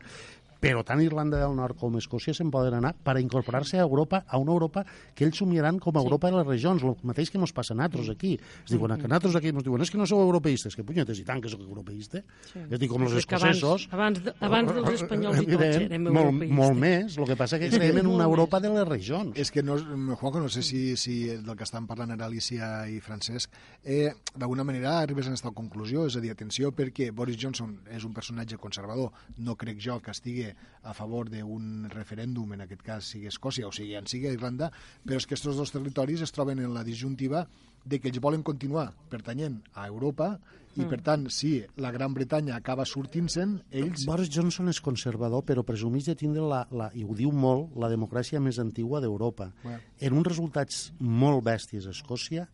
però 0.60 0.84
tant 0.84 0.99
Irlanda 1.01 1.39
del 1.39 1.55
Nord 1.55 1.78
com 1.80 1.95
Escòcia 1.97 2.34
se'n 2.36 2.49
poden 2.51 2.74
anar 2.80 2.93
per 2.93 3.16
a 3.16 3.22
incorporar-se 3.24 3.78
a 3.80 3.86
Europa, 3.86 4.24
a 4.28 4.38
una 4.38 4.51
Europa 4.51 4.84
que 5.16 5.24
ells 5.26 5.38
somiaran 5.39 5.80
com 5.80 5.95
a 5.95 6.01
Europa 6.03 6.30
de 6.30 6.38
les 6.38 6.47
regions, 6.47 6.84
el 6.84 6.95
mateix 7.03 7.32
que 7.32 7.38
ens 7.39 7.53
passa 7.55 7.74
a 7.74 7.78
nosaltres 7.78 8.10
aquí. 8.12 8.34
Es 8.66 8.72
diuen 8.74 8.97
que 8.99 9.07
nosaltres 9.07 9.36
aquí 9.39 9.53
ens 9.53 9.64
diuen 9.64 9.82
és 9.82 9.91
que 9.91 9.97
no 9.97 10.05
sou 10.10 10.20
europeistes, 10.22 10.76
que 10.76 10.84
punyetes, 10.84 11.20
i 11.20 11.24
tant 11.24 11.39
que 11.41 11.49
sóc 11.49 11.62
europeista. 11.64 12.22
Sí. 12.51 12.60
És 12.68 12.74
a 12.76 12.78
dir, 12.82 12.89
com 12.91 13.03
els 13.07 13.12
abans- 13.14 13.24
escocesos... 13.24 13.88
abans 13.91 14.20
de- 14.24 14.34
abans 14.39 14.74
dels 14.76 15.01
espanyols 15.01 15.39
i 15.41 15.45
tots 15.47 15.64
érem 15.80 16.03
molt, 16.10 16.26
europeistes. 16.26 16.57
molt 16.57 16.78
més, 16.80 17.18
el 17.18 17.26
que 17.32 17.38
passa 17.39 17.60
que 17.60 17.70
creiem 17.72 18.01
en 18.03 18.12
una. 18.12 18.28
Europa 18.30 18.60
de 18.60 18.70
les 18.70 18.88
regions. 18.88 19.32
És 19.39 19.49
que, 19.49 19.64
no, 19.64 19.78
Juanjo, 19.80 20.41
no 20.43 20.49
sé 20.49 20.62
si, 20.62 20.97
si 20.97 21.16
del 21.32 21.55
que 21.55 21.64
estan 21.64 21.88
parlant 21.88 22.12
ara 22.12 22.26
Alicia 22.28 22.84
i 22.91 22.99
Francesc, 22.99 23.49
eh, 23.84 24.12
d'alguna 24.36 24.64
manera 24.68 24.99
arribes 24.99 25.26
a 25.26 25.32
aquesta 25.32 25.51
conclusió, 25.55 26.05
és 26.05 26.18
a 26.20 26.22
dir, 26.22 26.32
atenció, 26.36 26.74
perquè 26.76 27.10
Boris 27.16 27.39
Johnson 27.41 27.80
és 27.89 28.03
un 28.05 28.14
personatge 28.14 28.57
conservador, 28.57 29.12
no 29.38 29.55
crec 29.55 29.80
jo 29.82 29.99
que 30.03 30.12
estigui 30.12 30.49
a 30.84 30.93
favor 30.97 31.30
d'un 31.32 31.89
referèndum, 31.91 32.54
en 32.56 32.66
aquest 32.66 32.86
cas 32.86 33.10
sigui 33.14 33.30
Escòcia 33.32 33.68
o 33.68 33.74
sigui 33.76 33.97
en 34.00 34.08
sigui 34.10 34.32
Irlanda, 34.34 34.72
però 35.06 35.20
és 35.20 35.28
que 35.28 35.36
aquests 35.36 35.58
dos 35.58 35.76
territoris 35.76 36.24
es 36.26 36.36
troben 36.36 36.62
en 36.64 36.74
la 36.74 36.86
disjuntiva 36.88 37.45
de 37.86 38.00
que 38.00 38.10
ells 38.12 38.22
volen 38.22 38.43
continuar 38.43 38.89
pertanyent 39.10 39.62
a 39.74 39.88
Europa 39.88 40.38
i, 40.78 40.86
per 40.88 41.00
tant, 41.04 41.26
si 41.34 41.58
la 41.82 41.91
Gran 41.91 42.14
Bretanya 42.16 42.56
acaba 42.56 42.86
sortint-se'n, 42.88 43.56
ells... 43.82 44.06
Boris 44.08 44.30
Johnson 44.32 44.70
és 44.72 44.80
conservador, 44.84 45.43
però 45.47 45.64
presumeix 45.66 46.08
de 46.08 46.16
tindre, 46.20 46.45
la, 46.45 46.62
la, 46.72 46.89
i 46.95 47.04
ho 47.04 47.16
diu 47.18 47.34
molt, 47.36 47.74
la 47.80 47.89
democràcia 47.91 48.39
més 48.43 48.62
antigua 48.62 49.02
d'Europa. 49.04 49.50
Bueno. 49.64 49.82
En 50.00 50.16
uns 50.16 50.30
resultats 50.30 50.84
molt 51.00 51.43
bèsties 51.47 51.89
a 51.89 51.95
Escòcia, 51.95 52.45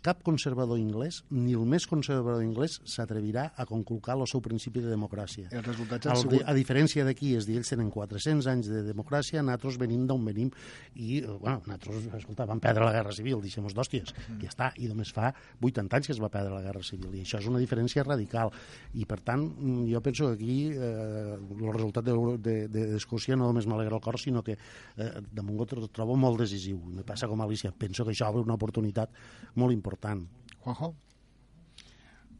cap 0.00 0.22
conservador 0.22 0.78
anglès, 0.78 1.24
ni 1.30 1.52
el 1.58 1.64
més 1.66 1.86
conservador 1.90 2.42
anglès, 2.42 2.80
s'atrevirà 2.86 3.48
a 3.56 3.66
conculcar 3.66 4.14
el 4.18 4.26
seu 4.30 4.40
principi 4.40 4.80
de 4.80 4.90
democràcia. 4.92 5.48
Els 5.50 5.66
resultats 5.66 6.06
han 6.06 6.16
sigut- 6.16 6.44
a 6.46 6.54
diferència 6.54 7.04
d'aquí, 7.04 7.34
és 7.36 7.46
dir, 7.46 7.56
ells 7.56 7.68
tenen 7.68 7.90
400 7.90 8.46
anys 8.46 8.68
de 8.68 8.82
democràcia, 8.82 9.42
nosaltres 9.42 9.78
venim 9.78 10.06
d'on 10.06 10.24
venim, 10.24 10.50
i, 10.94 11.18
eh, 11.18 11.26
bueno, 11.26 11.62
nosaltres, 11.66 12.06
escolta, 12.14 12.46
vam 12.46 12.60
perdre 12.60 12.84
la 12.84 12.92
Guerra 12.92 13.12
Civil, 13.12 13.40
deixem-nos 13.40 13.74
d'hòsties, 13.74 14.14
Mm. 14.28 14.40
ja 14.42 14.48
està, 14.48 14.72
i 14.78 14.86
només 14.86 15.12
fa 15.12 15.34
80 15.60 15.96
anys 15.96 16.06
que 16.06 16.12
es 16.12 16.20
va 16.22 16.28
perdre 16.28 16.54
la 16.54 16.62
Guerra 16.62 16.82
Civil, 16.82 17.14
i 17.14 17.22
això 17.24 17.38
és 17.38 17.46
una 17.46 17.58
diferència 17.58 18.04
radical, 18.04 18.50
i 18.94 19.04
per 19.04 19.20
tant, 19.20 19.42
mm, 19.42 19.92
jo 19.92 20.00
penso 20.00 20.26
que 20.28 20.34
aquí 20.34 20.70
eh, 20.72 21.36
el 21.38 21.72
resultat 21.72 22.04
d'Euro- 22.04 22.38
de- 22.38 22.68
de- 22.68 22.86
d'Escòcia 22.92 23.36
no 23.36 23.46
només 23.46 23.66
m'alegra 23.66 23.96
el 23.96 24.00
cor, 24.02 24.18
sinó 24.18 24.42
que 24.44 24.52
eh, 24.96 25.20
damunt 25.32 25.60
ho 25.60 25.66
tro- 25.66 25.88
trobo 25.90 26.16
molt 26.16 26.38
decisiu, 26.38 26.78
me 26.78 27.02
passa 27.02 27.26
com 27.26 27.40
a 27.40 27.44
Alicia, 27.44 27.72
penso 27.72 28.04
que 28.04 28.10
això 28.12 28.28
obre 28.30 28.42
una 28.42 28.54
oportunitat 28.54 29.10
molt 29.56 29.71
important. 29.72 30.28
Juanjo? 30.60 30.94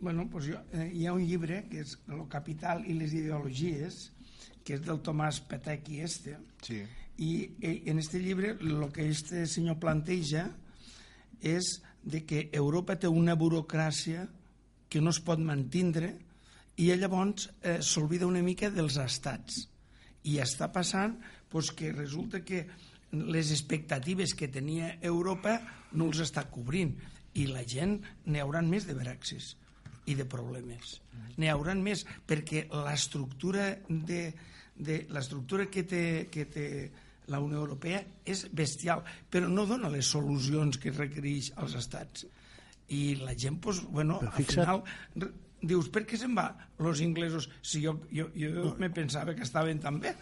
Bueno, 0.00 0.28
pues 0.30 0.48
jo, 0.50 0.58
eh, 0.72 0.90
hi 0.92 1.06
ha 1.06 1.12
un 1.14 1.22
llibre 1.24 1.68
que 1.70 1.80
és 1.84 1.94
El 2.10 2.24
capital 2.28 2.82
i 2.90 2.96
les 2.98 3.12
ideologies, 3.14 4.08
que 4.66 4.74
és 4.74 4.82
del 4.82 4.98
Tomàs 5.02 5.38
Petecchi 5.46 6.00
este, 6.02 6.36
Sí. 6.66 6.82
i 7.18 7.30
eh, 7.60 7.82
en 7.86 7.98
este 7.98 8.18
llibre 8.18 8.56
lo 8.60 8.90
que 8.90 9.08
este 9.08 9.46
senyor 9.46 9.78
planteja 9.78 10.48
és 11.40 11.82
de 12.02 12.24
que 12.26 12.48
Europa 12.52 12.96
té 12.98 13.06
una 13.06 13.36
burocràcia 13.38 14.26
que 14.88 15.00
no 15.00 15.10
es 15.10 15.20
pot 15.20 15.38
mantindre 15.38 16.16
i 16.76 16.88
llavors 16.96 17.50
eh, 17.62 17.78
s'olvida 17.82 18.26
una 18.26 18.42
mica 18.42 18.70
dels 18.70 18.96
estats. 18.98 19.68
I 20.24 20.38
està 20.42 20.72
passant 20.72 21.18
pues, 21.48 21.70
que 21.70 21.92
resulta 21.92 22.42
que 22.44 22.66
les 23.12 23.50
expectatives 23.52 24.34
que 24.34 24.48
tenia 24.48 24.96
Europa 25.02 25.60
no 25.92 26.08
els 26.08 26.22
està 26.24 26.46
cobrint 26.50 26.96
i 27.38 27.46
la 27.48 27.64
gent 27.68 27.98
n'hi 28.26 28.42
hauran 28.42 28.68
més 28.70 28.86
de 28.88 28.96
Brexit 28.98 29.54
i 30.10 30.16
de 30.18 30.26
problemes. 30.28 30.98
N'hi 31.38 31.48
hauran 31.52 31.82
més 31.84 32.04
perquè 32.28 32.66
l'estructura 32.72 33.70
de, 33.88 34.24
de 34.74 34.98
l'estructura 35.14 35.68
que 35.70 35.86
té, 35.88 36.04
que 36.32 36.46
té 36.50 36.66
la 37.32 37.40
Unió 37.40 37.62
Europea 37.62 38.02
és 38.26 38.44
bestial, 38.52 39.04
però 39.30 39.48
no 39.48 39.66
dona 39.70 39.92
les 39.92 40.10
solucions 40.10 40.78
que 40.82 40.92
requereix 40.94 41.52
als 41.56 41.78
estats. 41.78 42.26
I 42.92 43.14
la 43.22 43.36
gent, 43.38 43.60
pues, 43.62 43.80
bueno, 43.88 44.18
Però 44.20 44.34
al 44.36 44.44
final 44.44 44.82
dius, 45.62 45.88
per 45.94 46.02
què 46.08 46.18
se'n 46.18 46.34
va 46.36 46.48
los 46.82 47.00
inglesos 47.00 47.48
si 47.62 47.84
jo, 47.84 47.94
jo, 48.10 48.26
jo 48.34 48.72
me 48.82 48.90
pensava 48.90 49.36
que 49.38 49.46
estaven 49.46 49.80
tan 49.80 50.00
bé? 50.02 50.12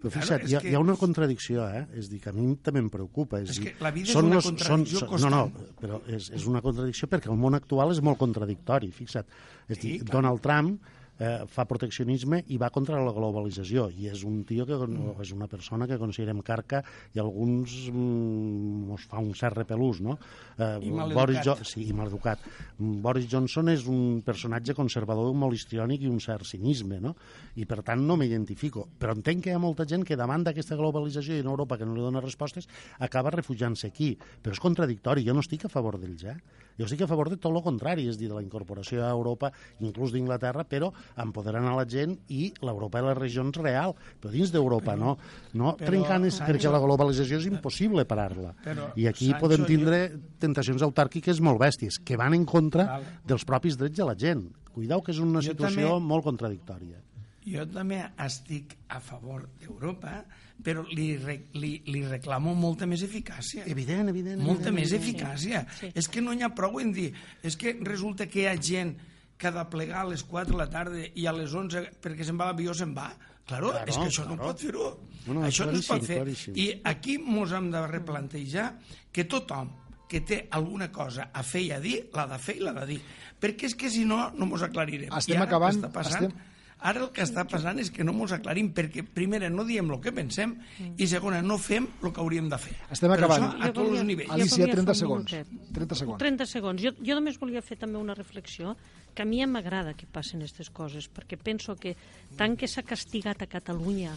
Però 0.00 0.08
Claro, 0.08 0.20
fixa't, 0.22 0.44
és 0.44 0.50
hi, 0.50 0.54
ha, 0.56 0.60
que- 0.60 0.70
hi 0.70 0.74
ha 0.74 0.80
una 0.80 0.94
contradicció, 0.96 1.68
eh? 1.68 1.86
És 1.94 2.08
dir, 2.08 2.20
que 2.22 2.30
a 2.30 2.32
mi 2.32 2.56
també 2.56 2.80
em 2.80 2.88
preocupa. 2.88 3.38
És, 3.42 3.50
És 3.50 3.58
dir, 3.60 3.74
que 3.76 3.84
la 3.84 3.90
vida 3.90 4.06
és 4.08 4.12
són 4.14 4.24
una 4.30 4.36
los- 4.36 4.46
contradicció 4.46 4.98
són, 5.00 5.20
No, 5.20 5.28
no, 5.30 5.42
constant. 5.50 5.76
però 5.80 6.00
és, 6.08 6.30
és 6.30 6.46
una 6.46 6.62
contradicció 6.62 7.06
perquè 7.08 7.28
el 7.30 7.36
món 7.36 7.54
actual 7.54 7.92
és 7.92 8.00
molt 8.00 8.16
contradictori, 8.18 8.90
fixa't. 8.90 9.26
És 9.68 9.76
Sí, 9.78 9.88
dir, 9.98 9.98
clar. 10.04 10.14
Donald 10.22 10.40
Trump 10.40 10.80
eh, 11.20 11.44
fa 11.46 11.66
proteccionisme 11.68 12.42
i 12.48 12.58
va 12.60 12.70
contra 12.72 12.98
la 13.04 13.12
globalització 13.14 13.88
i 13.92 14.08
és 14.10 14.24
un 14.26 14.40
tio 14.48 14.64
que 14.66 14.76
mm. 14.76 15.20
és 15.22 15.32
una 15.36 15.46
persona 15.52 15.86
que 15.86 16.00
considerem 16.00 16.40
carca 16.46 16.82
i 17.14 17.20
alguns 17.20 17.76
mm, 17.92 18.88
mos 18.88 19.04
fa 19.10 19.20
un 19.20 19.34
cert 19.36 19.60
repelús, 19.60 20.00
no? 20.04 20.16
Eh, 20.56 20.78
I. 20.88 20.94
Boris 21.12 21.42
jo 21.44 21.56
sí, 21.66 21.84
i 21.86 21.96
maleducat. 21.96 22.42
Boris 22.78 23.28
Johnson 23.30 23.68
és 23.72 23.84
un 23.90 24.22
personatge 24.26 24.74
conservador, 24.78 25.32
molt 25.36 25.56
histriònic 25.56 26.06
i 26.06 26.10
un 26.10 26.20
cert 26.24 26.48
cinisme, 26.48 27.00
no? 27.04 27.14
I 27.60 27.68
per 27.68 27.82
tant 27.86 28.02
no 28.06 28.16
m'identifico. 28.20 28.86
Però 28.98 29.14
entenc 29.16 29.44
que 29.44 29.52
hi 29.52 29.58
ha 29.58 29.62
molta 29.62 29.86
gent 29.88 30.06
que 30.08 30.18
davant 30.18 30.46
d'aquesta 30.46 30.78
globalització 30.80 31.36
i 31.36 31.44
en 31.44 31.52
Europa 31.52 31.78
que 31.78 31.88
no 31.88 31.96
li 31.96 32.04
dona 32.04 32.24
respostes 32.24 32.68
acaba 32.98 33.34
refugiant-se 33.36 33.92
aquí. 33.92 34.14
Però 34.40 34.56
és 34.56 34.62
contradictori, 34.62 35.26
jo 35.26 35.36
no 35.36 35.44
estic 35.44 35.68
a 35.68 35.72
favor 35.72 36.00
d'ells, 36.00 36.24
eh? 36.32 36.38
Jo 36.80 36.86
estic 36.86 37.02
a 37.04 37.10
favor 37.10 37.28
de 37.28 37.36
tot 37.36 37.52
el 37.52 37.60
contrari, 37.60 38.06
és 38.08 38.16
a 38.16 38.20
dir, 38.20 38.30
de 38.30 38.38
la 38.38 38.44
incorporació 38.44 39.02
a 39.04 39.10
Europa, 39.12 39.50
inclús 39.84 40.14
d'Inglaterra, 40.14 40.64
però 40.64 40.88
empoderant 41.16 41.66
a 41.66 41.74
la 41.76 41.84
gent 41.88 42.16
i 42.28 42.52
l'Europa 42.62 43.00
de 43.00 43.08
les 43.08 43.18
regions 43.18 43.56
real, 43.56 43.94
però 44.20 44.30
dins 44.30 44.52
d'Europa, 44.52 44.96
no, 44.96 45.16
no 45.54 45.76
Però, 45.76 45.86
trencant, 45.90 46.24
és, 46.24 46.34
Sancho- 46.34 46.52
perquè 46.52 46.70
la 46.70 46.78
globalització 46.80 47.38
és 47.38 47.46
impossible 47.46 48.04
parar-la. 48.04 48.54
I 48.96 49.06
aquí 49.06 49.30
Sancho, 49.30 49.40
podem 49.40 49.60
jo- 49.60 49.66
tindre 49.66 50.00
tentacions 50.38 50.82
autàrquiques 50.82 51.40
molt 51.40 51.58
bèsties, 51.60 51.98
que 52.04 52.16
van 52.16 52.34
en 52.34 52.44
contra 52.44 52.84
Val. 52.84 53.04
dels 53.26 53.44
propis 53.44 53.76
drets 53.76 53.96
de 53.96 54.04
la 54.04 54.14
gent. 54.16 54.46
Cuidao 54.72 55.02
que 55.02 55.12
és 55.12 55.18
una 55.18 55.40
Jo 55.40 55.50
situació 55.52 55.88
també- 55.96 56.06
molt 56.06 56.24
contradictòria. 56.24 57.02
Jo 57.50 57.66
també 57.66 58.04
estic 58.18 58.76
a 58.88 59.00
favor 59.00 59.48
d'Europa, 59.58 60.24
però 60.62 60.84
li, 60.86 61.16
re, 61.16 61.46
li, 61.54 61.82
li 61.86 62.02
reclamo 62.04 62.54
molta 62.54 62.86
més 62.86 63.02
eficàcia. 63.02 63.64
Evident, 63.66 64.08
evident. 64.10 64.36
molta 64.42 64.68
evident, 64.68 64.74
més 64.74 64.92
evident. 64.92 65.22
eficàcia. 65.22 65.66
Sí. 65.80 65.90
És 65.94 66.06
que 66.06 66.20
no 66.20 66.34
n'hi 66.34 66.42
ha 66.42 66.54
prou 66.54 66.78
en 66.80 66.92
dir... 66.92 67.14
És 67.42 67.56
que 67.56 67.78
resulta 67.80 68.26
que 68.28 68.42
hi 68.42 68.46
ha 68.46 68.56
gent 68.60 68.94
que 69.40 69.48
ha 69.48 69.54
de 69.56 69.64
plegar 69.72 70.02
a 70.04 70.08
les 70.10 70.22
4 70.28 70.52
de 70.52 70.58
la 70.60 70.68
tarda 70.68 71.00
i 71.16 71.24
a 71.26 71.32
les 71.32 71.54
11 71.56 71.86
perquè 72.04 72.26
se'n 72.28 72.36
va 72.38 72.50
l'avió 72.50 72.74
se'n 72.76 72.92
va. 72.96 73.08
Claro, 73.48 73.70
Claro, 73.72 73.88
és 73.88 73.96
que 73.96 74.04
això 74.10 74.26
no 74.28 74.36
claro. 74.36 74.50
pot 74.52 74.60
fer-ho. 74.60 74.88
No, 75.26 75.34
no, 75.34 75.46
això 75.48 75.64
no 75.66 75.72
es 75.78 75.86
pot 75.88 76.04
fer. 76.06 76.18
claríssim. 76.20 76.54
I 76.60 76.66
aquí 76.84 77.16
mos 77.18 77.50
hem 77.56 77.70
de 77.72 77.80
replantejar 77.88 78.74
que 79.10 79.24
tothom 79.24 79.72
que 80.10 80.20
té 80.26 80.46
alguna 80.50 80.90
cosa 80.92 81.30
a 81.32 81.42
fer 81.46 81.62
i 81.62 81.72
a 81.72 81.80
dir, 81.80 82.10
l'ha 82.14 82.26
de 82.26 82.38
fer 82.38 82.56
i 82.58 82.60
l'ha 82.60 82.72
de 82.76 82.86
dir. 82.86 83.00
Perquè 83.40 83.66
és 83.70 83.74
que 83.78 83.88
si 83.90 84.04
no, 84.04 84.30
no 84.36 84.46
mos 84.46 84.62
aclarirem. 84.62 85.10
Estem 85.16 85.34
I 85.34 85.40
ara 85.40 85.46
acabant, 85.48 85.76
està 85.80 85.90
passant, 85.90 86.24
estem- 86.28 86.46
Ara 86.82 87.02
el 87.04 87.10
que 87.12 87.20
està 87.20 87.42
passant 87.46 87.76
és 87.78 87.90
que 87.92 88.02
no 88.02 88.14
mos 88.16 88.32
aclarim 88.32 88.70
perquè, 88.72 89.02
primera, 89.04 89.50
no 89.52 89.66
diem 89.68 89.90
el 89.92 89.98
que 90.00 90.12
pensem 90.16 90.54
i, 90.96 91.06
segona, 91.06 91.42
no 91.44 91.58
fem 91.60 91.84
el 92.02 92.10
que 92.10 92.20
hauríem 92.22 92.48
de 92.48 92.56
fer. 92.56 92.72
Estem 92.90 93.10
Però 93.12 93.18
acabant. 93.26 93.42
Això 93.50 93.60
a 93.60 93.66
Jo 93.66 93.72
tots 93.74 93.78
els 93.84 93.88
volia- 93.90 94.04
nivells. 94.08 94.28
jo 94.30 94.34
Alicia, 94.38 94.56
volia 94.64 94.72
30 94.78 94.94
fer 94.94 94.96
un 94.96 95.00
segons. 95.02 95.32
minutet. 95.34 95.74
30 95.74 95.94
segons. 95.94 96.18
30 96.18 96.46
segons. 96.46 96.80
Jo, 96.82 96.90
jo 97.04 97.14
només 97.14 97.38
volia 97.38 97.60
fer 97.60 97.76
també 97.76 97.98
una 97.98 98.14
reflexió 98.14 98.76
que 99.14 99.22
a 99.22 99.26
mi 99.28 99.40
m'agrada 99.46 99.94
que 99.94 100.06
passen 100.06 100.40
aquestes 100.40 100.70
coses, 100.70 101.08
perquè 101.10 101.36
penso 101.40 101.74
que 101.76 101.96
tant 102.36 102.56
que 102.56 102.68
s'ha 102.68 102.82
castigat 102.86 103.42
a 103.42 103.46
Catalunya 103.50 104.12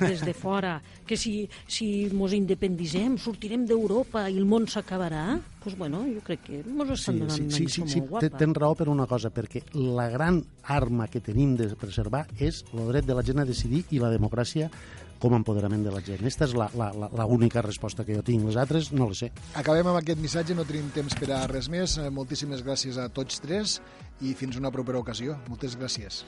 des 0.00 0.20
de 0.24 0.34
fora, 0.34 0.80
que 1.06 1.16
si, 1.16 1.48
si 1.66 2.08
mos 2.12 2.32
independitzem, 2.36 3.16
sortirem 3.18 3.64
d'Europa 3.66 4.28
i 4.30 4.36
el 4.38 4.44
món 4.46 4.66
s'acabarà, 4.70 5.38
doncs 5.64 5.76
bueno, 5.78 6.04
jo 6.08 6.20
crec 6.24 6.44
que 6.46 6.62
mos 6.66 6.90
estan 6.94 7.18
donant 7.20 7.40
una 7.48 7.58
lliçó 7.58 7.82
molt 7.84 7.92
te- 7.94 8.06
guapa. 8.08 8.38
tens 8.38 8.56
raó 8.56 8.74
per 8.78 8.88
una 8.88 9.06
cosa, 9.06 9.30
perquè 9.34 9.64
la 9.74 10.08
gran 10.08 10.42
arma 10.64 11.08
que 11.08 11.20
tenim 11.20 11.56
de 11.56 11.70
preservar 11.76 12.26
és 12.38 12.64
el 12.72 12.86
dret 12.92 13.04
de 13.08 13.14
la 13.18 13.22
gent 13.26 13.38
a 13.42 13.44
decidir 13.48 13.84
i 13.90 13.98
la 13.98 14.10
democràcia 14.12 14.70
com 15.18 15.34
a 15.34 15.38
empoderament 15.40 15.82
de 15.84 15.90
la 15.94 16.00
gent. 16.04 16.20
Aquesta 16.20 16.46
és 16.46 16.54
la, 16.58 16.68
la, 16.78 16.90
la, 16.94 17.08
la 17.12 17.26
única 17.26 17.62
resposta 17.62 18.04
que 18.06 18.14
jo 18.16 18.22
tinc. 18.22 18.44
Les 18.46 18.56
altres 18.56 18.92
no 18.92 19.08
les 19.10 19.24
sé. 19.24 19.30
Acabem 19.58 19.86
amb 19.90 19.98
aquest 20.00 20.20
missatge, 20.22 20.54
no 20.54 20.64
tenim 20.68 20.90
temps 20.94 21.14
per 21.18 21.32
a 21.34 21.42
res 21.50 21.68
més. 21.72 21.96
Eh, 21.98 22.08
Moltíssimes 22.14 22.62
gràcies 22.66 22.98
a 22.98 23.08
tots 23.08 23.40
tres 23.44 23.80
i 24.20 24.34
fins 24.38 24.56
una 24.60 24.70
propera 24.74 24.98
ocasió. 25.02 25.36
Moltes 25.48 25.76
gràcies. 25.78 26.22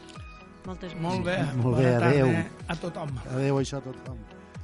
Moltes 0.66 0.92
Molt 1.00 1.24
bé, 1.24 1.38
Molt 1.56 1.78
bé, 1.78 1.94
adéu. 1.96 2.28
a 2.68 2.76
tothom. 2.76 3.14
Adéu, 3.30 3.56
això 3.62 3.78
a 3.78 3.84
tothom. 3.86 4.18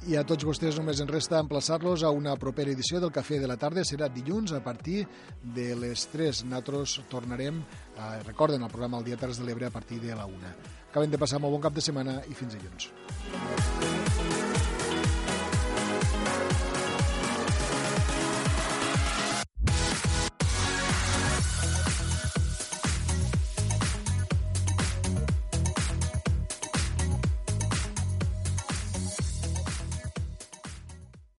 I 0.07 0.15
a 0.15 0.21
tots 0.23 0.45
vostès 0.45 0.77
només 0.77 1.01
ens 1.03 1.09
resta 1.11 1.39
emplaçar-los 1.41 2.03
a 2.05 2.11
una 2.15 2.35
propera 2.39 2.71
edició 2.71 3.01
del 3.01 3.09
Cafè 3.11 3.41
de 3.41 3.47
la 3.49 3.57
Tarda. 3.59 3.81
Serà 3.83 4.07
dilluns 4.13 4.53
a 4.55 4.61
partir 4.63 5.01
de 5.43 5.73
les 5.75 6.05
3. 6.13 6.45
Nosaltres 6.45 7.01
tornarem, 7.09 7.57
eh, 7.59 8.23
recorden, 8.23 8.61
el 8.63 8.69
programa 8.69 8.99
El 8.99 9.03
Dia 9.09 9.17
Terres 9.17 9.39
de 9.41 9.43
l'Ebre 9.49 9.65
a 9.67 9.71
partir 9.73 9.99
de 9.99 10.15
la 10.15 10.25
1. 10.25 10.53
Acabem 10.89 11.11
de 11.13 11.19
passar 11.21 11.39
molt 11.43 11.57
bon 11.57 11.63
cap 11.67 11.75
de 11.75 11.83
setmana 11.83 12.19
i 12.31 12.37
fins 12.37 12.55
dilluns. 12.57 14.46